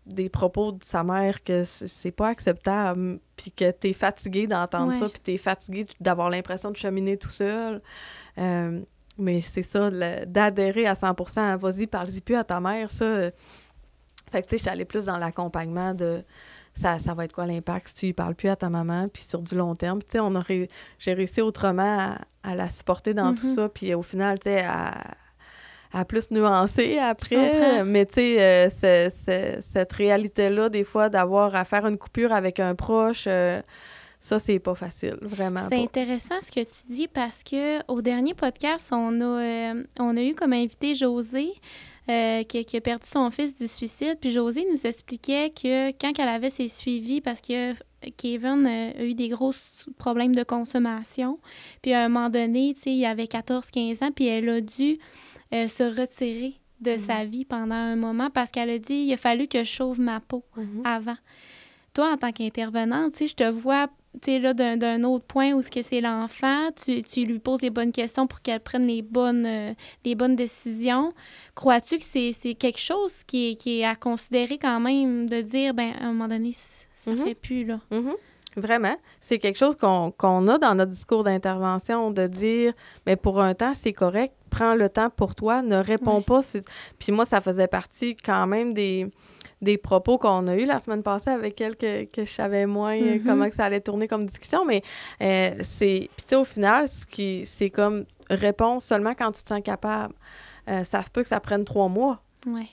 des 0.07 0.29
propos 0.29 0.73
de 0.73 0.85
sa 0.85 1.03
mère 1.03 1.43
que 1.43 1.65
c'est 1.65 2.13
pas 2.13 2.29
acceptable, 2.29 3.19
puis 3.37 3.51
que 3.51 3.71
tu 3.73 3.89
es 3.89 3.93
fatigué 3.93 4.47
d'entendre 4.47 4.93
ça, 4.95 5.09
puis 5.09 5.21
tu 5.23 5.33
es 5.33 5.37
fatigué 5.37 5.87
d'avoir 6.01 6.31
l'impression 6.31 6.71
de 6.71 6.77
cheminer 6.77 7.17
tout 7.17 7.31
seul. 7.31 7.83
Euh, 8.39 8.81
mais 9.19 9.41
c'est 9.41 9.63
ça, 9.63 9.91
d'adhérer 10.27 10.87
à 10.87 10.95
100% 10.95 11.57
vas-y, 11.57 11.87
parle-y 11.87 12.21
plus 12.21 12.37
à 12.37 12.45
ta 12.45 12.61
mère, 12.61 12.91
ça. 12.91 13.05
Euh, 13.05 13.31
fait 14.31 14.43
que, 14.43 14.49
tu 14.49 14.51
sais, 14.51 14.59
je 14.59 14.63
suis 14.63 14.71
allée 14.71 14.85
plus 14.85 15.07
dans 15.07 15.17
l'accompagnement 15.17 15.95
de 15.95 16.23
ça, 16.75 16.99
ça 16.99 17.15
va 17.15 17.25
être 17.25 17.33
quoi 17.33 17.47
l'impact 17.47 17.89
si 17.89 17.95
tu 17.95 18.07
y 18.09 18.13
parles 18.13 18.35
plus 18.35 18.49
à 18.49 18.57
ta 18.57 18.69
maman, 18.69 19.09
puis 19.09 19.23
sur 19.23 19.41
du 19.41 19.55
long 19.55 19.75
terme. 19.75 20.01
tu 20.01 20.09
sais, 20.11 20.21
on 20.21 20.35
aurait, 20.35 20.69
j'ai 20.99 21.15
réussi 21.15 21.41
autrement 21.41 22.17
à, 22.43 22.55
la 22.55 22.69
supporter 22.69 23.15
dans 23.15 23.35
tout 23.35 23.47
mm-hmm. 23.47 23.55
ça, 23.55 23.69
puis 23.69 23.95
au 23.95 24.03
final, 24.03 24.39
tu 24.39 24.51
sais, 24.51 24.65
à, 24.65 25.17
à, 25.93 26.05
plus 26.05 26.31
nuancer 26.31 26.99
après. 26.99 27.85
Mais 27.85 28.07
tu 28.07 28.15
sais, 28.15 28.71
euh, 28.71 29.61
cette 29.61 29.93
réalité-là, 29.93 30.69
des 30.69 30.85
fois, 30.85 31.09
d'avoir 31.09 31.55
à 31.55 31.65
faire 31.65 31.87
une 31.87 31.99
coupure 31.99 32.33
avec 32.33 32.61
un 32.61 32.75
proche, 32.75 33.25
euh, 33.27 33.61
ça, 34.27 34.41
c'est 34.41 34.59
pas 34.59 34.75
facile, 34.75 35.19
vraiment. 35.23 35.61
C'est 35.69 35.81
intéressant 35.81 36.35
ce 36.43 36.51
que 36.51 36.61
tu 36.61 36.93
dis 36.93 37.07
parce 37.07 37.45
que 37.45 37.81
au 37.87 38.03
dernier 38.03 38.35
podcast, 38.35 38.89
on 38.91 39.21
a, 39.21 39.25
euh, 39.25 39.85
on 40.01 40.17
a 40.17 40.23
eu 40.23 40.35
comme 40.35 40.53
invité 40.53 40.95
José. 40.95 41.53
Euh, 42.09 42.45
qui, 42.45 42.65
a 42.77 42.81
perdu 42.81 43.05
son 43.05 43.33
fils 43.33 43.59
du 43.59 43.67
suicide. 43.67 44.19
Puis 44.21 44.31
José 44.31 44.65
nous 44.71 44.87
expliquait 44.87 45.51
que 45.51 45.91
quand 45.91 46.13
elle 46.21 46.29
avait 46.29 46.51
ses 46.51 46.69
suivis, 46.69 47.21
parce 47.21 47.41
que 47.41 47.73
Kevin 48.17 48.65
a 48.65 49.03
eu 49.03 49.15
des 49.15 49.29
gros 49.29 49.51
problèmes 49.99 50.33
de 50.33 50.45
consommation, 50.45 51.41
puis 51.83 51.95
à 51.95 52.05
un 52.05 52.09
moment 52.09 52.31
donné, 52.31 52.75
tu 52.77 52.83
sais, 52.83 52.93
il 52.93 53.05
avait 53.05 53.25
14-15 53.25 54.05
ans, 54.05 54.13
puis 54.15 54.29
elle 54.29 54.49
a 54.49 54.61
dû 54.61 55.01
se 55.53 55.83
retirer 55.83 56.55
de 56.81 56.93
mm-hmm. 56.93 56.99
sa 56.99 57.25
vie 57.25 57.45
pendant 57.45 57.75
un 57.75 57.97
moment 57.97 58.31
parce 58.31 58.51
qu'elle 58.51 58.71
a 58.71 58.79
dit 58.79 58.95
il 58.95 59.13
a 59.13 59.17
fallu 59.17 59.49
que 59.49 59.59
je 59.59 59.71
chauffe 59.71 59.99
ma 59.99 60.21
peau 60.21 60.45
mm-hmm. 60.57 60.85
avant. 60.85 61.17
Toi, 61.95 62.13
en 62.13 62.17
tant 62.17 62.33
qu'intervenante, 62.33 63.15
tu 63.15 63.19
sais, 63.21 63.27
je 63.29 63.37
te 63.37 63.51
vois 63.51 63.89
tu 64.23 64.39
là, 64.39 64.55
d'un 64.55 65.03
autre 65.05 65.25
point 65.25 65.53
où 65.53 65.63
ce 65.63 65.71
que 65.71 65.83
c'est 65.83 66.01
l'enfant, 66.01 66.71
tu, 66.73 67.03
tu, 67.03 67.25
lui 67.25 67.39
poses 67.39 67.63
les 67.63 67.71
bonnes 67.71 67.93
questions 67.93 68.27
pour 68.27 68.41
qu'elle 68.41 68.61
prenne 68.61 68.87
les 68.87 69.03
bonnes, 69.03 69.47
euh, 69.47 69.75
les 70.05 70.15
bonnes 70.15 70.37
décisions. 70.37 71.13
Crois-tu 71.55 71.99
que 71.99 72.05
c'est 72.05 72.55
quelque 72.55 72.81
chose 72.81 73.23
qui 73.25 73.51
est, 73.51 73.55
qui 73.57 73.81
est 73.81 73.85
à 73.85 73.95
considérer 73.95 74.59
quand 74.59 74.81
même 74.81 75.29
de 75.29 75.41
dire, 75.41 75.75
ben 75.75 75.93
à 76.01 76.05
un 76.05 76.13
moment 76.13 76.29
donné, 76.29 76.53
ça 76.53 77.11
ne 77.11 77.17
mm-hmm. 77.17 77.25
fait 77.25 77.35
plus, 77.35 77.65
là? 77.65 77.81
Mm-hmm. 77.91 78.15
Vraiment. 78.57 78.97
C'est 79.21 79.39
quelque 79.39 79.59
chose 79.59 79.77
qu'on 79.77 80.49
a 80.49 80.59
dans 80.59 80.75
notre 80.75 80.93
discours 80.93 81.25
d'intervention, 81.25 82.11
de 82.11 82.27
dire, 82.27 82.73
mais 83.07 83.17
pour 83.17 83.41
un 83.41 83.55
temps, 83.55 83.75
c'est 83.75 83.93
correct, 83.93 84.35
prends 84.51 84.75
le 84.75 84.89
temps 84.89 85.11
pour 85.11 85.35
toi, 85.35 85.63
ne 85.63 85.77
réponds 85.77 86.23
pas. 86.23 86.41
Puis 86.99 87.13
moi, 87.13 87.27
ça 87.27 87.41
faisait 87.41 87.69
partie 87.69 88.17
quand 88.17 88.47
même 88.47 88.73
des 88.73 89.11
des 89.63 89.79
propos 89.79 90.19
qu'on 90.19 90.47
a 90.49 90.57
eu 90.57 90.67
la 90.67 90.81
semaine 90.81 91.03
passée 91.03 91.31
avec 91.31 91.61
elle 91.61 91.77
que, 91.77 92.05
que 92.05 92.25
je 92.27 92.31
savais 92.31 92.67
moins 92.67 92.95
mm-hmm. 92.95 93.25
comment 93.25 93.49
que 93.49 93.55
ça 93.55 93.65
allait 93.65 93.81
tourner 93.81 94.07
comme 94.07 94.27
discussion, 94.27 94.67
mais 94.67 94.83
euh, 95.23 95.55
c'est... 95.63 96.11
Puis 96.15 96.27
tu 96.27 96.29
sais, 96.29 96.37
au 96.37 96.45
final, 96.45 96.89
ce 96.89 97.07
qui, 97.07 97.45
c'est 97.47 97.71
comme 97.71 98.05
réponse 98.29 98.85
seulement 98.85 99.15
quand 99.15 99.33
tu 99.33 99.43
te 99.43 99.49
sens 99.49 99.63
capable. 99.63 100.15
Euh, 100.69 100.85
ça 100.85 101.03
se 101.03 101.11
peut 101.11 101.23
que 101.23 101.29
ça 101.29 101.41
prenne 101.41 101.65
trois 101.65 101.89
mois. 101.89 102.21
Ouais. 102.47 102.67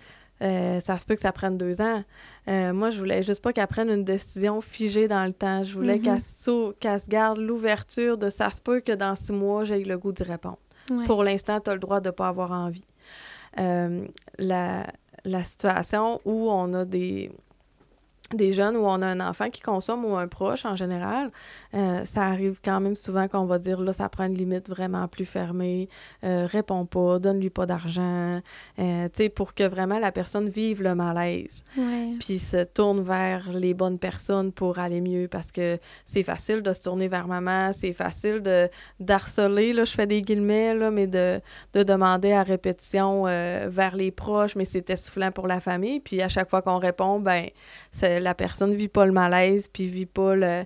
Euh, 0.43 0.79
ça 0.81 0.97
se 0.99 1.05
peut 1.05 1.15
que 1.15 1.21
ça 1.21 1.31
prenne 1.31 1.57
deux 1.57 1.81
ans. 1.81 2.03
moi, 2.47 2.89
je 2.89 2.99
voulais 2.99 3.23
juste 3.23 3.41
pas 3.41 3.53
qu'elle 3.53 3.67
prenne 3.67 3.89
une 3.89 4.03
décision 4.03 4.61
figée 4.61 5.07
dans 5.07 5.25
le 5.25 5.33
temps. 5.33 5.63
Je 5.63 5.73
voulais 5.73 5.97
mm-hmm. 5.97 6.73
qu'elle, 6.79 6.99
se 6.99 7.09
garde 7.09 7.37
l'ouverture 7.37 8.17
de 8.17 8.29
ça 8.29 8.51
se 8.51 8.61
peut 8.61 8.81
que 8.81 8.91
dans 8.91 9.15
six 9.15 9.31
mois, 9.31 9.63
j'ai 9.63 9.83
le 9.83 9.97
goût 9.97 10.11
d'y 10.11 10.23
répondre. 10.23 10.59
Pour 11.05 11.23
l'instant, 11.23 11.61
tu 11.61 11.69
as 11.69 11.73
le 11.73 11.79
droit 11.79 12.01
de 12.01 12.09
ne 12.09 12.11
pas 12.11 12.27
avoir 12.27 12.51
envie. 12.51 12.85
la, 13.57 14.85
la 15.25 15.43
situation 15.43 16.19
où 16.25 16.49
on 16.49 16.73
a 16.73 16.85
des, 16.85 17.31
des 18.33 18.51
jeunes 18.51 18.75
où 18.75 18.85
on 18.85 19.01
a 19.01 19.07
un 19.07 19.19
enfant 19.19 19.49
qui 19.49 19.61
consomme 19.61 20.05
ou 20.05 20.15
un 20.15 20.27
proche 20.27 20.65
en 20.65 20.75
général, 20.75 21.31
euh, 21.73 22.05
ça 22.05 22.23
arrive 22.23 22.59
quand 22.63 22.79
même 22.79 22.95
souvent 22.95 23.27
qu'on 23.27 23.45
va 23.45 23.59
dire 23.59 23.81
là, 23.81 23.93
ça 23.93 24.09
prend 24.09 24.25
une 24.25 24.35
limite 24.35 24.69
vraiment 24.69 25.07
plus 25.07 25.25
fermée, 25.25 25.89
euh, 26.23 26.47
réponds 26.49 26.85
pas, 26.85 27.19
donne-lui 27.19 27.49
pas 27.49 27.65
d'argent, 27.65 28.41
euh, 28.79 29.09
tu 29.09 29.23
sais, 29.23 29.29
pour 29.29 29.53
que 29.53 29.63
vraiment 29.63 29.99
la 29.99 30.11
personne 30.11 30.49
vive 30.49 30.81
le 30.81 30.95
malaise. 30.95 31.63
Puis 32.19 32.39
se 32.39 32.63
tourne 32.63 33.01
vers 33.01 33.51
les 33.53 33.73
bonnes 33.73 33.99
personnes 33.99 34.51
pour 34.51 34.79
aller 34.79 35.01
mieux 35.01 35.27
parce 35.27 35.51
que 35.51 35.79
c'est 36.05 36.23
facile 36.23 36.61
de 36.61 36.73
se 36.73 36.81
tourner 36.81 37.07
vers 37.07 37.27
maman, 37.27 37.71
c'est 37.73 37.93
facile 37.93 38.41
de 38.41 38.69
d'harceler, 38.99 39.73
là, 39.73 39.85
je 39.85 39.91
fais 39.91 40.07
des 40.07 40.21
guillemets, 40.21 40.75
là, 40.75 40.91
mais 40.91 41.07
de, 41.07 41.41
de 41.73 41.83
demander 41.83 42.31
à 42.31 42.43
répétition 42.43 43.23
vers 43.23 43.95
les 43.95 44.11
proches, 44.11 44.55
mais 44.55 44.65
c'est 44.65 44.89
essoufflant 44.89 45.31
pour 45.31 45.47
la 45.47 45.59
famille. 45.59 45.99
Puis 45.99 46.21
à 46.21 46.29
chaque 46.29 46.49
fois 46.49 46.61
qu'on 46.61 46.77
répond, 46.77 47.19
ben 47.19 47.49
la 48.01 48.33
personne 48.33 48.73
vit 48.73 48.87
pas 48.87 49.05
le 49.05 49.11
malaise, 49.11 49.69
puis 49.71 49.87
vit 49.87 50.05
pas 50.05 50.35
le, 50.35 50.65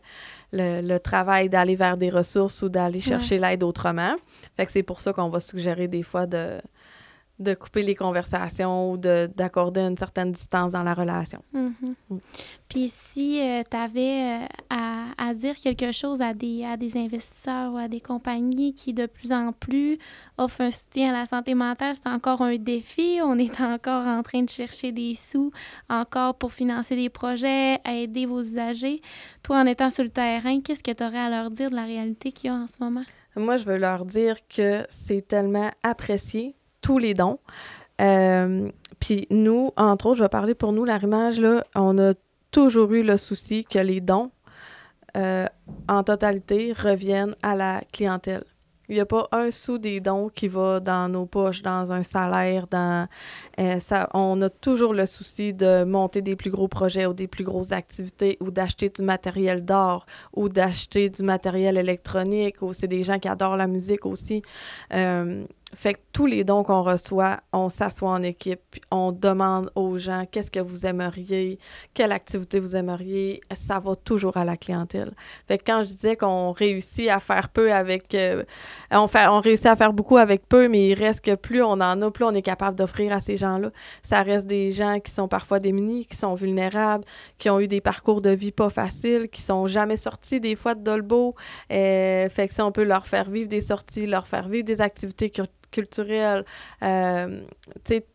le, 0.54 0.98
travail 0.98 1.50
d'aller 1.50 1.76
vers 1.76 1.98
des 1.98 2.10
ressources 2.10 2.62
ou 2.62 2.70
d'aller 2.70 3.02
chercher 3.02 3.38
l'aide 3.38 3.64
autrement. 3.64 4.16
Fait 4.56 4.66
que 4.66 4.72
c'est 4.72 4.84
pour 4.84 5.00
ça 5.00 5.14
qu'on 5.14 5.30
va 5.30 5.40
suggérer 5.40 5.88
des 5.88 6.04
fois 6.04 6.26
de, 6.26 6.60
de 7.40 7.54
couper 7.54 7.84
les 7.84 7.96
conversations 7.96 8.92
ou 8.92 8.98
d'accorder 8.98 9.82
une 9.82 9.98
certaine 9.98 10.32
distance 10.32 10.72
dans 10.72 10.84
la 10.84 10.94
relation. 10.94 11.44
Mm-hmm. 11.54 11.94
Mm. 12.10 12.18
Puis 12.68 12.90
si 12.90 13.40
euh, 13.42 13.62
tu 13.70 13.78
avais 13.78 14.42
euh, 14.42 14.46
à, 14.70 15.06
à, 15.18 15.34
dire 15.34 15.56
quelque 15.56 15.92
chose 15.92 16.22
à 16.22 16.34
des, 16.34 16.66
à 16.66 16.78
des 16.78 16.98
investisseurs 16.98 17.74
ou 17.74 17.78
à 17.78 17.88
des 17.88 18.02
compagnies 18.02 18.74
qui 18.74 18.94
de 18.94 19.06
plus 19.06 19.32
en 19.32 19.54
plus 19.54 20.00
offrent 20.38 20.62
un 20.62 20.72
soutien 20.72 21.10
à 21.10 21.20
la 21.20 21.26
santé 21.26 21.54
mentale, 21.54 21.96
c'est 21.96 22.12
encore 22.12 22.42
un 22.42 22.56
défi? 22.58 23.20
On 23.24 23.38
est 23.38 23.62
encore 23.62 24.06
en 24.08 24.24
train 24.24 24.42
de 24.42 24.50
chercher 24.50 24.92
des 24.92 25.14
sous 25.14 25.52
encore 25.90 26.36
pour 26.36 26.54
financer 26.54 26.96
des 26.96 27.10
projets, 27.10 27.80
aider 27.86 28.26
vos 28.26 28.42
usagers? 28.42 29.02
Toi, 29.44 29.60
en 29.60 29.66
étant 29.66 29.90
sur 29.90 30.04
le 30.04 30.10
terrain, 30.10 30.60
qu'est-ce 30.62 30.84
que 30.84 30.92
tu 30.92 31.04
aurais 31.04 31.20
à 31.20 31.30
leur 31.30 31.52
dire 31.52 31.70
de 31.70 31.76
la 31.76 31.86
réalité 31.86 32.32
qu'il 32.32 32.50
y 32.50 32.54
a 32.54 32.56
en 32.56 32.68
ce 32.68 32.76
moment? 32.80 33.02
Moi, 33.36 33.58
je 33.58 33.66
veux 33.66 33.78
leur 33.78 34.04
dire 34.06 34.36
que 34.48 34.86
c'est 34.90 35.28
tellement 35.28 35.70
apprécié 35.84 36.56
tous 36.88 37.00
les 37.00 37.14
dons. 37.14 37.40
Euh, 38.00 38.70
puis 39.02 39.28
nous, 39.30 39.72
entre 39.76 40.06
autres, 40.06 40.20
je 40.20 40.24
vais 40.24 40.30
parler 40.30 40.56
pour 40.56 40.72
nous, 40.72 40.86
l'arrimage, 40.86 41.38
là, 41.38 41.66
on 41.76 41.98
a 41.98 42.14
toujours 42.50 42.94
eu 42.94 43.04
le 43.04 43.18
souci 43.18 43.66
que 43.66 43.80
les 43.80 44.00
dons, 44.00 44.32
euh, 45.18 45.48
en 45.90 46.04
totalité, 46.04 46.72
reviennent 46.72 47.36
à 47.44 47.56
la 47.56 47.82
clientèle. 47.92 48.46
Il 48.88 48.96
n'y 48.96 49.02
a 49.02 49.06
pas 49.06 49.28
un 49.34 49.52
sou 49.52 49.80
des 49.80 50.00
dons 50.00 50.30
qui 50.30 50.48
va 50.48 50.80
dans 50.80 51.10
nos 51.10 51.26
poches, 51.26 51.62
dans 51.62 51.92
un 51.92 52.04
salaire, 52.04 52.68
dans 52.72 53.10
euh, 53.60 53.82
ça. 53.82 54.08
On 54.14 54.42
a 54.42 54.50
toujours 54.50 54.94
le 54.94 55.06
souci 55.06 55.54
de 55.54 55.84
monter 55.84 56.22
des 56.22 56.38
plus 56.38 56.52
gros 56.52 56.70
projets 56.70 57.06
ou 57.06 57.14
des 57.14 57.28
plus 57.28 57.44
grosses 57.44 57.74
activités 57.74 58.38
ou 58.40 58.50
d'acheter 58.50 58.88
du 58.88 59.02
matériel 59.02 59.66
d'or 59.66 60.06
ou 60.34 60.48
d'acheter 60.48 61.10
du 61.10 61.22
matériel 61.22 61.76
électronique 61.76 62.62
ou 62.62 62.72
c'est 62.72 62.88
des 62.88 63.04
gens 63.04 63.20
qui 63.20 63.28
adorent 63.28 63.58
la 63.58 63.68
musique 63.68 64.06
aussi. 64.06 64.42
Fait 65.76 65.96
que 65.96 66.00
tous 66.14 66.26
les 66.26 66.46
dons 66.46 66.64
qu'on 66.64 66.82
reçoit, 66.82 67.42
on 67.52 67.68
s'assoit 67.68 68.12
en 68.12 68.24
équipe, 68.24 68.62
on 68.90 69.12
demande 69.12 69.70
aux 69.76 69.98
gens 69.98 70.24
qu'est-ce 70.32 70.50
que 70.50 70.62
vous 70.62 70.86
aimeriez, 70.86 71.60
quelle 71.94 72.14
activité 72.14 72.62
vous 72.62 72.78
aimeriez, 72.78 73.42
ça 73.54 73.78
va 73.82 73.94
toujours 73.98 74.38
à 74.38 74.46
la 74.46 74.56
clientèle. 74.56 75.12
Fait 75.46 75.58
que 75.58 75.66
quand 75.66 75.82
je 75.82 75.88
disais 75.88 76.16
qu'on 76.16 76.54
réussit 76.54 77.10
à 77.10 77.20
faire 77.20 77.50
peu 77.50 77.74
avec, 77.74 78.16
euh, 78.16 78.46
on, 78.92 79.08
fait, 79.08 79.28
on 79.28 79.42
réussit 79.42 79.66
à 79.66 79.76
faire 79.76 79.92
beaucoup 79.92 80.16
avec 80.16 80.48
peu, 80.48 80.70
mais 80.70 80.88
il 80.88 80.94
reste 80.94 81.20
que 81.20 81.36
plus 81.36 81.62
on 81.62 81.72
en 81.72 82.02
a, 82.02 82.12
plus 82.12 82.24
on 82.24 82.34
est 82.34 82.42
capable 82.42 82.78
d'offrir 82.78 83.12
à 83.12 83.20
ces 83.20 83.36
gens-là. 83.36 83.72
Ça 84.04 84.24
reste 84.24 84.48
des 84.48 84.72
gens 84.72 85.02
qui 85.02 85.12
sont 85.12 85.28
parfois 85.28 85.60
démunis, 85.60 86.06
qui 86.06 86.16
sont 86.16 86.36
vulnérables, 86.36 87.04
qui 87.40 87.50
ont 87.50 87.60
eu 87.60 87.68
des 87.68 87.82
parcours 87.82 88.22
de 88.22 88.30
vie 88.30 88.54
pas 88.54 88.70
faciles, 88.70 89.28
qui 89.28 89.42
sont 89.42 89.68
jamais 89.68 89.98
sortis 89.98 90.40
des 90.40 90.56
fois 90.56 90.76
de 90.76 90.82
Dolbo. 90.82 91.36
Euh, 91.74 92.30
fait 92.30 92.48
que 92.48 92.54
si 92.54 92.62
on 92.62 92.72
peut 92.72 92.86
leur 92.86 93.06
faire 93.06 93.30
vivre 93.30 93.50
des 93.50 93.62
sorties, 93.62 94.08
leur 94.08 94.30
faire 94.30 94.48
vivre 94.48 94.64
des 94.64 94.80
activités 94.80 95.30
culturel, 95.72 96.46
euh, 96.84 97.44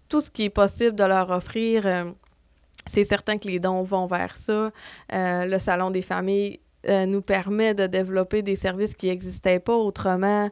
tout 0.08 0.20
ce 0.20 0.30
qui 0.30 0.44
est 0.44 0.50
possible 0.50 0.96
de 0.96 1.04
leur 1.04 1.30
offrir. 1.30 1.86
Euh, 1.86 2.04
c'est 2.86 3.04
certain 3.04 3.38
que 3.38 3.48
les 3.48 3.60
dons 3.60 3.82
vont 3.82 4.06
vers 4.06 4.36
ça. 4.36 4.70
Euh, 5.12 5.44
le 5.44 5.58
Salon 5.58 5.90
des 5.90 6.02
familles 6.02 6.60
nous 6.88 7.22
permet 7.22 7.74
de 7.74 7.86
développer 7.86 8.42
des 8.42 8.56
services 8.56 8.94
qui 8.94 9.06
n'existaient 9.06 9.60
pas 9.60 9.76
autrement. 9.76 10.50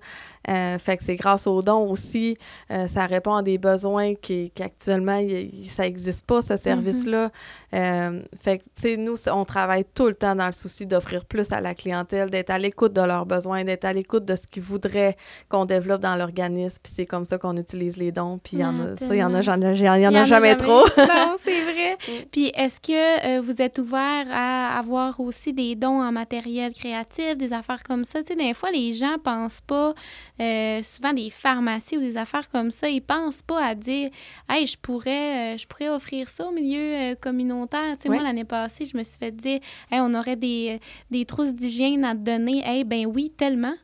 Euh, 0.48 0.78
fait 0.78 0.96
que 0.96 1.04
c'est 1.04 1.16
grâce 1.16 1.46
aux 1.46 1.60
dons 1.60 1.90
aussi, 1.90 2.36
euh, 2.70 2.86
ça 2.86 3.04
répond 3.04 3.34
à 3.34 3.42
des 3.42 3.58
besoins 3.58 4.14
qui, 4.14 4.50
qu'actuellement, 4.54 5.22
ça 5.68 5.82
n'existe 5.82 6.24
pas, 6.24 6.40
ce 6.40 6.56
service-là. 6.56 7.30
Euh, 7.74 8.20
fait 8.40 8.58
que, 8.58 8.62
tu 8.76 8.82
sais, 8.82 8.96
nous, 8.96 9.16
on 9.30 9.44
travaille 9.44 9.84
tout 9.94 10.06
le 10.06 10.14
temps 10.14 10.34
dans 10.34 10.46
le 10.46 10.52
souci 10.52 10.86
d'offrir 10.86 11.26
plus 11.26 11.52
à 11.52 11.60
la 11.60 11.74
clientèle, 11.74 12.30
d'être 12.30 12.50
à 12.50 12.58
l'écoute 12.58 12.94
de 12.94 13.02
leurs 13.02 13.26
besoins, 13.26 13.64
d'être 13.64 13.84
à 13.84 13.92
l'écoute 13.92 14.24
de 14.24 14.34
ce 14.34 14.46
qu'ils 14.46 14.62
voudraient 14.62 15.16
qu'on 15.50 15.66
développe 15.66 16.00
dans 16.00 16.16
l'organisme. 16.16 16.78
Puis 16.82 16.92
c'est 16.96 17.06
comme 17.06 17.26
ça 17.26 17.36
qu'on 17.36 17.56
utilise 17.58 17.98
les 17.98 18.10
dons. 18.10 18.40
Puis 18.42 18.56
il 18.56 18.60
y 18.60 18.64
en 18.64 18.80
a, 18.80 18.96
ça, 18.96 19.14
il 19.14 19.18
y 19.18 19.24
en 19.24 19.34
a, 19.34 19.42
j'en, 19.42 19.60
y 19.60 20.08
en 20.08 20.14
a 20.14 20.24
jamais, 20.24 20.56
trop. 20.56 20.86
non, 20.96 21.36
c'est 21.38 21.60
vrai. 21.62 21.98
Puis 22.32 22.50
est-ce 22.56 22.80
que 22.80 23.40
vous 23.40 23.60
êtes 23.60 23.78
ouvert 23.78 24.26
à 24.32 24.78
avoir 24.78 25.20
aussi 25.20 25.52
des 25.52 25.76
dons 25.76 26.02
en 26.02 26.16
matériel 26.20 26.72
créatif, 26.72 27.36
des 27.36 27.52
affaires 27.52 27.82
comme 27.82 28.04
ça. 28.04 28.20
Tu 28.20 28.28
sais, 28.28 28.36
des 28.36 28.54
fois, 28.54 28.70
les 28.70 28.92
gens 28.92 29.16
pensent 29.22 29.62
pas, 29.62 29.94
euh, 30.40 30.82
souvent 30.82 31.12
des 31.12 31.30
pharmacies 31.30 31.96
ou 31.96 32.00
des 32.00 32.16
affaires 32.16 32.48
comme 32.48 32.70
ça, 32.70 32.88
ils 32.88 33.00
pensent 33.00 33.42
pas 33.42 33.64
à 33.64 33.74
dire, 33.74 34.10
hey, 34.48 34.66
je 34.66 34.76
pourrais, 34.76 35.54
euh, 35.54 35.56
je 35.56 35.66
pourrais 35.66 35.88
offrir 35.88 36.28
ça 36.28 36.46
au 36.48 36.52
milieu 36.52 36.86
euh, 36.94 37.14
communautaire. 37.14 37.96
Tu 37.96 38.02
sais, 38.02 38.08
moi, 38.08 38.22
l'année 38.22 38.44
passée, 38.44 38.84
je 38.84 38.96
me 38.96 39.02
suis 39.02 39.18
fait 39.18 39.32
dire, 39.32 39.60
hey, 39.90 40.00
on 40.00 40.12
aurait 40.14 40.36
des, 40.36 40.80
des 41.10 41.24
trousses 41.24 41.54
d'hygiène 41.54 42.04
à 42.04 42.14
te 42.14 42.20
donner. 42.20 42.62
Hey, 42.64 42.84
ben 42.84 43.06
oui, 43.06 43.32
tellement. 43.36 43.74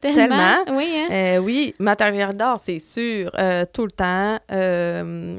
Tellement. 0.00 0.64
Oui, 0.72 0.88
hein? 0.96 1.08
Euh, 1.12 1.38
oui, 1.38 1.74
matériel 1.78 2.34
d'art, 2.34 2.58
c'est 2.58 2.80
sûr, 2.80 3.30
euh, 3.38 3.64
tout 3.72 3.84
le 3.84 3.92
temps. 3.92 4.36
Euh, 4.50 5.38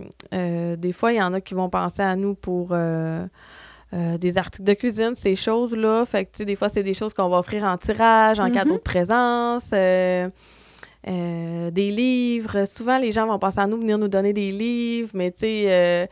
des 0.77 0.93
fois, 0.93 1.11
il 1.11 1.17
y 1.17 1.21
en 1.21 1.33
a 1.33 1.41
qui 1.41 1.53
vont 1.53 1.69
penser 1.69 2.01
à 2.01 2.15
nous 2.15 2.33
pour 2.33 2.73
des 4.17 4.37
articles 4.37 4.63
de 4.63 4.73
cuisine, 4.73 5.15
ces 5.15 5.35
choses-là. 5.35 6.05
Fait 6.05 6.25
que, 6.25 6.31
tu 6.31 6.37
sais, 6.39 6.45
des 6.45 6.55
fois, 6.55 6.69
c'est 6.69 6.83
des 6.83 6.93
choses 6.93 7.13
qu'on 7.13 7.29
va 7.29 7.39
offrir 7.39 7.63
en 7.63 7.77
tirage, 7.77 8.39
en 8.39 8.49
cadeau 8.49 8.75
de 8.75 8.77
mm-hmm. 8.77 8.81
présence. 8.81 9.69
des 11.71 11.91
livres. 11.91 12.65
Souvent, 12.65 12.97
les 12.97 13.11
gens 13.11 13.27
vont 13.27 13.39
penser 13.39 13.59
à 13.59 13.67
nous, 13.67 13.77
venir 13.77 13.97
nous 13.97 14.07
donner 14.07 14.33
des 14.33 14.51
livres, 14.51 15.11
mais 15.13 15.31
tu 15.31 15.39
sais, 15.39 16.09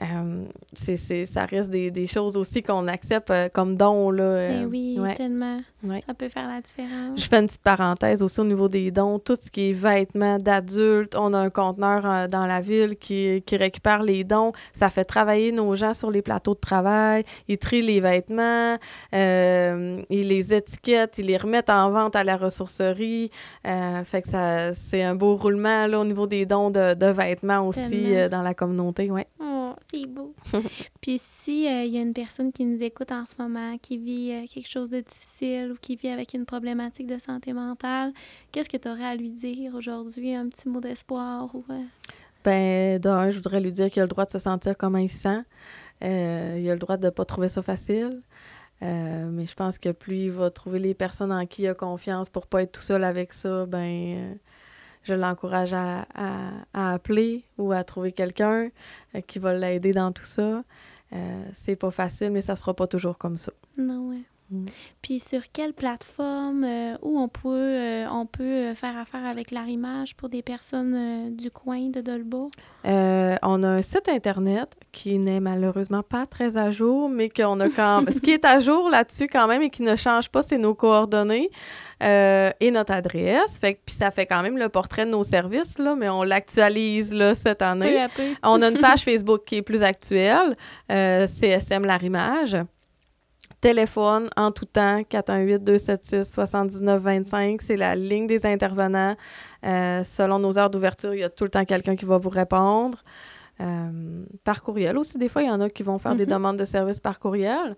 euh, 0.00 0.44
c'est, 0.72 1.26
ça 1.26 1.44
reste 1.44 1.70
des, 1.70 1.90
des 1.90 2.06
choses 2.06 2.36
aussi 2.36 2.62
qu'on 2.62 2.88
accepte 2.88 3.30
euh, 3.30 3.48
comme 3.52 3.76
dons. 3.76 4.10
Là, 4.10 4.48
ben 4.48 4.66
oui, 4.66 4.98
tellement. 5.16 5.60
Ça 6.06 6.14
peut 6.14 6.28
faire 6.28 6.48
la 6.48 6.60
différence. 6.60 7.20
Je 7.20 7.28
fais 7.28 7.38
une 7.38 7.46
petite 7.46 7.62
parenthèse 7.62 8.22
aussi 8.22 8.40
au 8.40 8.44
niveau 8.44 8.68
des 8.68 8.90
dons. 8.90 9.18
Tout 9.18 9.36
ce 9.40 9.50
qui 9.50 9.70
est 9.70 9.72
vêtements 9.72 10.38
d'adultes, 10.38 11.14
on 11.16 11.34
a 11.34 11.38
un 11.38 11.50
conteneur 11.50 12.06
euh, 12.06 12.26
dans 12.26 12.46
la 12.46 12.60
ville 12.60 12.96
qui, 12.96 13.42
qui, 13.44 13.56
récupère 13.56 14.02
les 14.02 14.24
dons. 14.24 14.52
Ça 14.72 14.88
fait 14.88 15.04
travailler 15.04 15.52
nos 15.52 15.76
gens 15.76 15.94
sur 15.94 16.10
les 16.10 16.22
plateaux 16.22 16.54
de 16.54 16.60
travail. 16.60 17.24
Ils 17.48 17.58
trient 17.58 17.82
les 17.82 18.00
vêtements, 18.00 18.78
ils 19.12 20.28
les 20.28 20.54
étiquettent, 20.54 21.18
ils 21.18 21.26
les 21.26 21.36
remettent 21.36 21.70
en 21.70 21.90
vente 21.90 22.16
à 22.16 22.24
la 22.24 22.36
ressourcerie. 22.36 23.30
fait 23.62 24.22
que 24.22 24.28
ça, 24.28 24.74
c'est 24.74 25.02
un 25.02 25.14
beau 25.14 25.36
roulement 25.36 25.86
là, 25.86 26.00
au 26.00 26.04
niveau 26.04 26.26
des 26.26 26.46
dons 26.46 26.70
de, 26.70 26.94
de 26.94 27.06
vêtements 27.06 27.66
aussi 27.68 28.14
dans 28.30 28.42
la 28.42 28.54
communauté. 28.54 29.10
Ouais. 29.10 29.26
C'est 29.90 30.06
beau. 30.06 30.34
Puis 31.00 31.18
si 31.18 31.64
il 31.64 31.68
euh, 31.68 31.84
y 31.84 31.98
a 31.98 32.00
une 32.00 32.12
personne 32.12 32.52
qui 32.52 32.64
nous 32.64 32.82
écoute 32.82 33.12
en 33.12 33.26
ce 33.26 33.34
moment, 33.38 33.76
qui 33.78 33.98
vit 33.98 34.32
euh, 34.32 34.46
quelque 34.52 34.68
chose 34.68 34.90
de 34.90 35.00
difficile 35.00 35.72
ou 35.72 35.76
qui 35.80 35.96
vit 35.96 36.08
avec 36.08 36.34
une 36.34 36.46
problématique 36.46 37.06
de 37.06 37.18
santé 37.18 37.52
mentale, 37.52 38.12
qu'est-ce 38.50 38.68
que 38.68 38.76
tu 38.76 38.88
aurais 38.88 39.04
à 39.04 39.14
lui 39.14 39.30
dire 39.30 39.74
aujourd'hui? 39.74 40.34
Un 40.34 40.48
petit 40.48 40.68
mot 40.68 40.80
d'espoir 40.80 41.54
ou... 41.54 41.64
Euh? 41.70 41.82
Ben, 42.44 42.98
d'un, 42.98 43.30
je 43.30 43.36
voudrais 43.36 43.60
lui 43.60 43.70
dire 43.70 43.90
qu'il 43.90 44.00
a 44.02 44.04
le 44.04 44.10
droit 44.10 44.24
de 44.24 44.30
se 44.30 44.38
sentir 44.38 44.76
comme 44.76 44.98
il 44.98 45.08
sent. 45.08 45.42
il 46.00 46.08
a 46.08 46.72
le 46.72 46.78
droit 46.78 46.96
de 46.96 47.06
ne 47.06 47.10
pas 47.10 47.24
trouver 47.24 47.48
ça 47.48 47.62
facile. 47.62 48.20
mais 48.80 49.46
je 49.46 49.54
pense 49.54 49.78
que 49.78 49.90
plus 49.90 50.24
il 50.24 50.32
va 50.32 50.50
trouver 50.50 50.80
les 50.80 50.94
personnes 50.94 51.30
en 51.30 51.46
qui 51.46 51.62
il 51.62 51.68
a 51.68 51.74
confiance 51.74 52.28
pour 52.28 52.48
pas 52.48 52.62
être 52.62 52.72
tout 52.72 52.80
seul 52.80 53.04
avec 53.04 53.32
ça, 53.32 53.64
ben 53.66 54.36
je 55.02 55.14
l'encourage 55.14 55.74
à, 55.74 56.06
appeler 56.72 57.44
ou 57.58 57.72
à 57.72 57.84
trouver 57.84 58.12
quelqu'un 58.12 58.70
euh, 59.14 59.20
qui 59.26 59.38
va 59.38 59.54
l'aider 59.54 59.92
dans 59.92 60.12
tout 60.12 60.24
ça. 60.24 60.62
Euh, 61.12 61.44
c'est 61.52 61.76
pas 61.76 61.90
facile, 61.90 62.30
mais 62.30 62.40
ça 62.40 62.56
sera 62.56 62.74
pas 62.74 62.86
toujours 62.86 63.18
comme 63.18 63.36
ça. 63.36 63.52
Non, 63.76 64.08
ouais. 64.08 64.22
Mm. 64.52 64.66
Puis 65.00 65.18
sur 65.18 65.40
quelle 65.52 65.72
plateforme 65.72 66.64
euh, 66.64 66.96
où 67.02 67.18
on 67.18 67.28
peut, 67.28 68.04
on 68.10 68.26
peut 68.26 68.74
faire 68.74 68.96
affaire 68.96 69.24
avec 69.24 69.50
l'Arimage 69.50 70.16
pour 70.16 70.28
des 70.28 70.42
personnes 70.42 71.34
du 71.34 71.50
coin 71.50 71.88
de 71.88 72.00
Dolbeau? 72.00 72.50
on 72.84 73.62
a 73.62 73.68
un 73.68 73.82
site 73.82 74.08
Internet 74.08 74.68
qui 74.92 75.18
n'est 75.18 75.40
malheureusement 75.40 76.02
pas 76.02 76.26
très 76.26 76.56
à 76.56 76.70
jour, 76.70 77.08
mais 77.08 77.28
qu'on 77.28 77.58
a 77.60 77.68
quand 77.68 78.04
Ce 78.12 78.18
qui 78.18 78.32
est 78.32 78.44
à 78.44 78.60
jour 78.60 78.90
là-dessus 78.90 79.26
quand 79.26 79.46
même 79.46 79.62
et 79.62 79.70
qui 79.70 79.82
ne 79.82 79.96
change 79.96 80.28
pas, 80.28 80.42
c'est 80.42 80.58
nos 80.58 80.74
coordonnées. 80.74 81.50
Euh, 82.02 82.50
et 82.58 82.70
notre 82.72 82.92
adresse. 82.92 83.58
Fait, 83.60 83.80
puis 83.84 83.94
ça 83.94 84.10
fait 84.10 84.26
quand 84.26 84.42
même 84.42 84.58
le 84.58 84.68
portrait 84.68 85.04
de 85.04 85.10
nos 85.10 85.22
services, 85.22 85.78
là, 85.78 85.94
mais 85.94 86.08
on 86.08 86.24
l'actualise 86.24 87.12
là, 87.12 87.34
cette 87.36 87.62
année. 87.62 88.06
on 88.42 88.60
a 88.60 88.68
une 88.68 88.78
page 88.80 89.02
Facebook 89.02 89.42
qui 89.46 89.56
est 89.56 89.62
plus 89.62 89.82
actuelle, 89.82 90.56
euh, 90.90 91.28
CSM 91.28 91.84
Larimage. 91.84 92.56
Téléphone 93.62 94.28
en 94.36 94.50
tout 94.50 94.64
temps, 94.64 95.02
418-276-7925. 95.02 97.60
C'est 97.62 97.76
la 97.76 97.94
ligne 97.94 98.26
des 98.26 98.44
intervenants. 98.44 99.14
Euh, 99.64 100.02
selon 100.02 100.40
nos 100.40 100.58
heures 100.58 100.68
d'ouverture, 100.68 101.14
il 101.14 101.20
y 101.20 101.22
a 101.22 101.30
tout 101.30 101.44
le 101.44 101.50
temps 101.50 101.64
quelqu'un 101.64 101.94
qui 101.94 102.04
va 102.04 102.18
vous 102.18 102.28
répondre. 102.28 103.04
par 104.42 104.64
courriel 104.64 104.98
aussi, 104.98 105.16
des 105.16 105.28
fois, 105.28 105.42
il 105.42 105.46
y 105.46 105.50
en 105.50 105.60
a 105.60 105.70
qui 105.70 105.84
vont 105.84 105.98
faire 105.98 106.16
des 106.16 106.26
mm-hmm. 106.26 106.30
demandes 106.30 106.56
de 106.56 106.64
services 106.64 106.98
par 106.98 107.20
courriel. 107.20 107.76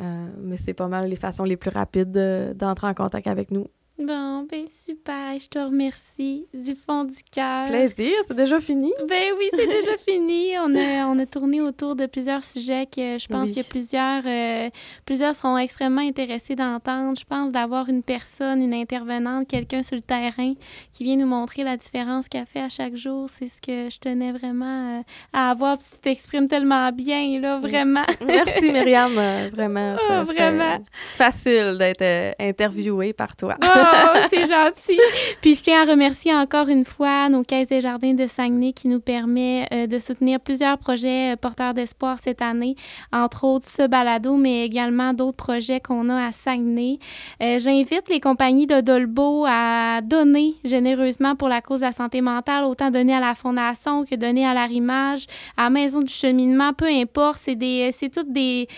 Euh, 0.00 0.26
mais 0.38 0.56
c'est 0.56 0.72
pas 0.72 0.88
mal 0.88 1.10
les 1.10 1.16
façons 1.16 1.44
les 1.44 1.58
plus 1.58 1.70
rapides 1.70 2.12
d'entrer 2.56 2.86
en 2.86 2.94
contact 2.94 3.26
avec 3.26 3.50
nous. 3.50 3.68
Bon, 3.98 4.46
ben 4.50 4.66
super, 4.68 5.38
je 5.38 5.48
te 5.48 5.58
remercie 5.58 6.46
du 6.52 6.74
fond 6.74 7.04
du 7.04 7.16
cœur. 7.32 7.68
Plaisir, 7.68 8.12
c'est 8.28 8.36
déjà 8.36 8.60
fini? 8.60 8.92
Ben 9.08 9.32
oui, 9.38 9.48
c'est 9.54 9.66
déjà 9.66 9.96
fini. 10.06 10.50
On 10.58 10.74
a, 10.76 11.06
on 11.06 11.18
a 11.18 11.24
tourné 11.24 11.62
autour 11.62 11.96
de 11.96 12.04
plusieurs 12.04 12.44
sujets 12.44 12.84
que 12.84 13.18
je 13.18 13.26
pense 13.26 13.50
que 13.52 13.62
plusieurs, 13.66 14.22
euh, 14.26 14.68
plusieurs 15.06 15.34
seront 15.34 15.56
extrêmement 15.56 16.02
intéressés 16.02 16.54
d'entendre. 16.54 17.18
Je 17.18 17.24
pense 17.24 17.50
d'avoir 17.50 17.88
une 17.88 18.02
personne, 18.02 18.60
une 18.60 18.74
intervenante, 18.74 19.48
quelqu'un 19.48 19.82
sur 19.82 19.96
le 19.96 20.02
terrain 20.02 20.52
qui 20.92 21.04
vient 21.04 21.16
nous 21.16 21.26
montrer 21.26 21.64
la 21.64 21.78
différence 21.78 22.28
qu'elle 22.28 22.44
fait 22.46 22.60
à 22.60 22.68
chaque 22.68 22.96
jour. 22.96 23.30
C'est 23.30 23.48
ce 23.48 23.62
que 23.62 23.88
je 23.88 23.98
tenais 23.98 24.32
vraiment 24.32 24.98
euh, 24.98 25.02
à 25.32 25.52
avoir. 25.52 25.78
tu 25.78 25.86
t'exprimes 26.02 26.48
tellement 26.48 26.92
bien, 26.92 27.40
là, 27.40 27.60
vraiment. 27.60 28.04
Merci, 28.26 28.70
Myriam, 28.70 29.12
euh, 29.16 29.48
vraiment. 29.50 29.96
Oh, 30.08 30.24
vraiment. 30.24 30.78
Facile 31.16 31.76
d'être 31.78 32.36
interviewée 32.38 33.12
par 33.12 33.34
toi. 33.34 33.56
Ah, 33.60 33.85
Oh, 33.86 34.18
c'est 34.30 34.46
gentil. 34.46 34.98
Puis 35.40 35.54
je 35.54 35.62
tiens 35.62 35.82
à 35.82 35.90
remercier 35.90 36.34
encore 36.34 36.68
une 36.68 36.84
fois 36.84 37.28
nos 37.28 37.44
caisses 37.44 37.68
des 37.68 37.80
jardins 37.80 38.14
de 38.14 38.26
Saguenay 38.26 38.72
qui 38.72 38.88
nous 38.88 39.00
permet 39.00 39.66
euh, 39.72 39.86
de 39.86 39.98
soutenir 39.98 40.40
plusieurs 40.40 40.78
projets 40.78 41.32
euh, 41.32 41.36
porteurs 41.36 41.74
d'espoir 41.74 42.18
cette 42.22 42.42
année, 42.42 42.74
entre 43.12 43.44
autres 43.44 43.66
ce 43.66 43.86
balado, 43.86 44.36
mais 44.36 44.64
également 44.64 45.12
d'autres 45.12 45.36
projets 45.36 45.80
qu'on 45.80 46.08
a 46.08 46.26
à 46.26 46.32
Saguenay. 46.32 46.98
Euh, 47.42 47.58
j'invite 47.58 48.08
les 48.08 48.20
compagnies 48.20 48.66
de 48.66 48.80
Dolbo 48.80 49.44
à 49.46 50.00
donner 50.02 50.54
généreusement 50.64 51.36
pour 51.36 51.48
la 51.48 51.60
cause 51.60 51.80
de 51.80 51.86
la 51.86 51.92
santé 51.92 52.20
mentale, 52.20 52.64
autant 52.64 52.90
donner 52.90 53.14
à 53.14 53.20
la 53.20 53.34
Fondation 53.34 54.04
que 54.04 54.14
donner 54.14 54.46
à 54.46 54.54
l'Arrimage, 54.54 55.26
à 55.56 55.70
Maison 55.70 56.00
du 56.00 56.12
cheminement, 56.12 56.72
peu 56.72 56.86
importe. 56.86 57.40
C'est 57.44 58.10
toutes 58.12 58.32
des, 58.32 58.68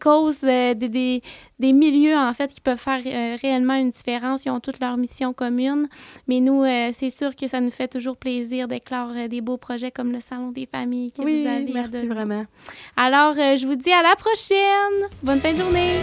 causes, 0.00 0.40
des 0.40 1.22
milieux, 1.60 2.16
en 2.16 2.32
fait, 2.32 2.52
qui 2.52 2.60
peuvent 2.60 2.78
faire 2.78 3.00
réellement 3.40 3.74
une 3.74 3.90
différence 3.90 4.46
toute 4.60 4.80
leur 4.80 4.96
mission 4.96 5.32
commune. 5.32 5.88
Mais 6.28 6.40
nous, 6.40 6.62
euh, 6.62 6.90
c'est 6.96 7.10
sûr 7.10 7.34
que 7.36 7.46
ça 7.46 7.60
nous 7.60 7.70
fait 7.70 7.88
toujours 7.88 8.16
plaisir 8.16 8.68
d'éclore 8.68 9.10
euh, 9.14 9.28
des 9.28 9.40
beaux 9.40 9.56
projets 9.56 9.90
comme 9.90 10.12
le 10.12 10.20
Salon 10.20 10.50
des 10.50 10.66
familles 10.66 11.12
que 11.12 11.22
oui, 11.22 11.42
vous 11.42 11.48
avez. 11.48 11.72
merci 11.72 12.06
vraiment. 12.06 12.44
Alors, 12.96 13.34
euh, 13.38 13.56
je 13.56 13.66
vous 13.66 13.76
dis 13.76 13.92
à 13.92 14.02
la 14.02 14.16
prochaine. 14.16 15.08
Bonne 15.22 15.40
fin 15.40 15.52
de 15.52 15.58
journée. 15.58 16.00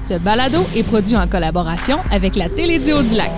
Ce 0.00 0.14
balado 0.14 0.60
est 0.76 0.84
produit 0.84 1.16
en 1.16 1.26
collaboration 1.26 1.98
avec 2.12 2.36
la 2.36 2.48
Télédio 2.48 3.02
du 3.02 3.16
Lac. 3.16 3.32